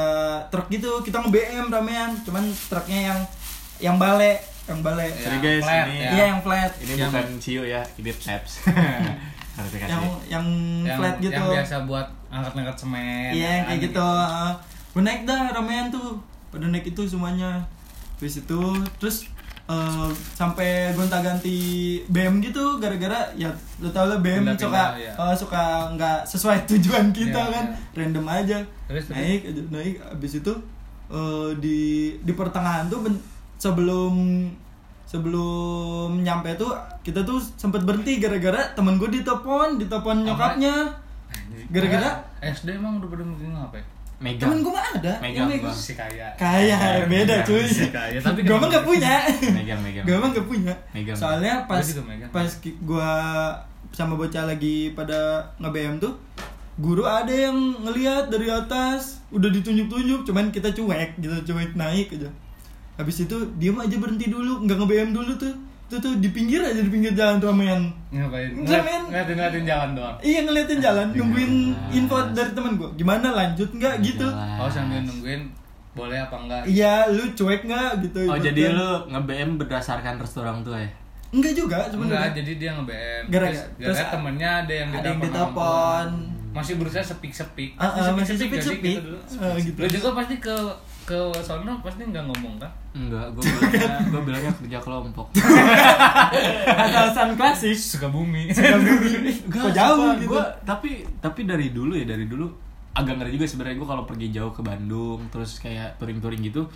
truk 0.47 0.69
gitu 0.69 1.01
kita 1.01 1.19
nge 1.19 1.29
BM 1.29 1.65
ramean 1.67 2.15
cuman 2.23 2.39
truknya 2.71 2.99
yang 3.03 3.19
yang 3.79 3.95
bale 3.97 4.39
yang 4.67 4.79
bale. 4.81 4.99
Ya, 5.01 5.15
Sorry 5.17 5.39
guys, 5.39 5.63
flat, 5.63 5.85
ini- 5.85 5.97
ya. 5.97 6.09
iya 6.11 6.23
yang 6.27 6.41
flat. 6.41 6.71
Ini 6.77 6.91
Yang- 6.93 7.09
bukan 7.09 7.27
Cio 7.39 7.63
ya, 7.63 7.81
ini 7.95 8.11
Taps. 8.11 8.53
Yang 9.57 9.67
yang, 10.29 10.45
yang, 10.85 10.97
flat 10.97 11.15
gitu. 11.17 11.33
yang 11.33 11.49
biasa 11.49 11.75
buat 11.83 12.05
angkat-angkat 12.29 12.77
semen 12.77 13.33
iya 13.33 13.49
yang 13.57 13.65
kayak 13.65 13.89
gitu. 13.89 14.05
uh, 14.05 14.53
gue 14.91 15.01
naik 15.01 15.21
dah 15.23 15.49
ramean 15.49 15.89
tuh. 15.89 16.13
Pada 16.47 16.67
naik 16.67 16.85
itu 16.85 17.01
semuanya. 17.03 17.65
Terus 18.17 18.37
itu 18.37 18.61
terus 18.97 19.25
uh, 19.65 20.05
sampai 20.31 20.93
gonta 20.93 21.17
ganti 21.19 21.57
BM 22.05 22.37
gitu 22.39 22.77
gara-gara 22.77 23.33
ya 23.33 23.49
lo 23.77 23.89
tau 23.89 24.05
lah 24.05 24.19
BM 24.19 24.45
Pindah-pindah, 24.45 24.61
suka 24.61 24.83
ya. 24.95 25.11
uh, 25.17 25.33
suka 25.33 25.63
nggak 25.95 26.17
sesuai 26.23 26.57
tujuan 26.69 27.09
kita 27.09 27.41
Iya, 27.41 27.49
kan. 27.49 27.65
iya. 27.67 27.97
random 27.97 28.25
aja. 28.27 28.57
Terus, 28.85 29.03
terus? 29.05 29.17
naik 29.17 29.41
aja 29.43 29.61
naik 29.71 29.95
abis 30.07 30.31
itu 30.37 30.53
uh, 31.09 31.49
di 31.57 31.79
di 32.19 32.31
pertengahan 32.31 32.85
tuh 32.85 33.01
ben- 33.01 33.25
sebelum 33.57 34.13
sebelum 35.03 36.19
nyampe 36.19 36.53
tuh 36.55 36.73
kita 37.01 37.23
tuh 37.23 37.39
sempet 37.55 37.81
berhenti 37.81 38.19
gara-gara 38.19 38.75
temen 38.75 38.95
gue 38.95 39.09
ditelepon 39.09 39.77
ditelepon 39.77 40.23
nyokapnya 40.23 40.75
Gara-gara? 41.67 42.23
SD 42.39 42.75
emang 42.75 42.99
udah 42.99 43.09
pada 43.09 43.23
megang 43.23 43.51
ya? 43.51 43.67
Megang. 44.17 44.49
temen 44.49 44.57
gue 44.61 44.71
mah 44.71 44.85
ada 44.95 45.13
Megang, 45.19 45.45
yang 45.45 45.47
megang. 45.47 45.69
Bang. 45.69 45.77
Si 45.77 45.93
kaya 45.93 46.27
kaya 46.33 46.77
beda 47.05 47.33
Megang. 47.37 47.45
cuy 47.45 47.65
Si 47.67 47.87
kaya, 47.87 48.17
tapi 48.17 48.39
gue 48.41 48.55
mah 48.55 48.67
gak 48.67 48.81
punya 48.81 49.13
Megang, 49.53 49.79
megang. 49.79 50.03
gue 50.03 50.15
mah 50.15 50.29
gak 50.31 50.47
punya 50.47 50.73
Megang. 50.89 51.13
soalnya 51.13 51.53
pas 51.65 51.83
juga 51.83 52.03
megang. 52.03 52.29
pas 52.31 52.49
gua 52.81 53.11
sama 53.89 54.15
bocah 54.15 54.43
lagi 54.43 54.91
pada 54.91 55.45
nge 55.57 55.69
BM 55.69 55.95
tuh 55.97 56.13
guru 56.77 57.03
ada 57.03 57.29
yang 57.29 57.55
ngelihat 57.79 58.27
dari 58.27 58.47
atas 58.47 59.21
udah 59.29 59.49
ditunjuk-tunjuk 59.49 60.23
cuman 60.23 60.49
kita 60.49 60.69
cuek 60.69 61.17
gitu 61.17 61.33
cuek 61.45 61.73
naik 61.73 62.11
aja 62.11 62.29
habis 62.97 63.17
itu 63.19 63.37
diem 63.55 63.77
aja 63.77 63.95
berhenti 63.95 64.27
dulu 64.27 64.65
nggak 64.65 64.75
nge 64.75 64.87
BM 64.87 65.09
dulu 65.11 65.31
tuh 65.35 65.53
tuh 65.87 65.97
tuh 65.97 66.13
di 66.17 66.29
pinggir 66.29 66.59
aja 66.59 66.75
di 66.77 66.89
pinggir 66.89 67.13
jalan 67.13 67.39
ramean 67.39 67.87
Ngapain? 68.09 68.51
Enggak, 68.53 68.81
men. 68.81 69.01
Ngeliatin, 69.05 69.35
ngeliatin 69.35 69.63
jalan 69.63 69.89
doang 69.93 70.15
iya 70.19 70.39
ngeliatin 70.41 70.79
jalan 70.79 71.05
nungguin 71.09 71.51
jelas. 71.71 71.95
info 71.95 72.17
dari 72.31 72.51
temen 72.51 72.71
gua 72.75 72.89
gimana 72.93 73.27
lanjut 73.31 73.69
nggak 73.71 73.95
gitu. 74.01 74.27
Oh 74.57 74.67
sambil 74.67 74.99
nungguin 74.99 75.41
boleh 75.93 76.17
apa 76.19 76.35
enggak? 76.37 76.61
iya 76.65 77.07
lu 77.07 77.23
cuek 77.31 77.61
nggak 77.63 77.91
gitu 78.03 78.19
Oh, 78.25 78.37
jadi 78.37 78.61
lu 78.69 78.89
nge-BM 79.07 79.55
berdasarkan 79.55 80.17
restu 80.17 80.39
orang 80.39 80.61
tua 80.61 80.77
ya? 80.77 80.89
enggak 81.29 81.53
juga 81.53 81.75
Enggak, 81.77 81.89
sebenarnya 81.91 82.29
jadi 82.33 82.51
dia 82.53 82.69
nge-BM 82.73 83.23
Gara-gara- 83.27 83.71
Terus, 83.77 83.99
temennya 84.07 84.51
ada 84.59 84.73
yang 84.75 84.89
ada 84.91 85.07
yang 85.07 85.19
ditelepon 85.19 86.07
Masih 86.49 86.73
berusaha 86.75 87.03
sepik-sepik 87.05 87.71
Ah, 87.75 87.87
ah, 87.93 88.11
masih 88.11 88.35
sepik-sepik. 88.35 88.81
gitu 88.93 89.01
dulu? 89.05 89.19
Ah, 89.37 89.55
gitu. 89.55 89.77
Lu 89.77 89.87
juga 89.87 90.09
pasti 90.15 90.35
ke 90.37 90.55
ke 91.07 91.15
sono 91.39 91.79
pasti 91.79 92.03
nggak 92.03 92.19
ngomong 92.27 92.59
kan? 92.59 92.67
Enggak, 92.91 93.31
gue 93.31 93.43
bilangnya, 93.47 93.95
gue 94.11 94.21
bilangnya 94.27 94.51
kerja 94.59 94.79
kelompok. 94.83 95.31
alasan 96.83 97.39
klasik 97.39 97.79
Suka 97.79 98.11
bumi 98.11 98.51
kok 99.53 99.71
jauh 99.71 100.11
gitu 100.19 100.35
Gua, 100.35 100.43
tapi 100.67 101.07
tapi 101.23 101.47
dari 101.47 101.71
dulu 101.71 101.95
ya 101.95 102.03
dari 102.03 102.27
dulu 102.27 102.51
agak 102.91 103.23
ngeri 103.23 103.39
juga 103.39 103.45
sebenarnya 103.47 103.77
gue 103.79 103.87
kalau 103.87 104.03
pergi 104.03 104.27
jauh 104.35 104.51
ke 104.51 104.59
Bandung 104.59 105.31
terus 105.31 105.63
kayak 105.63 105.95
touring-touring 105.95 106.43
gitu 106.43 106.67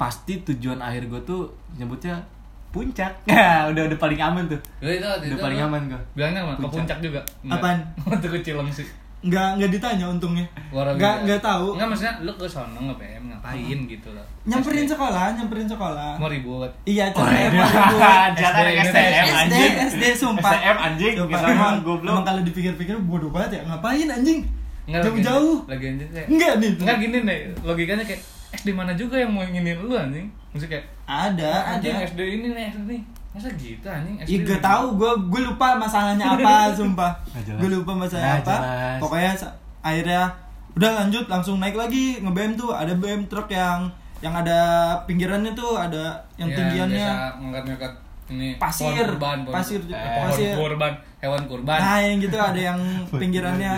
pasti 0.00 0.40
tujuan 0.40 0.80
akhir 0.80 1.12
gue 1.12 1.20
tuh 1.22 1.52
nyebutnya 1.76 2.24
puncak. 2.72 3.12
Ya, 3.28 3.68
udah 3.68 3.84
udah 3.84 3.98
paling 4.00 4.16
aman 4.16 4.48
tuh. 4.48 4.56
Lu 4.80 4.88
itu, 4.88 5.04
Udah 5.04 5.28
itu 5.28 5.36
paling 5.36 5.60
lu 5.60 5.66
aman 5.68 5.80
gua. 5.92 6.00
Bilangnya 6.16 6.40
apa? 6.40 6.56
Ke 6.56 6.68
Puncak. 6.72 6.98
juga? 7.04 7.20
Apaan? 7.44 7.78
Waktu 8.08 8.26
ke 8.32 8.38
Cilengsi 8.40 9.01
nggak 9.22 9.48
nggak 9.54 9.70
ditanya 9.70 10.06
untungnya. 10.08 10.46
Nggak 10.70 11.14
nggak 11.22 11.40
tahu. 11.40 11.74
Enggak 11.74 11.88
maksudnya 11.88 12.14
lu 12.20 12.32
ke 12.34 12.42
sono 12.44 12.78
nge-BM 12.82 13.22
ngapain 13.30 13.78
gitu 13.86 14.08
loh. 14.10 14.26
Nyamperin 14.42 14.82
SD. 14.82 14.90
sekolah 14.92 15.24
nyamperin 15.32 15.68
sekolah. 15.70 16.10
Mau 16.18 16.26
ribut. 16.26 16.70
Iya 16.82 17.06
Oh, 17.08 17.22
cara 17.22 17.30
iya. 17.32 17.46
emang 17.48 17.70
Jangan 18.34 18.64
SD, 18.66 18.82
STM 18.82 19.14
SD 19.14 19.30
anjing. 19.32 19.72
SD 19.88 20.04
sumpah. 20.12 20.52
STM 20.52 20.76
anjing. 20.76 21.14
Sumpah, 21.14 21.38
Kita 21.38 21.48
emang, 21.48 21.74
goblok. 21.80 22.12
emang 22.12 22.24
kalau 22.24 22.40
dipikir-pikir 22.42 22.96
bodoh 23.00 23.30
banget 23.30 23.50
ya. 23.56 23.70
Ngapain 23.70 24.08
anjing? 24.08 24.40
Jauh-jauh. 24.84 25.56
Lagi 25.64 25.84
anjing 25.88 26.08
kayak 26.10 26.26
enggak 26.26 26.52
nih 26.58 26.70
Enggak 26.74 26.96
gini 26.98 27.16
deh, 27.22 27.40
logikanya 27.62 28.02
kayak 28.02 28.20
SD 28.52 28.68
mana 28.70 28.92
juga 28.92 29.16
yang 29.16 29.30
mau 29.30 29.40
inginin 29.40 29.78
lu 29.78 29.94
anjing? 29.94 30.26
Maksudnya 30.50 30.76
kayak 30.76 30.86
ada 31.06 31.52
anjing 31.70 31.94
ada. 31.94 32.04
SD 32.04 32.20
ini 32.20 32.46
nih 32.50 32.64
SD 32.74 32.90
nih 32.90 33.02
Masa 33.32 33.48
gitu 33.54 33.86
anjing 33.86 34.16
Ih, 34.22 34.38
gak 34.42 34.60
tahu 34.60 34.84
gue 34.94 35.12
gue 35.26 35.40
lupa 35.42 35.74
masalahnya 35.74 36.24
apa 36.28 36.68
sumpah 36.78 37.12
gue 37.32 37.68
lupa 37.70 37.92
masalahnya 37.94 38.38
Nggak 38.38 38.44
apa 38.44 38.56
jelas. 38.58 38.96
pokoknya 38.98 39.32
akhirnya 39.80 40.22
udah 40.72 40.90
lanjut 40.94 41.24
langsung 41.26 41.56
naik 41.56 41.74
lagi 41.74 42.16
nge 42.18 42.30
BM 42.30 42.52
tuh 42.54 42.70
ada 42.70 42.92
BM 42.92 43.24
truk 43.26 43.48
yang 43.48 43.88
yang 44.20 44.32
ada 44.32 44.60
pinggirannya 45.02 45.52
tuh 45.52 45.74
ada 45.74 46.14
yang 46.36 46.46
Iya, 46.46 46.56
tinggiannya 46.56 47.08
ngangkat-ngangkat 47.38 47.92
ini 48.30 48.48
Pasir. 48.54 48.86
pohon 48.86 48.96
kurban, 49.02 49.38
pohon, 49.42 49.52
Pasir. 49.52 49.80
eh, 49.82 49.92
pohon 49.92 50.30
pasir. 50.30 50.52
kurban, 50.54 50.92
hewan 51.18 51.42
kurban. 51.44 51.76
Nah 51.76 51.98
yang 51.98 52.16
gitu 52.18 52.38
ada 52.38 52.56
yang 52.56 52.78
pinggirannya 53.20 53.72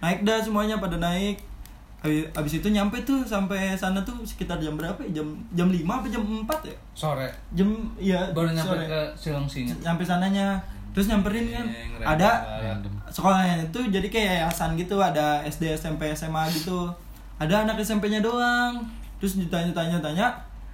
naik 0.00 0.22
dah 0.22 0.38
semuanya 0.38 0.78
pada 0.78 0.96
naik. 0.96 1.36
Habis, 2.04 2.28
habis 2.30 2.52
itu 2.54 2.68
nyampe 2.68 3.00
tuh 3.00 3.24
sampai 3.24 3.72
sana 3.72 3.96
tuh 4.00 4.12
sekitar 4.22 4.60
jam 4.60 4.76
berapa? 4.76 5.00
ya? 5.02 5.18
Jam 5.18 5.26
jam 5.50 5.66
5 5.66 5.80
apa 5.80 6.06
jam 6.06 6.20
4 6.20 6.44
ya? 6.62 6.76
Sore 6.92 7.28
Jam 7.50 7.68
iya 7.96 8.28
baru 8.30 8.52
nyampe 8.52 8.76
sore. 8.76 8.84
ke 8.84 9.00
Silongsinya. 9.14 9.72
nyampe 9.82 10.04
sananya. 10.04 10.60
Terus 10.92 11.08
nyamperin 11.08 11.48
kan 11.48 11.66
Iya, 11.66 12.06
ada 12.06 12.30
banget. 12.70 12.86
sekolahnya 13.08 13.54
itu 13.64 13.80
jadi 13.90 14.06
kayak 14.06 14.28
yayasan 14.38 14.76
gitu 14.76 14.94
ada 14.96 15.42
SD 15.42 15.72
SMP 15.72 16.06
SMA 16.12 16.44
gitu 16.52 16.86
ada 17.34 17.64
anak 17.64 17.80
SMP-nya 17.80 18.20
doang 18.20 18.78
terus 19.16 19.34
ditanya-tanya 19.36 19.98
tanya 19.98 20.28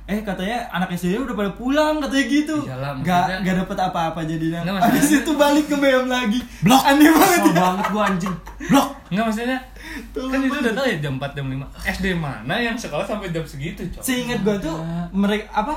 eh 0.04 0.20
katanya 0.20 0.66
anak 0.70 0.92
SD 0.92 1.14
udah 1.16 1.34
pada 1.34 1.50
pulang 1.52 1.98
katanya 1.98 2.24
gitu. 2.26 2.56
Iyalah, 2.62 2.90
nggak 2.96 3.06
maksudnya- 3.20 3.40
nggak 3.40 3.56
dapet 3.62 3.76
apa-apa 3.80 4.20
jadinya 4.24 4.60
Nggak, 4.62 4.82
habis 4.82 5.08
itu 5.12 5.32
balik 5.34 5.66
ke 5.66 5.76
BM 5.76 6.06
lagi. 6.06 6.40
Blok. 6.60 6.82
Aneh 6.82 7.08
banget 7.08 7.40
Kesel 7.40 7.54
banget 7.54 7.84
gua 7.88 8.02
anjing. 8.06 8.34
Blok. 8.66 8.88
Enggak 9.10 9.24
maksudnya 9.26 9.58
Tolong 10.14 10.30
kan 10.30 10.40
itu 10.40 10.54
udah 10.56 10.72
tahu 10.72 10.86
ya 10.86 10.96
jam 11.00 11.12
4 11.16 11.34
jam 11.34 11.46
5 11.50 11.66
SD 11.84 12.06
mana 12.14 12.54
yang 12.54 12.78
sekolah 12.78 13.02
sampai 13.02 13.28
jam 13.28 13.42
segitu 13.42 13.82
cok? 13.90 13.98
Seingat 14.00 14.38
gua 14.40 14.54
tuh 14.56 14.78
mereka 15.10 15.50
apa 15.52 15.74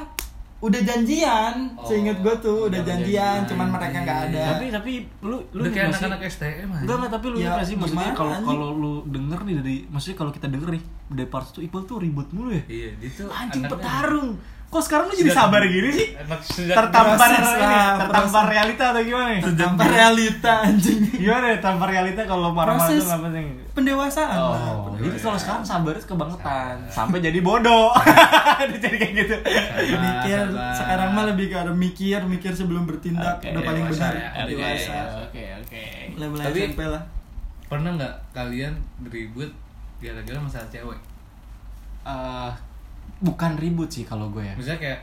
udah 0.64 0.82
janjian 0.82 1.76
Oh, 1.76 1.84
seingat 1.84 2.24
gua 2.24 2.36
tuh 2.38 2.66
udah 2.66 2.72
udah 2.72 2.82
janjian 2.82 3.44
janjian. 3.44 3.50
cuman 3.52 3.68
mereka 3.70 4.00
nggak 4.00 4.20
ada. 4.26 4.44
Tapi 4.50 4.66
tapi 4.72 4.92
lu 5.22 5.38
lu 5.52 5.60
udah 5.60 5.72
kayak 5.72 5.88
anak-anak 5.92 6.20
STM 6.26 6.70
aja. 6.70 6.82
Enggak 6.82 6.96
enggak 6.96 7.12
tapi 7.12 7.26
lu 7.28 7.36
Ya, 7.36 7.44
ingat 7.46 7.66
sih? 7.66 7.76
Maksudnya 7.76 8.12
kalau 8.14 8.34
kalau 8.42 8.68
lu 8.74 8.94
denger 9.06 9.40
nih 9.44 9.56
dari 9.60 9.76
maksudnya 9.86 10.18
kalau 10.18 10.32
kita 10.32 10.48
denger 10.48 10.70
nih 10.72 10.84
dari 11.12 11.28
part 11.28 11.46
itu 11.46 11.60
Iqbal 11.62 11.84
tuh 11.84 11.98
ribut 12.00 12.28
mulu 12.32 12.50
ya. 12.50 12.64
iya 12.66 12.90
itu 12.98 13.24
Anjing 13.28 13.68
petarung. 13.68 14.30
Kok 14.74 14.82
sekarang 14.82 15.06
lu 15.06 15.14
jadi 15.14 15.30
Sejak- 15.30 15.46
sabar 15.46 15.62
gini 15.64 15.90
sih? 15.90 16.08
Tertampar 16.66 17.30
ini, 17.30 17.46
lah, 17.62 17.94
tertampar 18.00 18.44
realita 18.48 18.84
atau 18.90 19.02
gimana 19.02 19.30
tanpa 19.54 19.84
realita 19.86 20.54
anjing 20.64 20.98
Gimana 21.14 21.46
ya 21.48 21.58
tampar 21.60 21.88
realita 21.88 22.26
kalau 22.26 22.50
marah-marah 22.50 22.90
tuh 22.90 23.06
apa 23.06 23.30
sih? 23.30 23.54
pendewasaan 23.72 24.34
lah, 24.34 24.42
Oh, 24.42 24.90
pendewasaan. 24.90 25.06
itu 25.08 25.18
kalau 25.20 25.38
sekarang 25.38 25.64
sabar 25.64 25.94
itu 25.94 26.08
kebangetan 26.08 26.76
sampai 26.88 27.18
jadi 27.20 27.40
bodoh. 27.40 27.94
Jadi 28.74 28.88
kayak 28.92 29.12
gitu. 29.16 29.36
mikir 29.94 30.40
sabar. 30.48 30.74
sekarang 30.74 31.10
mah 31.12 31.26
lebih 31.28 31.46
ke 31.48 31.56
arah 31.56 31.76
mikir 31.76 32.20
mikir 32.24 32.52
sebelum 32.52 32.84
bertindak 32.84 33.38
Oke, 33.38 33.50
udah 33.50 33.62
paling 33.64 33.84
benar 33.88 34.12
ya. 34.12 34.30
Oke, 34.36 34.50
dewasa 34.50 34.98
Oke, 35.24 35.44
oke. 35.56 35.84
mulai 36.12 36.28
mulai 36.30 36.46
Tapi- 36.48 36.62
SMP 36.64 36.82
lah 36.84 37.04
pernah 37.66 37.90
nggak 37.92 38.14
kalian 38.32 38.74
ribut 39.04 39.52
gara-gara 40.00 40.40
masalah 40.40 40.66
cewek 40.68 40.98
Eh, 42.04 42.52
bukan 43.20 43.56
ribut 43.56 43.88
sih 43.88 44.04
kalau 44.04 44.28
gue 44.30 44.44
ya. 44.44 44.52
misalnya 44.54 44.80
kayak 44.82 45.00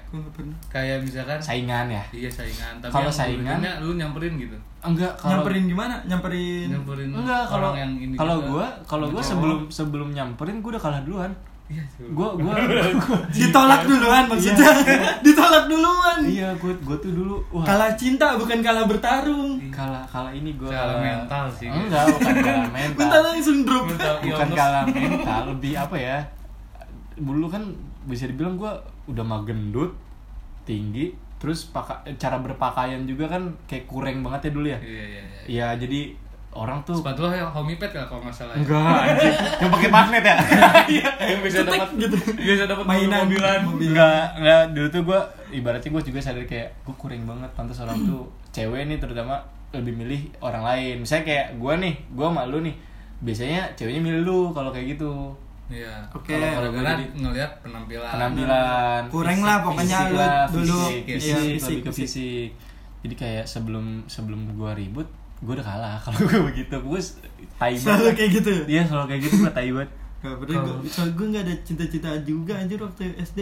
kayak 0.69 0.97
misalkan 1.01 1.41
Saingan 1.41 1.89
ya. 1.89 2.05
iya 2.13 2.29
saingan. 2.29 2.77
Tapi 2.79 2.93
Kalau 2.93 3.09
saingan- 3.09 3.65
lu 3.81 3.97
nyamperin 3.97 4.37
gitu? 4.37 4.53
Enggak 4.81 5.13
kalau 5.17 5.41
nyamperin 5.41 5.65
gimana? 5.67 5.95
Nyamperin 6.05 6.69
nyamperin 6.69 7.09
Enggak 7.11 7.45
kalau 7.47 7.73
orang 7.73 7.79
yang 7.79 7.93
ini 7.99 8.15
kalau 8.15 8.37
gue 8.43 8.67
kalau 8.85 9.07
gue 9.09 9.23
sebelum 9.23 9.61
sebelum 9.69 10.09
nyamperin 10.11 10.61
gue 10.61 10.71
udah 10.71 10.83
kalah 10.83 11.01
duluan. 11.01 11.33
iya. 11.67 11.81
Gue 11.97 12.29
gue 12.35 12.53
ditolak 13.37 13.85
duluan 13.85 14.25
maksudnya. 14.27 14.69
Ditolak 15.25 15.65
duluan. 15.65 16.19
Iya 16.21 16.53
gue 16.57 16.73
gue 16.77 16.97
tuh 16.99 17.13
dulu 17.15 17.41
wah. 17.51 17.65
Kalah 17.65 17.93
cinta 17.95 18.37
bukan 18.37 18.61
kalah 18.61 18.85
bertarung. 18.85 19.57
Kalah 19.71 20.05
kalah 20.05 20.29
ini 20.31 20.53
gue 20.55 20.69
Kalah 20.69 21.01
mental 21.01 21.49
sih. 21.51 21.73
enggak 21.73 22.05
bukan 22.11 22.35
kalah 22.39 22.69
mental 22.77 23.01
mental. 23.01 23.21
langsung 23.23 23.59
drop. 23.65 23.85
Mental 23.87 24.15
bukan 24.21 24.49
kalah 24.53 24.85
mental 24.85 25.41
lebih 25.49 25.73
apa 25.75 25.97
ya? 25.97 26.19
Dulu 27.17 27.49
kan 27.49 27.65
bisa 28.09 28.25
dibilang 28.29 28.57
gue 28.57 28.73
udah 29.11 29.25
mah 29.25 29.43
gendut 29.45 29.93
tinggi 30.65 31.13
terus 31.41 31.73
paka, 31.73 32.05
cara 32.21 32.37
berpakaian 32.45 33.09
juga 33.09 33.25
kan 33.25 33.49
kayak 33.65 33.89
kurang 33.89 34.21
banget 34.21 34.49
ya 34.49 34.51
dulu 34.53 34.67
ya. 34.69 34.79
Iya 34.85 35.05
iya 35.09 35.23
iya. 35.25 35.43
Ya 35.49 35.67
jadi 35.73 36.13
orang 36.53 36.83
tuh 36.85 37.01
sepatu 37.01 37.25
lo 37.25 37.33
yang 37.33 37.49
homipet 37.49 37.95
kan 37.95 38.05
kalau 38.11 38.21
nggak 38.27 38.35
salah 38.35 38.53
ya? 38.53 38.61
enggak 38.61 39.03
yang 39.65 39.71
pakai 39.73 39.91
magnet 39.91 40.25
ya? 40.27 40.37
Iya. 40.85 41.09
Yang 41.17 41.41
bisa 41.49 41.61
dapat 41.65 41.89
gitu. 41.97 42.17
bisa 42.37 42.65
dapat 42.69 42.85
Mainan. 42.85 43.25
mobilan 43.25 43.59
Mobil. 43.65 43.89
enggak 43.97 44.25
enggak. 44.37 44.63
Dulu 44.77 44.87
tuh 44.93 45.03
gue 45.09 45.21
ibaratnya 45.57 45.89
gue 45.97 46.03
juga 46.13 46.21
sadar 46.21 46.45
kayak 46.45 46.69
gue 46.85 46.95
kurang 47.01 47.25
banget. 47.25 47.51
Pantas 47.57 47.81
orang 47.81 47.97
tuh 48.05 48.29
cewek 48.55 48.85
nih 48.85 49.01
terutama 49.01 49.41
lebih 49.73 49.97
milih 49.97 50.21
orang 50.45 50.61
lain. 50.61 50.95
Misalnya 51.01 51.25
kayak 51.25 51.47
gue 51.57 51.73
nih 51.89 51.95
gue 52.13 52.27
sama 52.29 52.45
lu 52.45 52.61
nih. 52.61 52.77
Biasanya 53.25 53.73
ceweknya 53.81 54.01
milih 54.05 54.23
lu 54.29 54.39
kalau 54.53 54.69
kayak 54.69 54.93
gitu 54.93 55.33
iya 55.71 55.95
Oke. 56.11 56.35
kalau 56.35 56.51
Kalau 56.53 56.69
gua 56.73 56.83
jadi- 56.85 57.15
ngelihat 57.17 57.53
penampilan. 57.61 58.11
Penampilan 58.11 59.03
Kurang 59.09 59.33
fisik- 59.33 59.47
lah 59.47 59.57
pokoknya 59.61 59.87
fisik 59.97 60.11
lu 60.11 60.19
lah, 60.19 60.45
dulu. 60.47 60.81
fisik, 60.83 61.03
fisik, 61.07 61.31
fisik, 61.31 61.65
lebih 61.65 61.81
ke 61.81 61.91
fisik. 61.91 62.05
fisik. 62.05 62.49
jadi 63.01 63.15
kayak 63.17 63.45
sebelum 63.47 63.85
sebelum 64.07 64.41
gue 64.53 64.71
ribut 64.77 65.09
gue 65.39 65.53
udah 65.53 65.65
kalah. 65.65 65.97
Kalau 66.05 66.19
gue 66.21 66.41
begitu 66.45 66.75
gue 66.75 67.01
tai 67.57 67.73
selalu 67.73 68.13
kayak 68.13 68.31
gitu 68.35 68.53
iya 68.67 68.83
selalu 68.83 69.07
kayak 69.09 69.21
gitu 69.23 69.37
gue 69.39 69.53
tai 69.53 69.71
banget. 69.71 69.91
Gak 70.21 70.37
pernah 70.37 70.53
Kalau- 70.59 70.79
gue 70.79 70.91
soal 70.91 71.09
gue 71.11 71.27
gak 71.31 71.43
ada 71.43 71.55
cinta-cinta 71.63 72.11
juga 72.21 72.53
anjir 72.55 72.77
waktu 72.77 73.09
SD 73.17 73.41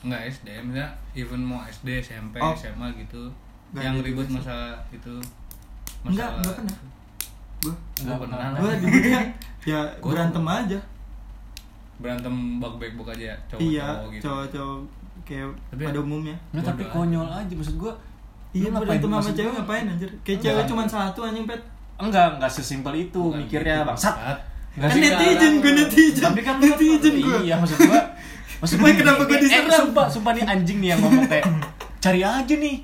nggak 0.00 0.22
SD 0.32 0.48
misalnya 0.62 0.88
even 1.12 1.42
mau 1.42 1.60
SD 1.62 2.00
SMP 2.00 2.38
Oh. 2.38 2.54
SMA 2.54 2.88
gitu. 2.94 3.28
Nggak 3.70 3.82
yang 3.82 3.96
ribut 4.00 4.28
masalah 4.28 4.78
itu. 4.88 5.12
Enggak, 6.02 6.28
enggak 6.34 6.54
pernah. 6.54 6.76
gue 7.60 7.74
Nggak 8.00 8.18
pernah 8.18 8.48
gue 8.54 8.70
ributnya 8.78 9.20
ya 9.68 9.80
Gua- 9.98 10.10
berantem 10.10 10.44
aja 10.46 10.78
berantem 12.00 12.34
bak 12.56 12.74
back 12.74 12.92
aja 13.10 13.36
cowok 13.46 13.60
iya 13.62 13.86
cowok 13.92 14.08
gitu. 14.10 14.22
cowok-cowok 14.24 14.78
kayak 15.22 15.46
Tapi- 15.68 15.84
pada 15.84 16.00
umumnya. 16.00 16.36
Nah, 16.50 16.62
tapi 16.62 16.82
konyol 16.86 17.28
aja 17.28 17.52
maksud 17.52 17.76
gue 17.76 17.92
iya 18.50 18.68
berantem 18.68 19.06
sama 19.06 19.30
cewek 19.30 19.44
gua- 19.44 19.56
ngapain 19.60 19.84
anjir? 19.86 20.10
Kayak 20.20 20.36
Enggak. 20.36 20.50
cewek 20.50 20.64
cuma 20.66 20.82
satu 20.86 21.20
anjing 21.22 21.44
pet. 21.44 21.60
Enggak 21.96 22.26
enggak 22.34 22.50
sesimpel 22.50 22.94
itu 22.98 23.20
Bukan 23.20 23.38
mikirnya 23.38 23.74
gitu, 23.76 23.88
bangsat. 23.88 24.14
Bangsat. 24.14 24.38
Nggak 24.70 24.86
kan 24.86 24.90
sih, 24.90 25.02
netizen 25.02 25.52
gue 25.58 25.72
netizen. 25.76 26.22
Tapi 26.24 26.40
kan 26.40 26.54
lu 26.56 26.64
netizen 26.64 27.14
gue 27.16 27.38
iya 27.42 27.54
maksud 27.54 27.78
gua. 27.82 28.00
Maksud 28.60 28.76
Woi, 28.76 28.92
kenapa 28.92 29.24
gua 29.24 29.34
eh, 29.34 29.40
diserang? 29.40 29.66
eh, 29.66 29.78
sumpah 29.78 30.06
sumpah 30.06 30.32
nih 30.36 30.44
anjing 30.44 30.78
nih 30.78 30.88
yang 30.90 31.00
ngomong 31.00 31.24
kayak 31.26 31.48
cari 31.98 32.20
aja 32.20 32.54
nih 32.54 32.76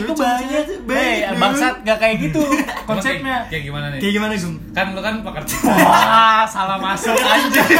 cewek 0.00 0.16
banyak 0.16 0.64
banyak, 0.82 1.02
eh 1.02 1.18
dulu. 1.28 1.40
bangsat 1.42 1.74
gak 1.82 1.98
kayak 1.98 2.16
gitu 2.22 2.42
konsepnya 2.88 3.36
kayak, 3.46 3.62
gimana 3.66 3.86
nih 3.92 4.00
kayak 4.00 4.14
gimana 4.16 4.32
gung 4.34 4.56
kan 4.72 4.86
lu 4.92 5.00
kan 5.00 5.14
pakar 5.20 5.42
wah 5.84 6.42
salah 6.46 6.78
masuk 6.80 7.12
anjing 7.12 7.70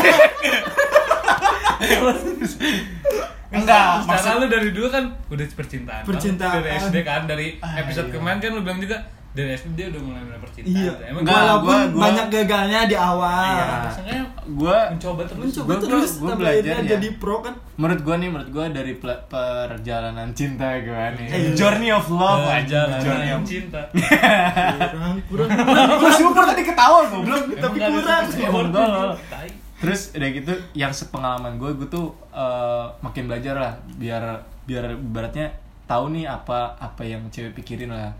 enggak 3.52 3.84
maksud 4.08 4.32
lu 4.40 4.46
dari 4.48 4.70
dulu 4.72 4.88
kan 4.88 5.04
udah 5.28 5.44
percintaan. 5.52 6.02
Percintaan. 6.08 6.64
Dari 6.64 6.70
SD 6.80 6.96
kan 7.04 7.28
dari 7.28 7.60
Ah, 7.60 7.84
episode 7.84 8.08
iya. 8.08 8.14
kemarin 8.16 8.38
kan 8.40 8.50
lu 8.56 8.64
bilang 8.64 8.80
juga 8.80 8.96
dari 9.32 9.48
SD 9.50 9.72
dia 9.72 9.86
udah 9.88 10.02
mulai 10.02 10.20
mulai 10.22 10.36
percintaan. 10.38 10.76
iya 10.76 10.92
Emang 11.02 11.20
Enggak, 11.20 11.32
gua 11.32 11.40
walaupun 11.40 11.64
gua- 11.66 11.88
gua- 11.88 12.02
banyak 12.02 12.26
gagalnya 12.28 12.80
di 12.84 12.96
awal 12.98 13.48
Iya. 13.48 13.66
rasanya 13.82 14.16
gua 14.52 14.76
mencoba 14.88 15.22
terus. 15.22 15.40
mencoba 15.40 15.64
Gua- 15.64 15.72
gua- 15.72 15.84
terus 15.88 16.10
gua 16.12 16.28
sampai 16.28 16.38
belajar 16.38 16.74
ya. 16.74 16.88
jadi 16.90 17.08
pro 17.16 17.36
kan 17.40 17.54
menurut 17.74 18.00
gua 18.02 18.14
nih 18.14 18.28
menurut 18.28 18.50
gua 18.50 18.64
dari 18.68 18.92
perjalanan 18.96 20.28
cinta 20.32 20.68
gua 20.78 21.04
nih 21.12 21.26
Eh, 21.26 21.42
journey 21.52 21.88
of 21.88 22.06
love 22.08 22.44
aja 22.44 22.80
anjing. 22.86 23.02
journey 23.02 23.30
of 23.30 23.42
cinta. 23.42 23.80
kurang 25.26 25.48
kurang 25.48 25.48
Gua 25.96 26.10
super 26.12 26.44
tadi 26.44 26.62
ketawa 26.62 26.98
goblok 27.06 27.42
tapi 27.54 27.76
Emang 27.78 27.92
nggak 27.98 28.20
kurang 28.28 28.28
Emang 28.38 28.66
gitu. 28.68 28.80
Tai. 29.28 29.48
Terus 29.78 30.00
udah 30.12 30.28
gitu 30.30 30.52
yang 30.74 30.92
sepengalaman 30.92 31.56
gue 31.56 31.74
gue 31.74 31.88
tuh 31.88 32.06
eh, 32.30 32.84
makin 33.00 33.26
belajar 33.26 33.54
lah 33.56 33.72
biar 33.96 34.22
biar 34.62 34.92
ibaratnya 34.92 35.50
tahu 35.84 36.12
nih 36.12 36.24
apa 36.24 36.76
apa 36.76 37.02
yang 37.02 37.24
cewek 37.28 37.50
pikirin 37.54 37.88
lah. 37.88 38.12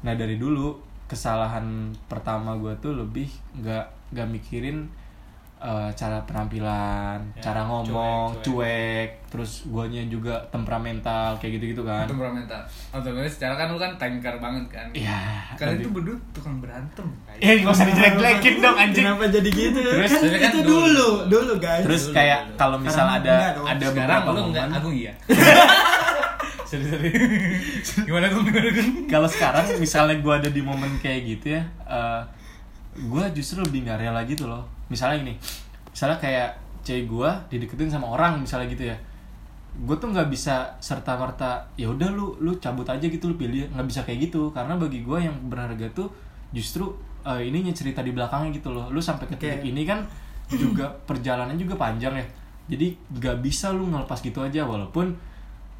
Nah 0.00 0.12
dari 0.12 0.36
dulu 0.36 0.78
kesalahan 1.04 1.64
pertama 2.04 2.52
gue 2.54 2.70
tuh 2.78 2.94
lebih 2.94 3.26
nggak 3.56 3.84
nggak 4.10 4.28
mikirin 4.28 4.84
eh, 5.58 5.90
cara 5.92 6.22
penampilan, 6.22 7.18
Ya, 7.34 7.42
cara 7.42 7.66
ngomong, 7.66 8.30
cuek, 8.30 8.46
cuek, 8.46 9.10
terus 9.28 9.66
guanya 9.66 9.98
juga 10.04 10.38
temperamental 10.48 11.34
kayak 11.34 11.58
gitu-gitu 11.58 11.82
kan. 11.82 12.06
Temperamental. 12.06 12.62
Otomatis 12.92 13.34
secara 13.34 13.58
kan 13.58 13.66
lu 13.66 13.74
kan 13.76 13.90
tanker 13.92 14.38
banget 14.38 14.62
kan. 14.70 14.86
Iya. 14.92 15.18
Kalian 15.52 15.74
lebih- 15.74 15.82
tuh 15.82 15.92
berdua 15.92 16.16
tukang 16.30 16.62
berantem. 16.62 17.02
kayak. 17.26 17.42
Eh 17.42 17.54
gak 17.58 17.74
usah 17.74 17.86
dijelek-jelekin 17.86 18.54
dong 18.60 18.76
anjing. 18.76 19.02
kenapa 19.02 19.24
jadi 19.28 19.50
gitu 19.50 19.78
Terus- 19.82 20.12
kan 20.12 20.20
kan 20.30 20.46
itu 20.48 20.60
dulu. 20.62 20.78
dulu 20.86 21.08
dulu 21.28 21.52
guys 21.58 21.82
Terus 21.82 22.02
Dulu, 22.04 22.14
kayak 22.14 22.40
kalau 22.54 22.76
misal 22.78 23.06
ada 23.08 23.34
ada 23.50 23.82
Sekarang 23.82 23.94
beberapa 24.22 24.28
lu 24.30 24.40
enggak 24.46 24.64
momen- 24.64 24.78
Agung 24.78 24.94
iya. 24.94 25.12
Serius. 26.68 27.88
Gimana 28.08 28.28
Gung? 28.28 28.44
Gimana 28.44 28.68
Gung? 28.68 29.08
kalau 29.08 29.28
sekarang 29.28 29.64
misalnya 29.80 30.20
gue 30.20 30.34
ada 30.36 30.50
di 30.52 30.60
momen 30.60 31.00
kayak 31.00 31.20
gitu 31.24 31.56
ya 31.56 31.62
gue 32.98 33.24
justru 33.36 33.62
lebih 33.62 33.86
nggak 33.86 33.98
rela 34.02 34.20
gitu 34.26 34.50
loh 34.50 34.66
misalnya 34.90 35.22
gini 35.22 35.34
misalnya 35.94 36.18
kayak 36.18 36.50
cewek 36.82 37.06
gue 37.06 37.30
dideketin 37.54 37.90
sama 37.92 38.10
orang 38.10 38.42
misalnya 38.42 38.66
gitu 38.66 38.90
ya 38.90 38.96
gue 39.78 39.96
tuh 40.00 40.10
nggak 40.10 40.26
bisa 40.26 40.74
serta 40.82 41.14
merta 41.14 41.62
ya 41.78 41.86
udah 41.86 42.10
lu 42.10 42.34
lu 42.42 42.58
cabut 42.58 42.88
aja 42.90 43.06
gitu 43.06 43.30
lu 43.30 43.36
pilih 43.38 43.70
nggak 43.70 43.86
bisa 43.86 44.00
kayak 44.02 44.30
gitu 44.30 44.50
karena 44.50 44.74
bagi 44.74 45.06
gue 45.06 45.18
yang 45.22 45.36
berharga 45.46 45.86
tuh 45.94 46.10
justru 46.50 46.90
eh, 47.22 47.46
ininya 47.46 47.70
cerita 47.70 48.02
di 48.02 48.10
belakangnya 48.10 48.58
gitu 48.58 48.74
loh 48.74 48.90
lu 48.90 48.98
sampai 48.98 49.30
ke 49.30 49.38
titik 49.38 49.62
Oke. 49.62 49.70
ini 49.70 49.86
kan 49.86 50.02
juga 50.50 50.90
perjalanan 51.08 51.54
juga 51.54 51.78
panjang 51.78 52.18
ya 52.18 52.26
jadi 52.68 52.98
nggak 53.14 53.36
bisa 53.44 53.70
lu 53.70 53.86
ngelepas 53.86 54.18
gitu 54.18 54.42
aja 54.42 54.66
walaupun 54.66 55.14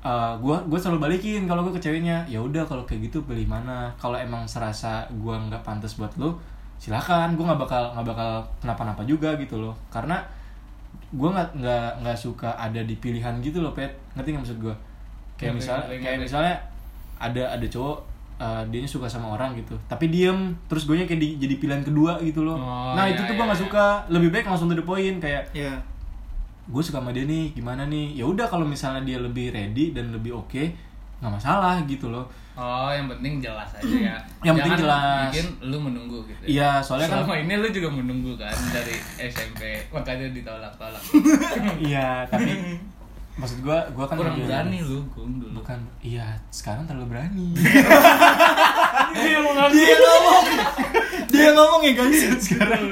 eh, 0.08 0.32
gua 0.40 0.56
gua 0.64 0.78
selalu 0.80 0.98
balikin 1.04 1.44
kalau 1.44 1.60
gua 1.60 1.76
ke 1.76 1.82
ceweknya. 1.84 2.24
Ya 2.24 2.40
udah 2.40 2.64
kalau 2.64 2.88
kayak 2.88 3.12
gitu 3.12 3.20
pilih 3.28 3.44
mana? 3.44 3.92
Kalau 4.00 4.16
emang 4.16 4.48
serasa 4.48 5.04
gua 5.20 5.36
nggak 5.36 5.60
pantas 5.60 6.00
buat 6.00 6.10
lu 6.16 6.32
silakan. 6.80 7.36
Gua 7.36 7.52
nggak 7.52 7.60
bakal 7.68 7.82
nggak 7.92 8.06
bakal 8.08 8.30
kenapa-napa 8.64 9.02
juga 9.04 9.36
gitu 9.36 9.60
loh. 9.60 9.76
Karena 9.92 10.16
gua 11.12 11.28
nggak 11.36 11.48
nggak 11.60 11.88
nggak 12.00 12.18
suka 12.18 12.56
ada 12.56 12.80
di 12.80 12.96
pilihan 12.96 13.36
gitu 13.44 13.60
loh 13.60 13.76
pet. 13.76 13.92
Ngerti 14.16 14.28
nggak 14.32 14.42
maksud 14.48 14.58
gua? 14.64 14.74
Kayak 15.36 15.54
Ngerti, 15.54 15.60
misal 15.62 15.76
ngerti, 15.84 15.96
kayak 16.02 16.18
misalnya 16.24 16.54
ada 17.18 17.42
ada 17.50 17.66
cowok 17.66 17.98
uh, 18.38 18.62
dia 18.70 18.86
suka 18.86 19.06
sama 19.10 19.34
orang 19.34 19.58
gitu. 19.58 19.74
Tapi 19.90 20.06
diem 20.10 20.54
terus 20.70 20.86
gue 20.86 20.94
kayak 20.94 21.18
di- 21.18 21.38
jadi 21.38 21.54
pilihan 21.58 21.82
kedua 21.82 22.18
gitu 22.22 22.46
loh. 22.46 22.56
Oh, 22.58 22.94
nah 22.94 23.06
iya, 23.06 23.14
itu 23.18 23.22
tuh 23.26 23.34
iya, 23.34 23.38
gue 23.38 23.46
nggak 23.50 23.60
iya. 23.60 23.66
suka. 23.66 23.86
Lebih 24.10 24.28
baik 24.34 24.46
langsung 24.46 24.70
to 24.70 24.78
the 24.78 24.86
point 24.86 25.18
kayak 25.18 25.42
Iya. 25.50 25.74
Gue 26.68 26.82
suka 26.82 26.98
sama 26.98 27.10
dia 27.10 27.24
nih 27.24 27.52
gimana 27.52 27.82
nih 27.84 28.12
ya 28.14 28.24
udah 28.24 28.44
kalau 28.44 28.62
misalnya 28.62 29.00
dia 29.02 29.16
lebih 29.16 29.50
ready 29.50 29.90
dan 29.90 30.10
lebih 30.10 30.36
oke 30.36 30.62
nggak 31.18 31.32
masalah 31.32 31.80
gitu 31.84 32.08
loh 32.08 32.28
Oh, 32.54 32.90
yang 32.90 33.06
penting 33.06 33.38
jelas 33.38 33.70
aja 33.70 33.86
ya. 33.86 34.16
Yang 34.42 34.54
penting 34.58 34.74
Jangan 34.74 34.82
jelas. 34.82 35.30
Bikin 35.30 35.46
lu 35.62 35.78
menunggu 35.78 36.18
gitu. 36.26 36.42
iya 36.42 36.82
soalnya 36.82 37.06
kan 37.06 37.22
Selama 37.22 37.38
ini 37.38 37.54
lu 37.54 37.68
juga 37.70 37.86
menunggu 37.86 38.34
kan 38.34 38.50
dari 38.74 38.98
SMP, 39.16 39.78
makanya 39.94 40.26
ditolak-tolak. 40.34 40.98
iya 41.86 42.26
tapi 42.26 42.82
maksud 43.38 43.62
gue 43.62 43.78
gue 43.94 44.04
kan 44.10 44.16
Kurang 44.18 44.42
berani 44.42 44.82
lu, 44.82 45.06
Gung 45.14 45.38
dulu. 45.38 45.62
bukan 45.62 45.78
iya 46.02 46.34
sekarang 46.50 46.82
terlalu 46.82 47.14
berani 47.14 47.54
Dia 49.14 49.38
ngomong. 49.38 50.44
Dia 51.30 51.48
ngomong 51.54 51.80
ya 51.80 51.92
guys. 51.94 52.42
sekarang 52.42 52.90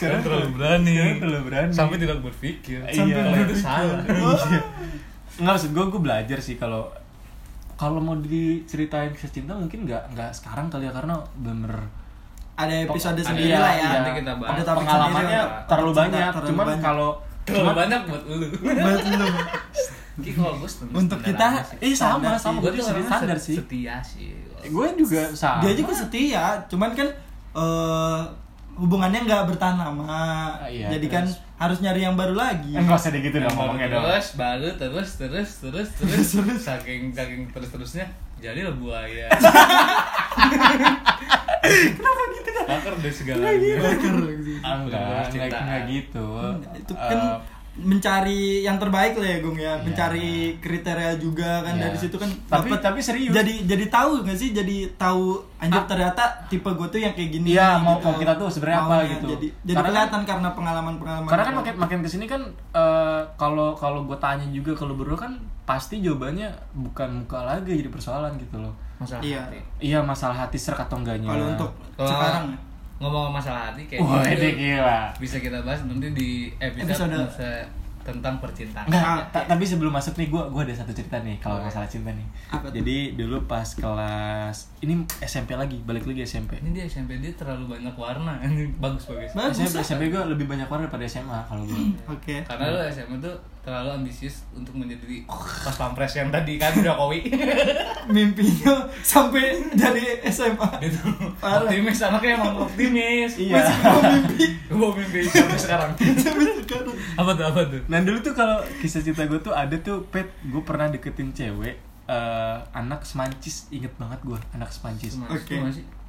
Sekarang 0.00 0.20
terlalu 0.24 0.48
berani. 0.56 0.92
sekarang 0.96 1.18
terlalu 1.20 1.42
berani 1.44 1.70
Sampai 1.76 1.96
tidak 2.00 2.18
berpikir. 2.24 2.78
Iya. 2.88 3.20
Kalau 3.20 3.38
itu 3.44 3.56
salah. 3.56 4.00
Iya. 4.08 4.60
Nggak 5.40 5.52
maksud 5.56 5.70
gue, 5.72 5.84
gue 5.88 6.00
belajar 6.00 6.38
sih 6.40 6.56
kalau 6.56 6.88
kalau 7.76 7.96
mau 7.96 8.12
diceritain 8.16 9.08
kisah 9.12 9.32
cinta 9.32 9.56
mungkin 9.56 9.88
nggak 9.88 10.12
nggak 10.12 10.30
sekarang 10.36 10.68
kali 10.68 10.84
ya 10.84 10.92
karena 10.92 11.16
bener 11.40 11.72
Ada 12.52 12.84
episode 12.84 13.16
sendiri 13.16 13.52
iya, 13.52 13.56
lah 13.56 13.72
ya. 13.72 13.80
iya. 13.80 13.88
Nanti 13.96 14.10
kita 14.20 14.32
bahas. 14.36 14.52
Ada 14.52 14.62
topik 14.68 14.78
pengalamannya 14.84 15.40
sendiri 15.40 15.64
terlalu 15.64 15.90
Cinta 15.90 16.00
banyak 16.04 16.28
terlalu 16.28 16.48
cuman 16.52 16.66
banyak. 16.68 16.82
kalau 16.84 17.10
Terlalu 17.40 17.72
banyak 17.72 18.00
buat 18.04 18.22
lu. 18.28 18.36
buat 18.60 19.04
lu. 19.16 19.28
Untuk 21.00 21.18
kita 21.24 21.46
eh 21.80 21.96
sama 21.96 22.36
sama 22.36 22.60
gue 22.60 22.76
juga 22.76 22.92
standar 23.00 23.38
sih 23.40 23.56
setia 23.56 23.96
sih. 24.04 24.36
gue 24.60 24.86
juga 24.92 25.32
sama 25.32 25.64
Dia 25.64 25.72
juga 25.72 25.92
setia, 25.96 26.44
cuman 26.68 26.92
kan 26.92 27.08
eh 27.56 28.20
hubungannya 28.80 29.28
nggak 29.28 29.44
bertahan 29.46 29.76
lama. 29.76 30.08
Ah, 30.56 30.64
iya, 30.64 30.88
Jadi 30.88 31.06
kan 31.06 31.24
terus. 31.28 31.36
harus 31.54 31.78
nyari 31.78 32.00
yang 32.00 32.16
baru 32.16 32.32
lagi. 32.32 32.72
enggak 32.72 32.96
usah 32.96 33.12
gitu 33.12 33.36
dong 33.36 33.52
ngomongnya 33.52 33.92
dong 33.92 34.08
terus, 34.08 34.28
baru 34.34 34.68
terus, 34.74 35.10
terus, 35.20 35.50
terus, 35.60 35.88
terus, 36.00 36.28
saking 36.58 37.12
saking 37.12 37.44
terus 37.52 37.68
terusnya 37.68 38.08
jadi 38.40 38.64
lah 38.64 38.74
buaya. 38.74 39.28
Kenapa 41.60 42.22
gitu 42.32 42.50
kan? 42.50 42.64
Bakar 42.66 42.92
deh 42.96 43.12
segalanya. 43.12 43.74
Bakar. 43.78 44.14
Ah, 44.60 44.74
enggak 44.80 45.28
Terus 45.28 45.52
enggak 45.52 45.82
gitu 45.86 46.26
itu 46.72 46.92
Eh, 46.96 47.04
kan 47.04 47.20
mencari 47.76 48.60
yang 48.60 48.76
terbaik 48.76 49.14
lah 49.14 49.26
ya 49.26 49.38
Gung 49.38 49.54
ya 49.54 49.72
Iya. 49.72 49.74
mencari 49.80 50.30
kriteria 50.58 51.14
juga 51.16 51.62
kan 51.62 51.74
Iya. 51.74 51.82
dari 51.86 51.96
situ 51.96 52.16
kan 52.16 52.26
Tapi- 52.44 52.66
dapet- 52.68 52.82
tapi 52.82 52.98
serius. 53.00 53.30
jadi 53.30 53.52
jadi 53.64 53.84
tahu 53.88 54.20
nggak 54.20 54.36
sih 54.36 54.50
jadi 54.50 54.76
tahu 54.94 55.24
anjir 55.56 55.78
Ah. 55.78 55.86
ternyata 55.86 56.22
tipe 56.46 56.66
gue 56.66 56.88
tuh 56.88 56.98
yang 56.98 57.10
kayak 57.10 57.30
gini 57.30 57.54
Iya, 57.54 57.78
mau- 57.78 57.96
gitu. 57.96 58.04
mau 58.04 58.14
kita 58.16 58.32
tuh 58.34 58.48
sebenarnya 58.48 58.78
apa 58.80 58.90
Maunya. 58.92 59.10
gitu. 59.12 59.26
jadi 59.30 59.46
jadi 59.62 59.72
Karena 59.72 59.80
kan- 59.80 59.86
kelihatan 59.88 60.20
karena 60.26 60.48
pengalaman 60.50 60.94
pengalaman 60.96 61.28
karena 61.28 61.44
kan 61.44 61.54
makin 61.56 61.74
makin 61.78 61.98
ke 62.00 62.08
sini 62.08 62.24
kan 62.26 62.42
eh, 62.72 63.20
kalau 63.34 63.72
kalau 63.72 64.00
gue 64.02 64.18
tanya 64.18 64.44
juga 64.46 64.72
kalau 64.74 64.92
berdua 64.92 65.16
kan 65.18 65.32
pasti 65.62 65.98
jawabannya 65.98 66.50
bukan 66.74 67.22
muka 67.22 67.38
lagi 67.40 67.70
jadi 67.76 67.88
persoalan 67.88 68.34
gitu 68.36 68.58
loh 68.58 68.74
Masalah 68.98 69.22
Iya. 69.22 69.40
hati. 69.40 69.58
iya 69.80 69.98
masalah 70.00 70.36
hati 70.38 70.58
serak 70.58 70.82
atau 70.82 70.98
enggaknya 70.98 71.24
kalau 71.26 71.46
untuk 71.48 71.70
sekarang 71.96 72.52
ngomong 73.00 73.32
masalah 73.32 73.72
hati 73.72 73.88
kayak 73.88 74.04
wah 74.04 74.20
gitu, 74.28 74.44
ini 74.44 74.76
gila 74.76 75.00
bisa 75.16 75.40
kita 75.40 75.64
bahas 75.64 75.80
nanti 75.88 76.12
di 76.12 76.30
episode, 76.60 77.08
Episode. 77.16 77.79
Tentang 78.02 78.36
percintaan. 78.36 78.84
Enggak, 78.84 79.28
ta- 79.30 79.46
tapi 79.46 79.62
sebelum 79.62 79.90
masuk 79.90 80.14
nih 80.14 80.26
gue 80.26 80.42
gua 80.46 80.62
ada 80.62 80.72
satu 80.72 80.90
cerita 80.90 81.18
nih 81.18 81.36
kalau 81.36 81.56
Boleh. 81.56 81.68
masalah 81.68 81.86
cinta 81.86 82.10
nih. 82.10 82.26
Apa 82.48 82.66
tuh? 82.66 82.74
Jadi 82.74 82.96
dulu 83.14 83.36
pas 83.44 83.68
kelas 83.70 84.56
ini 84.80 84.94
SMP 85.20 85.52
lagi, 85.52 85.76
balik 85.80 86.04
lagi 86.04 86.22
SMP. 86.22 86.56
Ini 86.56 86.70
dia 86.70 86.84
SMP 86.84 87.16
dia 87.16 87.32
terlalu 87.32 87.76
banyak 87.76 87.92
warna. 87.92 88.40
bagus 88.82 89.04
bagus. 89.06 89.30
Bagus, 89.30 89.56
SMP. 89.60 89.76
SMP 89.82 90.02
gue 90.08 90.22
lebih 90.26 90.46
banyak 90.46 90.66
warna 90.66 90.84
daripada 90.84 91.04
SMA 91.06 91.38
kalau 91.44 91.62
gue. 91.62 91.80
oke 92.06 92.36
Karena 92.42 92.64
lu 92.68 92.78
SMA 92.88 93.16
tuh 93.18 93.32
terlalu 93.60 93.92
ambisius 93.94 94.48
untuk 94.50 94.72
menjadi 94.72 95.20
pas 95.64 95.76
pampres 95.76 96.12
yang 96.14 96.28
tadi 96.28 96.56
kan 96.56 96.72
Jokowi. 96.74 97.28
mimpinya 98.08 98.74
sampai 99.00 99.42
dari 99.72 100.00
SMA 100.26 100.56
Parah. 101.36 101.62
optimis 101.62 102.00
anaknya 102.00 102.30
emang 102.34 102.56
optimis. 102.58 103.36
Iya. 103.36 103.60
masih 103.60 103.76
mau 103.78 104.00
mimpi 104.02 104.46
Gua 104.70 104.88
mimpi 104.92 105.20
sampai 105.22 105.58
sekarang. 105.58 105.90
sampai 105.94 106.44
sekarang 106.56 106.96
apa 107.12 107.30
tuh 107.32 107.44
apa 107.44 107.60
tuh? 107.66 107.80
Nah 107.90 107.98
dulu 108.00 108.18
tuh 108.20 108.32
kalau 108.32 108.62
kisah 108.78 109.02
cinta 109.02 109.26
gue 109.26 109.40
tuh 109.40 109.50
ada 109.52 109.74
tuh 109.76 110.06
pet 110.06 110.30
gue 110.42 110.62
pernah 110.62 110.86
deketin 110.86 111.30
cewek 111.30 111.74
eh, 112.06 112.56
anak 112.72 113.02
semancis 113.02 113.66
inget 113.68 113.90
banget 113.96 114.22
gue 114.22 114.38
anak 114.52 114.70
semancis. 114.70 115.18
Oke. 115.20 115.58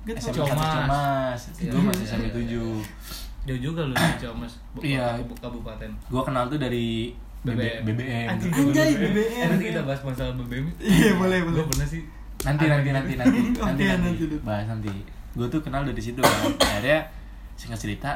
Gitu. 0.01 0.13
SMP 0.15 0.37
Comas. 0.39 0.57
satu 0.57 0.77
Comas, 0.79 1.41
Iya, 1.57 1.69
gue 1.69 1.81
masih 1.83 1.99
iya, 1.99 2.09
SMP 2.11 2.23
iya, 2.23 2.33
tujuh. 2.33 2.71
jauh 3.41 3.61
juga 3.63 3.81
lu 3.83 3.93
di 3.93 4.15
Comas 4.19 4.53
Iya. 4.79 5.05
bu- 5.19 5.33
kabupaten. 5.35 5.89
Gue 6.07 6.21
kenal 6.21 6.45
tuh 6.47 6.57
dari 6.57 7.13
BBM. 7.41 7.81
BBM. 7.83 8.27
Anjing, 8.29 8.53
Anjay, 8.53 8.89
BBM. 8.95 9.33
Eh, 9.35 9.47
nanti 9.49 9.65
kita 9.67 9.81
bahas 9.81 10.01
masalah 10.01 10.33
BBM. 10.35 10.69
Iya, 10.79 11.17
boleh, 11.17 11.41
boleh. 11.41 11.57
Gue 11.57 11.67
pernah 11.67 11.87
sih. 11.87 12.01
nanti 12.41 12.65
nanti 12.65 12.89
nanti 12.89 13.13
nanti 13.15 13.37
nanti 13.61 13.83
nanti 13.85 14.25
bahas 14.41 14.65
nanti 14.65 14.89
gue 15.31 15.47
tuh 15.47 15.61
kenal 15.61 15.85
dari 15.85 15.97
situ 15.97 16.17
kan 16.17 16.49
akhirnya 16.59 17.05
singkat 17.53 17.77
cerita 17.79 18.11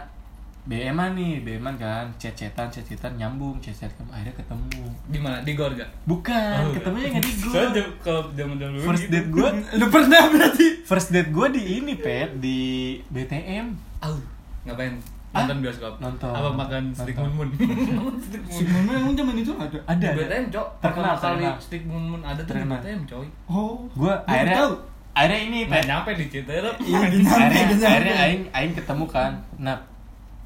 BM 0.65 0.97
nih 1.13 1.33
BM 1.39 1.65
kan 1.75 2.09
chat-chatan 2.15 2.65
chat-chatan 2.67 3.11
nyambung 3.15 3.53
chat-chat 3.59 3.85
akhirnya 4.07 4.33
ketemu 4.33 4.81
Di 5.05 5.19
mana? 5.19 5.37
Di 5.39 5.53
Gorga. 5.53 5.85
bukan 6.03 6.57
Oh, 6.59 6.73
ketemunya 6.73 7.07
nggak 7.11 7.21
di 7.21 7.33
gue 7.43 7.53
Soalnya 7.53 7.83
kalau 8.01 8.21
zaman-zaman 8.33 8.71
dulu 8.73 8.83
first 8.83 9.05
gitu. 9.05 9.13
date 9.13 9.29
gue 9.29 9.47
lu 9.77 9.85
pernah 9.87 10.21
berarti 10.27 10.67
first 10.81 11.09
date 11.09 11.29
gue 11.29 11.47
di 11.51 11.61
ini 11.75 11.93
pet 11.95 12.29
di 12.35 12.59
BTM 13.05 13.65
Au, 14.01 14.17
ngapain? 14.63 14.97
Ah? 15.31 15.43
Nonton 15.43 15.57
bioskop. 15.61 15.99
Nonton. 15.99 16.31
Apa 16.31 16.49
makan 16.49 16.83
stick 16.91 17.13
Nonton. 17.13 17.35
mun 17.35 17.49
mun? 17.51 18.15
stick 18.25 18.41
si 18.47 18.63
Momo 18.65 18.89
emang 18.89 19.13
zaman 19.13 19.35
itu 19.35 19.51
ada 19.53 19.77
ada 19.85 20.07
Di 20.07 20.17
BTM, 20.17 20.45
Cok. 20.47 20.67
Terkenal, 20.79 21.13
kali 21.13 21.43
terkenal. 21.43 21.55
stick 21.59 21.83
mun 21.83 22.03
mun 22.07 22.21
ada 22.21 22.39
tuh 22.39 22.55
di. 22.55 22.63
BTM, 22.63 22.99
coy. 23.03 23.27
oh 23.45 23.83
gue 23.85 23.99
Gua 23.99 24.15
akhirnya 24.25 24.57
tahu. 24.57 24.71
akhirnya 25.11 25.39
ini 25.43 25.59
pet 25.65 25.83
nyampe 25.85 26.11
di 26.13 26.25
Citerep. 26.25 26.75
iya 26.81 26.99
di 27.05 27.17
akhirnya 27.21 27.85
akhirnya 27.85 28.15
aing 28.17 28.43
aing 28.49 28.73
ketemu 28.73 29.05
kan 29.05 29.31
nah 29.57 29.75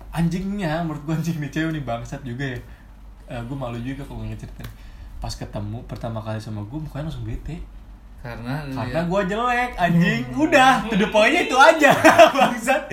anjingnya 0.10 0.82
menurut 0.82 1.04
gue 1.04 1.16
anjing 1.16 1.38
nih 1.38 1.50
cewek 1.50 1.72
nih 1.72 1.84
bangsat 1.84 2.22
juga 2.22 2.46
ya. 2.46 2.60
Gue 3.46 3.54
malu 3.54 3.78
juga 3.78 4.02
kalau 4.04 4.26
ngeceritain 4.26 4.66
pas 5.20 5.36
ketemu 5.36 5.84
pertama 5.84 6.18
kali 6.18 6.40
sama 6.40 6.64
gue 6.64 6.80
mukanya 6.80 7.08
langsung 7.08 7.24
bete. 7.24 7.60
Karena 8.20 8.68
karena 8.68 9.08
gue 9.08 9.22
jelek 9.28 9.72
anjing. 9.76 10.24
Udah 10.36 10.84
to 10.84 10.96
the 10.96 11.08
point-nya 11.08 11.48
itu 11.48 11.56
aja 11.56 11.92
bangsat. 12.40 12.84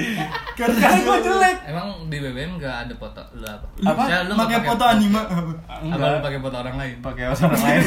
Karena 0.55 0.87
gue 0.93 1.17
jelek. 1.19 1.57
Emang 1.67 2.07
di 2.07 2.17
BBM 2.21 2.63
nggak 2.63 2.75
ada 2.87 2.95
foto 2.95 3.23
lu 3.35 3.43
apa? 3.43 3.67
Apa? 3.83 4.03
Lu 4.23 4.33
nggak 4.35 4.47
pakai 4.47 4.61
foto 4.63 4.85
anime. 4.87 5.19
Apa 5.67 6.05
lu 6.15 6.19
pakai 6.31 6.39
foto 6.39 6.57
orang 6.63 6.77
lain? 6.79 6.97
pakai 7.03 7.25
orang 7.27 7.63
lain. 7.67 7.81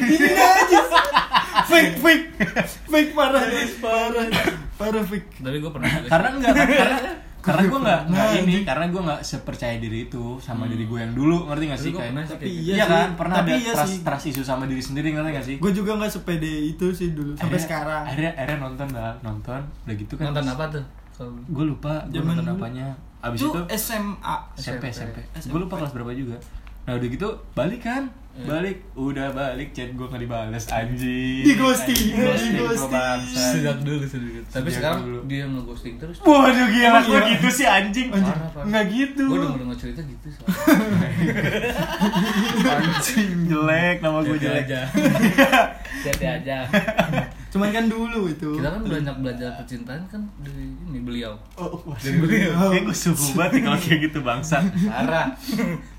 Ini 0.00 0.30
aja. 0.32 0.80
Fake 1.68 1.94
fake. 2.00 2.24
Fake 2.88 3.10
parah. 3.12 3.42
Parah. 3.76 4.26
Parah 4.80 5.04
fake. 5.04 5.28
Tapi 5.44 5.56
gue 5.60 5.70
pernah 5.76 5.90
karena 6.08 6.28
enggak 6.32 6.52
kan? 6.56 6.68
Karena 6.72 6.98
karena 7.42 7.62
gue 7.64 7.80
nggak 7.80 8.00
nggak 8.06 8.22
Nah, 8.24 8.40
ini 8.40 8.54
karena 8.62 8.86
gue 8.86 9.02
nggak 9.02 9.20
sepercaya 9.20 9.74
diri 9.76 10.06
itu 10.06 10.24
sama 10.38 10.64
diri 10.64 10.84
gue 10.84 10.94
yang 10.96 11.12
dulu 11.12 11.36
ngerti 11.44 11.64
gak 11.66 11.80
sih? 11.80 11.90
Kayak 11.90 12.12
tapi 12.24 12.38
kayak 12.38 12.52
gitu. 12.54 12.62
iya 12.62 12.72
iya 12.72 12.84
sih 12.84 12.92
kan 12.94 13.08
pernah 13.12 13.36
tapi 13.36 13.50
ada 13.50 13.58
iya 13.58 13.72
trust, 13.72 13.86
sih. 13.88 13.98
trust 14.00 14.26
isu 14.28 14.42
sama 14.42 14.64
diri 14.64 14.78
sendiri 14.80 15.08
ngerti 15.10 15.30
gak 15.32 15.44
sih? 15.44 15.56
Gue 15.58 15.72
juga 15.72 15.90
nggak 15.94 16.12
sepede 16.12 16.52
itu 16.68 16.86
sih 16.90 17.08
dulu 17.10 17.30
sampai 17.32 17.44
Akhirnya- 17.52 17.60
sekarang. 17.60 18.02
akhirnya 18.04 18.32
akhirnya 18.32 18.58
nonton 18.60 18.88
lah 18.92 19.12
nonton. 19.20 19.60
Udah 19.82 19.94
gitu 19.94 20.14
kan. 20.14 20.24
Nonton 20.30 20.46
apa 20.48 20.64
tuh? 20.70 20.84
Gue 21.46 21.64
lupa 21.66 21.92
gue 22.06 22.18
nonton 22.18 22.44
dulu. 22.44 22.56
apanya. 22.56 22.86
Abis 23.20 23.38
itu 23.38 23.48
itu 23.48 23.60
SMA 23.76 24.36
SMP 24.54 24.84
SMP. 24.88 25.18
SMP 25.32 25.50
gue 25.50 25.60
lupa 25.60 25.74
kelas 25.76 25.92
berapa 25.92 26.10
juga. 26.12 26.36
Nah 26.82 26.92
udah 26.94 27.08
gitu 27.08 27.28
balik 27.52 27.80
kan 27.80 28.10
Iya. 28.32 28.48
balik 28.48 28.78
udah 28.94 29.28
balik 29.30 29.68
chat 29.70 29.92
gue 29.92 30.02
nggak 30.02 30.18
dibales 30.18 30.64
anjing 30.66 31.44
Di 31.44 31.52
ghosting, 31.52 32.16
Anjing, 32.16 32.50
di 32.50 32.58
gua 32.58 32.72
ghosting. 32.72 33.20
sejak 33.28 33.76
dulu 33.78 34.00
sejak 34.02 34.24
dulu. 34.24 34.40
Tapi 34.42 34.48
Sejak 34.64 34.72
sekarang 34.74 35.00
dulu. 35.02 35.18
dia 35.26 35.44
ngeghosting 35.44 35.94
terus. 35.96 36.16
Waduh 36.18 36.66
gila, 36.66 36.88
Oh, 36.90 37.02
kok 37.02 37.12
iya. 37.12 37.28
gitu 37.30 37.48
sih 37.50 37.66
anjing? 37.68 38.08
Anjing. 38.08 38.32
Parah, 38.32 38.48
parah. 38.50 38.64
Nggak 38.66 38.84
gitu. 38.88 39.24
Gue 39.26 39.38
denger 39.38 39.58
denger 39.60 39.76
cerita 39.78 40.00
gitu 40.02 40.26
soalnya. 40.32 41.08
anjing 42.72 43.30
jelek, 43.44 43.96
nama 44.00 44.18
gue 44.22 44.36
jelek. 44.38 44.64
aja. 44.64 44.80
Hati 46.02 46.26
aja. 46.26 46.56
cuman 47.52 47.68
kan 47.68 47.84
dulu 47.84 48.26
itu 48.26 48.48
Kita 48.56 48.68
kan 48.70 48.80
banyak 48.80 49.16
belajar 49.18 49.52
percintaan 49.54 50.00
kan 50.08 50.24
dari 50.38 50.72
ini 50.82 50.98
beliau. 50.98 51.36
Oh, 51.52 51.76
wah, 51.84 51.92
Dari 51.94 52.16
beliau. 52.16 52.72
Kayak 52.72 52.82
gue 52.82 52.96
subuh 52.98 53.30
banget 53.36 53.60
kalau 53.60 53.76
kayak 53.78 53.98
gitu 54.02 54.18
bangsa. 54.20 54.56
Parah. 54.82 55.28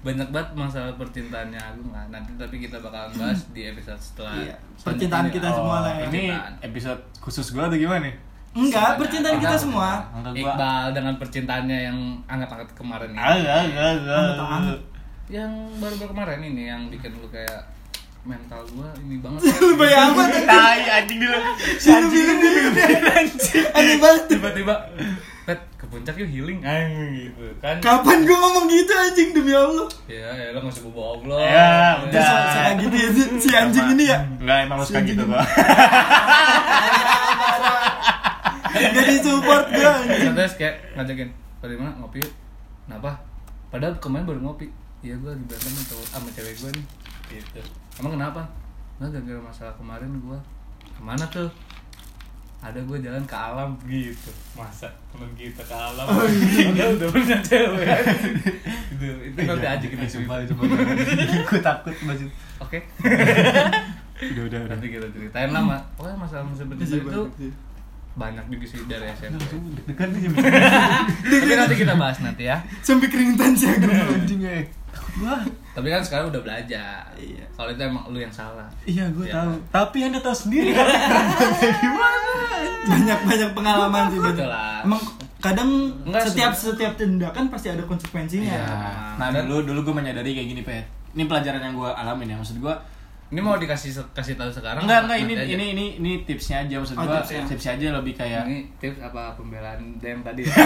banyak 0.01 0.27
banget 0.27 0.49
masalah 0.51 0.93
percintaannya 0.93 1.55
Agung 1.55 1.89
lah 1.89 2.09
nanti 2.09 2.33
tapi 2.33 2.57
kita 2.57 2.77
bakalan 2.77 3.13
bahas 3.13 3.45
di 3.49 3.61
episode 3.63 3.95
setelah 3.95 4.33
Iya. 4.35 4.55
Percintaan 4.75 5.29
kita 5.29 5.47
semua 5.47 5.77
lah 5.79 5.93
ya. 5.93 6.03
Oh, 6.03 6.09
Ini 6.09 6.23
episode 6.63 7.01
khusus 7.19 7.45
gua 7.49 7.69
atau 7.69 7.77
gimana 7.77 8.01
nih? 8.03 8.15
Enggak, 8.53 8.69
Sebenarnya. 8.73 8.99
percintaan 8.99 9.35
kita 9.35 9.47
Enggak. 9.47 9.61
semua. 9.61 9.89
Enggak. 10.11 10.33
Iqbal 10.35 10.83
dengan 10.91 11.13
percintaannya 11.17 11.79
yang 11.83 11.97
anget-anget 12.27 12.69
kemarin 12.73 13.09
Agak, 13.11 13.29
agak, 13.63 13.85
agak. 13.95 14.17
Anget-anget. 14.19 14.79
yang 15.25 15.51
baru-baru 15.77 16.09
kemarin 16.11 16.39
ini 16.43 16.63
yang 16.67 16.81
bikin 16.87 17.13
lu 17.13 17.25
kayak 17.27 17.61
mental 18.23 18.63
gua 18.71 18.87
ini 18.97 19.19
banget 19.19 19.41
Lebih 19.67 19.91
amat. 19.91 20.27
Tai 20.43 20.81
anjing 20.95 21.19
dulu. 21.19 21.39
Si 21.75 21.89
anjing 21.89 22.27
Aneh 23.69 23.97
banget. 23.97 24.23
tiba-tiba 24.29 24.75
pet 25.43 25.59
ke 25.75 25.85
puncak 25.85 26.15
yuk 26.15 26.25
healing 26.25 26.59
Anjing, 26.59 27.27
gitu 27.27 27.51
kan 27.59 27.75
Kapan 27.77 28.23
gua 28.23 28.37
ngomong 28.39 28.65
gitu 28.65 28.91
anjing 28.93 29.29
demi 29.31 29.51
Allah? 29.51 29.91
ya 30.07 30.31
ya 30.31 30.47
lo 30.49 30.59
nggak 30.59 30.71
usah 30.71 30.83
bohong 30.87 31.23
lo 31.25 31.35
Ya, 31.35 31.99
Terus 32.05 32.23
udah. 32.23 32.71
gitu 32.79 32.95
ya 32.95 33.09
si- 33.11 33.31
si 33.37 33.49
anjing 33.51 33.87
ini 33.91 34.05
ya. 34.07 34.23
Enggak 34.39 34.57
emang 34.63 34.77
lu 34.79 34.85
suka 34.85 34.99
gitu 35.01 35.23
gua. 35.23 35.43
Gak 38.73 39.05
disupport 39.05 39.65
gua 39.69 39.91
anjing. 40.01 40.33
terus 40.33 40.53
kayak 40.55 40.75
ngajakin 40.95 41.29
pada 41.59 41.73
mana 41.75 41.91
ngopi 41.95 42.17
yuk 42.19 42.33
kenapa 42.83 43.11
padahal 43.69 43.93
kemarin 43.97 44.25
baru 44.25 44.39
ngopi 44.41 44.67
iya 45.01 45.15
gue 45.15 45.29
lagi 45.29 45.43
berantem 45.45 45.71
sama 46.05 46.27
cewek 46.29 46.55
gue 46.57 46.69
nih 46.71 46.85
gitu 47.33 47.61
emang 47.99 48.13
kenapa? 48.15 48.41
Nggak 48.97 49.09
gara-gara 49.13 49.41
masalah 49.43 49.73
kemarin 49.75 50.09
gue 50.17 50.37
ke 50.93 51.01
mana 51.01 51.25
tuh? 51.27 51.49
Ada 52.63 52.79
gue 52.79 52.97
jalan 53.03 53.23
ke 53.27 53.35
alam 53.35 53.75
gitu. 53.83 54.31
Masa 54.55 54.87
temen 55.11 55.27
kita 55.35 55.59
ke 55.59 55.75
alam? 55.75 56.07
Udah 56.07 56.87
udah 56.95 57.07
punya 57.11 57.37
cewek. 57.43 57.87
Gitu 58.93 59.07
itu 59.27 59.39
nanti 59.43 59.67
aja 59.67 59.85
kita 59.85 60.05
cerita. 60.07 60.39
sumpah. 60.47 60.63
Gua 61.43 61.59
takut 61.59 61.95
banget. 62.07 62.29
oke. 62.63 62.79
Udah, 64.23 64.43
udah, 64.47 64.59
nanti 64.71 64.87
kita 64.87 65.03
ceritain 65.11 65.51
lah 65.51 65.59
Ma. 65.59 65.77
pokoknya 65.99 66.15
masalah 66.15 66.47
masalah 66.47 66.79
Iya, 66.79 67.03
itu 67.03 67.51
banyak 68.13 68.45
juga 68.47 68.65
sih 68.69 68.79
dari 68.87 69.09
SMP 69.11 69.41
Deg-degan 69.75 70.07
nih. 70.15 70.31
tapi 71.27 71.53
nanti 71.59 71.75
kita 71.75 71.93
bahas 71.99 72.17
nanti 72.23 72.47
ya. 72.47 72.57
Sampai 72.79 73.11
keringetan 73.11 73.51
sih 73.51 73.67
Anjing. 73.67 74.39
Gua 74.39 74.63
Tapi 75.73 75.87
kan 75.87 75.99
sekarang 75.99 76.29
udah 76.29 76.41
belajar. 76.41 77.01
Iya. 77.13 77.45
Kalau 77.51 77.69
itu 77.69 77.81
emang 77.81 78.03
lu 78.07 78.17
yang 78.17 78.29
salah. 78.29 78.69
Iya, 78.83 79.09
gue 79.09 79.25
Iya. 79.25 79.33
tahu. 79.35 79.53
Tapi 79.69 79.97
Anda 80.03 80.19
tahu 80.19 80.35
sendiri 80.39 80.69
kan 80.71 80.85
gimana. 81.75 82.19
banyak 82.83 83.19
banyak 83.23 83.49
pengalaman 83.53 84.03
sih. 84.07 84.19
Betul 84.19 84.47
lah. 84.47 84.81
Emang 84.81 85.01
kadang 85.37 85.69
Enggak, 86.03 86.23
setiap 86.25 86.51
sebenarnya- 86.51 86.55
setiap 86.55 86.93
tindakan 86.95 87.43
pasti 87.47 87.67
ada 87.69 87.83
konsekuensinya. 87.83 88.47
Iya. 88.49 88.65
Nah, 89.17 89.27
dulu 89.41 89.63
dulu 89.63 89.79
gue 89.83 89.95
menyadari 89.95 90.31
kayak 90.31 90.47
gini, 90.49 90.61
Pet. 90.61 90.85
Ini 91.13 91.23
pelajaran 91.25 91.61
yang 91.61 91.73
gue 91.73 91.89
alamin 91.89 92.27
ya. 92.29 92.37
Maksud 92.37 92.57
gue 92.57 92.73
Ini 93.33 93.41
mau 93.41 93.57
dikasih 93.57 93.89
kasih 94.13 94.35
tahu 94.35 94.45
sekarang? 94.47 94.85
enggak 94.85 94.99
enggak 95.03 95.17
ini 95.19 95.33
ini 95.49 95.65
ini 95.67 95.85
ini 95.97 96.11
tipsnya 96.21 96.61
aja 96.61 96.77
maksud 96.77 96.93
Oh, 96.93 97.01
gue 97.01 97.17
tipsnya. 97.17 97.41
tipsnya 97.43 97.71
aja 97.73 97.87
lebih 97.95 98.13
kayak 98.13 98.45
Ini 98.45 98.57
tips 98.77 99.01
apa 99.01 99.33
pembelaan 99.33 99.97
DM 99.97 100.21
tadi 100.21 100.41
ya? 100.43 100.53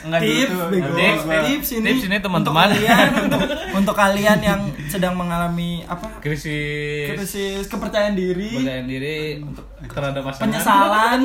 enggak 0.00 0.18
dulu 0.18 0.32
Tips, 0.32 0.48
tuh. 0.48 0.68
Tips, 0.94 1.22
gua- 1.22 1.44
tips 1.44 1.68
ini, 1.74 1.86
tips 1.86 2.04
ini 2.04 2.16
teman-teman. 2.18 2.66
Untuk 2.66 2.80
kalian, 2.80 3.08
untuk, 3.22 3.40
untuk 3.78 3.94
kalian 3.94 4.38
yang 4.40 4.60
sedang 4.86 5.14
mengalami 5.14 5.70
apa? 5.84 6.08
Krisis 6.18 7.08
Krisis 7.10 7.64
kepercayaan 7.66 8.14
diri, 8.14 8.48
percaya 8.54 8.82
diri 8.82 9.18
untuk 9.40 9.66
terhadap 9.84 10.22
pasangan. 10.22 10.44
penyesalan. 10.46 11.20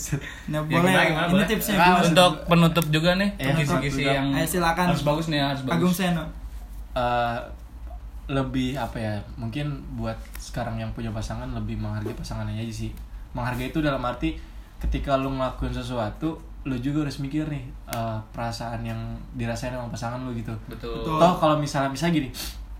nah, 0.50 0.58
Ya, 0.60 0.60
boleh. 0.60 0.90
gimana, 0.90 1.00
gimana, 1.04 1.24
ini 1.24 1.32
boleh? 1.32 1.46
tipsnya 1.46 1.74
Ah, 1.74 1.84
gimana? 1.86 2.04
untuk 2.04 2.32
penutup 2.46 2.86
juga 2.90 3.10
nih, 3.14 3.30
Ya, 3.36 3.52
kisi-kisi 3.54 4.02
yang 4.04 4.26
Ayo, 4.32 4.46
silakan. 4.48 4.86
harus 4.90 5.02
bagus 5.02 5.26
nih, 5.28 5.40
harus 5.40 5.62
bagus. 5.62 5.74
Agung 5.76 5.94
Seno. 5.94 6.24
eh, 6.94 7.38
lebih 8.26 8.72
apa 8.74 8.96
ya 8.96 9.14
mungkin 9.34 9.68
buat 9.92 10.16
sekarang 10.34 10.76
yang 10.76 10.88
punya 10.90 11.10
pasangan 11.10 11.44
lebih 11.50 11.76
menghargai 11.76 12.12
pasangannya 12.12 12.56
aja 12.58 12.74
sih 12.74 12.90
menghargai 13.32 13.68
itu 13.68 13.78
dalam 13.78 14.00
arti 14.00 14.32
ketika 14.78 15.14
lu 15.14 15.28
ngelakuin 15.30 15.70
sesuatu 15.70 16.34
lu 16.64 16.76
juga 16.76 17.04
harus 17.04 17.18
mikir 17.18 17.44
nih 17.44 17.60
eh, 17.86 18.18
perasaan 18.30 18.80
yang 18.80 18.96
dirasain 19.32 19.68
sama 19.70 19.86
pasangan 19.86 20.20
lu 20.20 20.32
gitu 20.32 20.52
Betul. 20.66 20.96
Betul. 20.98 21.20
toh 21.20 21.34
kalau 21.34 21.56
misalnya 21.56 21.88
misalnya 21.88 22.14
gini 22.18 22.28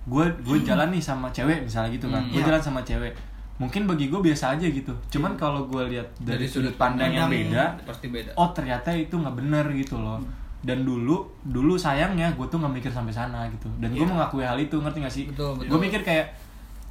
gue 0.05 0.25
gue 0.41 0.59
jalan 0.63 0.89
nih 0.89 1.01
sama 1.01 1.29
cewek 1.31 1.61
misalnya 1.63 1.91
gitu 1.91 2.09
kan 2.09 2.21
Hmm. 2.21 2.31
gue 2.31 2.41
Iya. 2.41 2.49
jalan 2.49 2.63
sama 2.63 2.81
cewek 2.81 3.13
mungkin 3.55 3.85
bagi 3.85 4.09
gue 4.09 4.19
biasa 4.19 4.57
aja 4.57 4.67
gitu 4.67 4.93
cuman 5.11 5.33
kalau 5.35 5.65
gue 5.65 5.83
lihat 5.89 6.09
dari, 6.19 6.43
sudut 6.43 6.75
pandang 6.75 7.09
yang 7.09 7.29
beda 7.29 7.77
Pasti 7.85 8.09
beda. 8.09 8.33
oh 8.35 8.49
ternyata 8.51 8.91
itu 8.91 9.15
nggak 9.15 9.37
bener 9.37 9.65
gitu 9.71 9.95
loh 9.97 10.19
dan 10.65 10.81
dulu 10.81 11.21
dulu 11.45 11.77
sayangnya 11.77 12.33
gue 12.33 12.47
tuh 12.47 12.57
nggak 12.57 12.73
mikir 12.75 12.89
sampai 12.89 13.13
sana 13.13 13.45
gitu 13.49 13.69
dan 13.79 13.89
gue 13.91 14.01
Iya. 14.01 14.09
mengakui 14.11 14.41
hal 14.43 14.57
itu 14.57 14.75
ngerti 14.75 14.99
gak 14.99 15.13
sih 15.13 15.25
Betul, 15.27 15.55
betul. 15.55 15.69
gue 15.69 15.79
mikir 15.83 16.01
kayak 16.03 16.27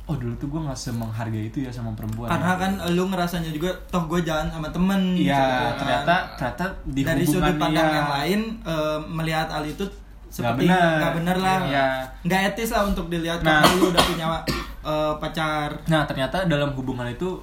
oh 0.03 0.13
dulu 0.13 0.35
tuh 0.35 0.47
gue 0.47 0.61
nggak 0.61 0.75
semenghargai 0.77 1.47
itu 1.47 1.57
ya 1.59 1.71
sama 1.71 1.89
perempuan 1.91 2.27
Karena 2.27 2.53
kan 2.55 2.71
lu 2.91 3.07
ngerasanya 3.07 3.49
juga 3.49 3.71
toh 3.87 4.03
gue 4.05 4.19
jalan 4.21 4.45
sama 4.47 4.67
temen 4.67 5.01
iya 5.13 5.31
gitu 5.31 5.41
kan. 5.41 5.73
ternyata 5.75 6.15
ternyata 6.35 6.65
di 6.85 7.01
dari 7.01 7.23
sudut 7.23 7.55
pandang 7.55 7.71
dia- 7.83 7.97
yang 7.97 8.09
lain 8.11 8.39
eh, 8.61 8.99
melihat 9.09 9.47
hal 9.49 9.63
itu 9.63 9.83
seperti 10.27 10.65
nggak 10.65 11.13
bener 11.15 11.37
lah 11.37 11.57
Iya. 11.63 11.85
nggak 12.21 12.41
etis 12.51 12.69
lah 12.71 12.83
untuk 12.83 13.05
dilihat 13.07 13.39
Nah. 13.41 13.59
kalau 13.59 13.79
lu 13.79 13.85
udah 13.89 14.03
punya 14.03 14.25
eh, 14.83 15.13
pacar 15.17 15.69
Nah 15.87 16.03
ternyata 16.03 16.45
dalam 16.45 16.69
hubungan 16.71 17.07
itu 17.07 17.39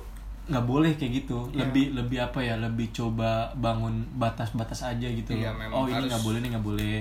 nggak 0.51 0.67
boleh 0.67 0.93
kayak 0.95 1.13
gitu. 1.23 1.39
Iya. 1.49 1.65
Lebih 1.65 1.85
lebih 1.95 2.19
apa 2.21 2.39
ya? 2.39 2.55
Lebih 2.57 2.91
coba 2.91 3.31
bangun 3.55 4.03
batas-batas 4.15 4.83
aja 4.83 5.07
gitu. 5.07 5.31
Loh. 5.33 5.55
memang 5.55 5.73
oh 5.73 5.85
ini 5.87 5.95
harus- 5.97 6.11
nggak 6.11 6.23
boleh 6.23 6.39
nih 6.39 6.51
nggak 6.53 6.67
boleh. 6.67 6.97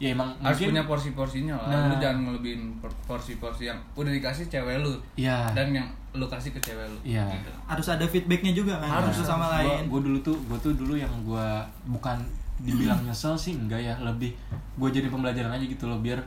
Ya 0.00 0.08
emang 0.12 0.32
harus 0.40 0.56
mungkin. 0.56 0.68
punya 0.72 0.84
porsi-porsinya 0.86 1.54
lah. 1.56 1.68
Nah. 1.68 1.84
Lu 1.88 1.94
jangan 1.96 2.18
ngelebihin 2.24 2.62
por- 2.78 3.00
porsi-porsi 3.06 3.68
yang 3.68 3.76
udah 3.92 4.08
dikasih 4.10 4.48
cewek 4.48 4.80
lu 4.80 4.96
Iya. 5.14 5.52
dan 5.52 5.68
yang 5.70 5.84
lu 6.10 6.24
kasih 6.24 6.50
ke 6.50 6.60
cewek 6.60 6.84
lu. 6.86 6.98
Iya. 7.04 7.24
Gitu. 7.30 7.50
harus 7.68 7.86
ada 7.86 8.02
feedbacknya 8.02 8.50
juga 8.50 8.74
kan 8.76 8.90
Harus, 8.98 9.22
sama 9.22 9.46
lain 9.52 9.86
Gue 9.86 10.00
dulu 10.02 10.18
tuh 10.20 10.34
gue 10.42 10.58
tuh 10.58 10.72
dulu 10.74 10.98
yang 10.98 11.12
gue 11.22 11.46
bukan 11.86 12.18
dibilang 12.58 13.00
nyesel 13.00 13.32
sih 13.34 13.54
enggak 13.54 13.78
ya 13.78 13.94
lebih 13.96 14.34
gue 14.76 14.88
jadi 14.90 15.06
pembelajaran 15.06 15.48
aja 15.48 15.62
gitu 15.62 15.86
loh 15.86 15.96
biar 15.96 16.18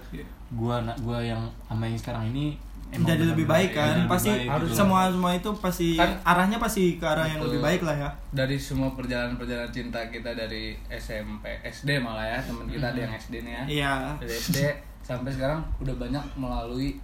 gue 0.49 0.74
anak 0.74 0.97
gue 0.97 1.17
yang 1.19 1.41
sama 1.67 1.84
yang 1.84 1.99
sekarang 1.99 2.30
ini 2.30 2.55
emang 2.93 3.09
jadi 3.09 3.23
lebih 3.25 3.45
baik 3.45 3.69
kan? 3.71 3.95
pasti 4.05 4.29
baik 4.29 4.47
harus 4.47 4.69
gitu. 4.69 4.77
semua 4.79 5.01
semua 5.07 5.31
itu 5.31 5.49
pasti 5.55 5.87
Kan- 5.93 6.19
arahnya 6.23 6.57
pasti 6.57 6.83
ke 6.95 7.03
arah 7.03 7.25
yang 7.25 7.41
lebih 7.41 7.59
baik 7.59 7.81
lah 7.81 7.95
ya. 7.97 8.09
Dari 8.29 8.55
semua 8.55 8.93
perjalanan-perjalanan 8.93 9.69
cinta 9.69 9.99
kita 10.07 10.31
dari 10.31 10.77
SMP, 10.87 11.45
SD 11.63 11.97
malah 11.97 12.25
ya 12.27 12.39
teman 12.39 12.65
kita 12.65 12.85
ada 12.87 12.99
yang 12.99 13.13
SD 13.13 13.33
nih 13.41 13.51
ya. 13.51 13.63
iya. 13.67 13.93
Dari 14.17 14.31
SD 14.31 14.57
sampai 15.01 15.29
sekarang 15.29 15.59
udah 15.77 15.95
banyak 15.95 16.23
melalui 16.35 16.95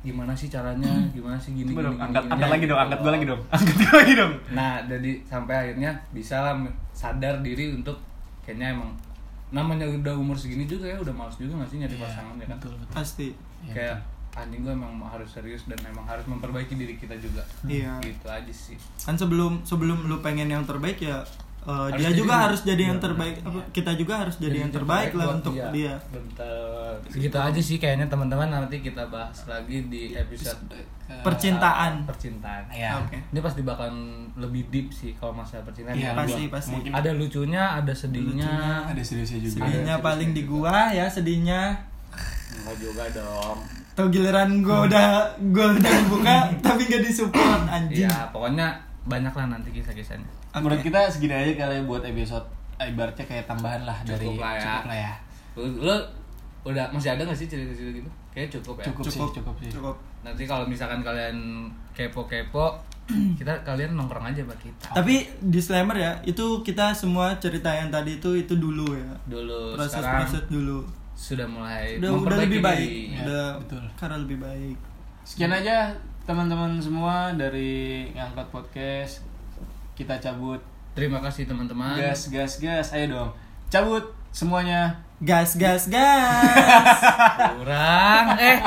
gimana 0.00 0.32
sih 0.32 0.48
caranya, 0.48 0.92
gimana 1.10 1.38
sih 1.38 1.54
gini 1.54 1.70
Coba 1.70 1.80
gini, 1.80 1.86
dong, 1.86 1.96
gini, 1.96 2.04
angkat, 2.04 2.22
gini, 2.22 2.32
angkat 2.34 2.44
gini, 2.44 2.52
lagi 2.52 2.60
dong, 2.60 2.68
gitu 2.68 2.76
angkat 2.76 2.98
gue 3.00 3.12
lagi 3.12 3.24
dong, 3.24 3.40
angkat 3.48 3.76
gue 3.78 3.92
lagi 4.02 4.14
dong. 4.14 4.32
Nah, 4.52 4.72
jadi 4.84 5.10
sampai 5.24 5.54
akhirnya 5.56 5.90
bisa 6.10 6.36
lah 6.38 6.54
sadar 6.92 7.34
diri 7.40 7.72
untuk 7.72 7.96
kayaknya 8.40 8.76
emang 8.76 8.92
namanya 9.48 9.86
udah 9.86 10.12
umur 10.12 10.34
segini 10.34 10.66
juga 10.66 10.84
ya 10.84 10.98
udah 10.98 11.14
males 11.14 11.38
juga 11.38 11.56
gak 11.56 11.70
sih 11.70 11.78
nyari 11.78 11.96
pasangan 11.96 12.34
ya 12.36 12.44
kan? 12.44 12.56
Betul 12.60 12.74
betul. 12.76 12.92
pasti. 12.92 13.28
Iya, 13.64 13.72
kayak 13.72 13.96
anjing 14.34 14.60
gue 14.60 14.72
emang 14.72 14.90
harus 15.00 15.28
serius 15.28 15.62
dan 15.64 15.78
emang 15.84 16.02
harus 16.04 16.24
memperbaiki 16.24 16.74
diri 16.74 16.94
kita 16.94 17.14
juga 17.16 17.46
Iya. 17.62 17.98
gitu 18.00 18.26
aja 18.26 18.50
sih 18.50 18.74
kan 19.00 19.14
sebelum 19.14 19.62
sebelum 19.62 20.04
lu 20.04 20.18
pengen 20.20 20.48
yang 20.48 20.62
terbaik 20.62 20.98
ya 20.98 21.22
eh, 21.60 21.70
Harus 21.70 21.96
dia 21.96 22.08
jadi- 22.08 22.18
juga 22.18 22.34
harus 22.40 22.60
jadi 22.60 22.82
yang 22.84 22.98
Iya, 22.98 23.04
terbaik 23.04 23.34
apa 23.40 23.60
kita 23.70 23.92
juga 23.94 24.14
harus 24.18 24.36
jadi 24.36 24.56
yang 24.58 24.72
terbaik 24.72 25.10
lah 25.12 25.26
untuk 25.32 25.54
dia 25.70 25.94
Bentar. 26.10 26.98
Segitu 27.06 27.36
aja 27.36 27.60
sih 27.60 27.76
kayaknya 27.76 28.06
teman-teman 28.06 28.48
nanti 28.48 28.78
kita 28.78 29.06
bahas 29.06 29.38
lagi 29.44 29.86
di 29.86 30.12
episode 30.12 30.60
percintaan 31.20 32.04
percintaan. 32.04 32.64
Iya. 32.68 32.96
Oke. 32.98 33.16
Ini 33.22 33.38
pasti 33.38 33.60
bakalan 33.60 33.96
lebih 34.34 34.66
deep 34.68 34.88
sih 34.90 35.12
kalau 35.14 35.32
masalah 35.32 35.62
percintaan. 35.62 35.94
Iya, 35.94 36.10
Pasti, 36.12 36.42
gua- 36.42 36.52
pasti. 36.54 36.72
Mungkin 36.74 36.92
Ada 36.92 37.10
lucunya, 37.12 37.62
ada 37.74 37.92
sedihnya. 37.92 38.52
ada 38.84 38.98
seriusnya 39.00 39.38
juga. 39.38 39.62
sedihnya 39.62 39.94
Ada 39.94 40.02
paling 40.02 40.30
di 40.32 40.42
gua 40.44 40.90
ya 40.90 41.06
sedihnya 41.06 41.60
Enggak 42.56 42.76
juga 42.78 43.04
dong. 43.10 43.58
Tuh 43.94 44.10
giliran 44.10 44.58
gua 44.60 44.84
udah 44.84 45.06
gua 45.50 45.70
udah 45.70 45.96
buka 46.10 46.36
tapi 46.66 46.84
gak 46.84 47.02
disupport 47.02 47.62
anjing 47.64 48.04
Iya, 48.04 48.28
pokoknya 48.30 48.74
banyak 49.04 49.30
lah 49.30 49.46
nanti 49.48 49.70
kisah-kisahnya. 49.70 50.26
Oke. 50.50 50.60
Menurut 50.60 50.82
kita 50.82 51.06
segini 51.06 51.34
aja 51.34 51.52
kali 51.54 51.82
buat 51.84 52.02
episode 52.02 52.42
eh, 52.76 52.90
ibaratnya 52.90 53.22
kayak 53.22 53.46
tambahan 53.46 53.86
lah 53.86 53.94
dari 54.02 54.26
Cukup 54.26 54.42
lah 54.42 54.52
ya. 54.52 54.62
cukup 54.62 54.84
lah 54.90 54.98
ya. 54.98 55.12
Lu, 55.54 55.64
lu 55.80 55.96
udah 56.64 56.84
masih 56.90 57.10
ada 57.12 57.22
gak 57.22 57.36
sih 57.36 57.46
cerita-cerita 57.46 58.02
gitu? 58.02 58.10
Kayaknya 58.32 58.50
cukup 58.58 58.74
ya. 58.80 58.84
Cukup, 58.90 59.04
sih, 59.06 59.20
cukup 59.30 59.54
sih. 59.60 59.70
cukup 59.70 59.94
Nanti 60.24 60.42
kalau 60.42 60.64
misalkan 60.64 61.04
kalian 61.04 61.36
kepo-kepo, 61.94 62.74
kita 63.38 63.52
kalian 63.62 63.92
nongkrong 63.94 64.32
aja 64.32 64.40
sama 64.40 64.56
kita. 64.56 64.88
tapi 64.90 65.28
disclaimer 65.44 65.92
ya 65.92 66.16
itu 66.24 66.64
kita 66.64 66.88
semua 66.90 67.36
cerita 67.36 67.68
yang 67.68 67.92
tadi 67.92 68.16
itu 68.16 68.32
itu 68.32 68.56
dulu 68.56 68.96
ya 68.96 69.12
Dulu 69.28 69.76
proses 69.76 70.00
sekarang 70.00 70.24
proses 70.24 70.42
dulu 70.48 70.80
sudah 71.14 71.46
mulai 71.46 71.96
udah 71.96 72.10
udah 72.10 72.10
memperbaiki 72.20 72.46
lebih 72.50 72.60
baik. 72.62 72.90
Ya, 72.90 73.22
udah 73.22 73.46
betul. 73.62 73.84
karena 73.94 74.16
lebih 74.18 74.38
baik 74.42 74.76
Sekian 75.24 75.52
aja 75.56 75.96
teman-teman 76.28 76.76
semua 76.84 77.32
dari 77.32 78.12
ngangkat 78.12 78.44
podcast. 78.52 79.24
Kita 79.96 80.20
cabut. 80.20 80.60
Terima 80.92 81.24
kasih 81.24 81.48
teman-teman. 81.48 81.96
Gas 81.96 82.28
gas 82.28 82.60
gas. 82.60 82.92
Ayo 82.92 83.08
dong. 83.08 83.30
cabut 83.72 84.04
semuanya 84.34 84.98
gas 85.22 85.54
gas 85.54 85.86
gas 85.86 86.42
kurang 87.54 88.34
eh 88.34 88.58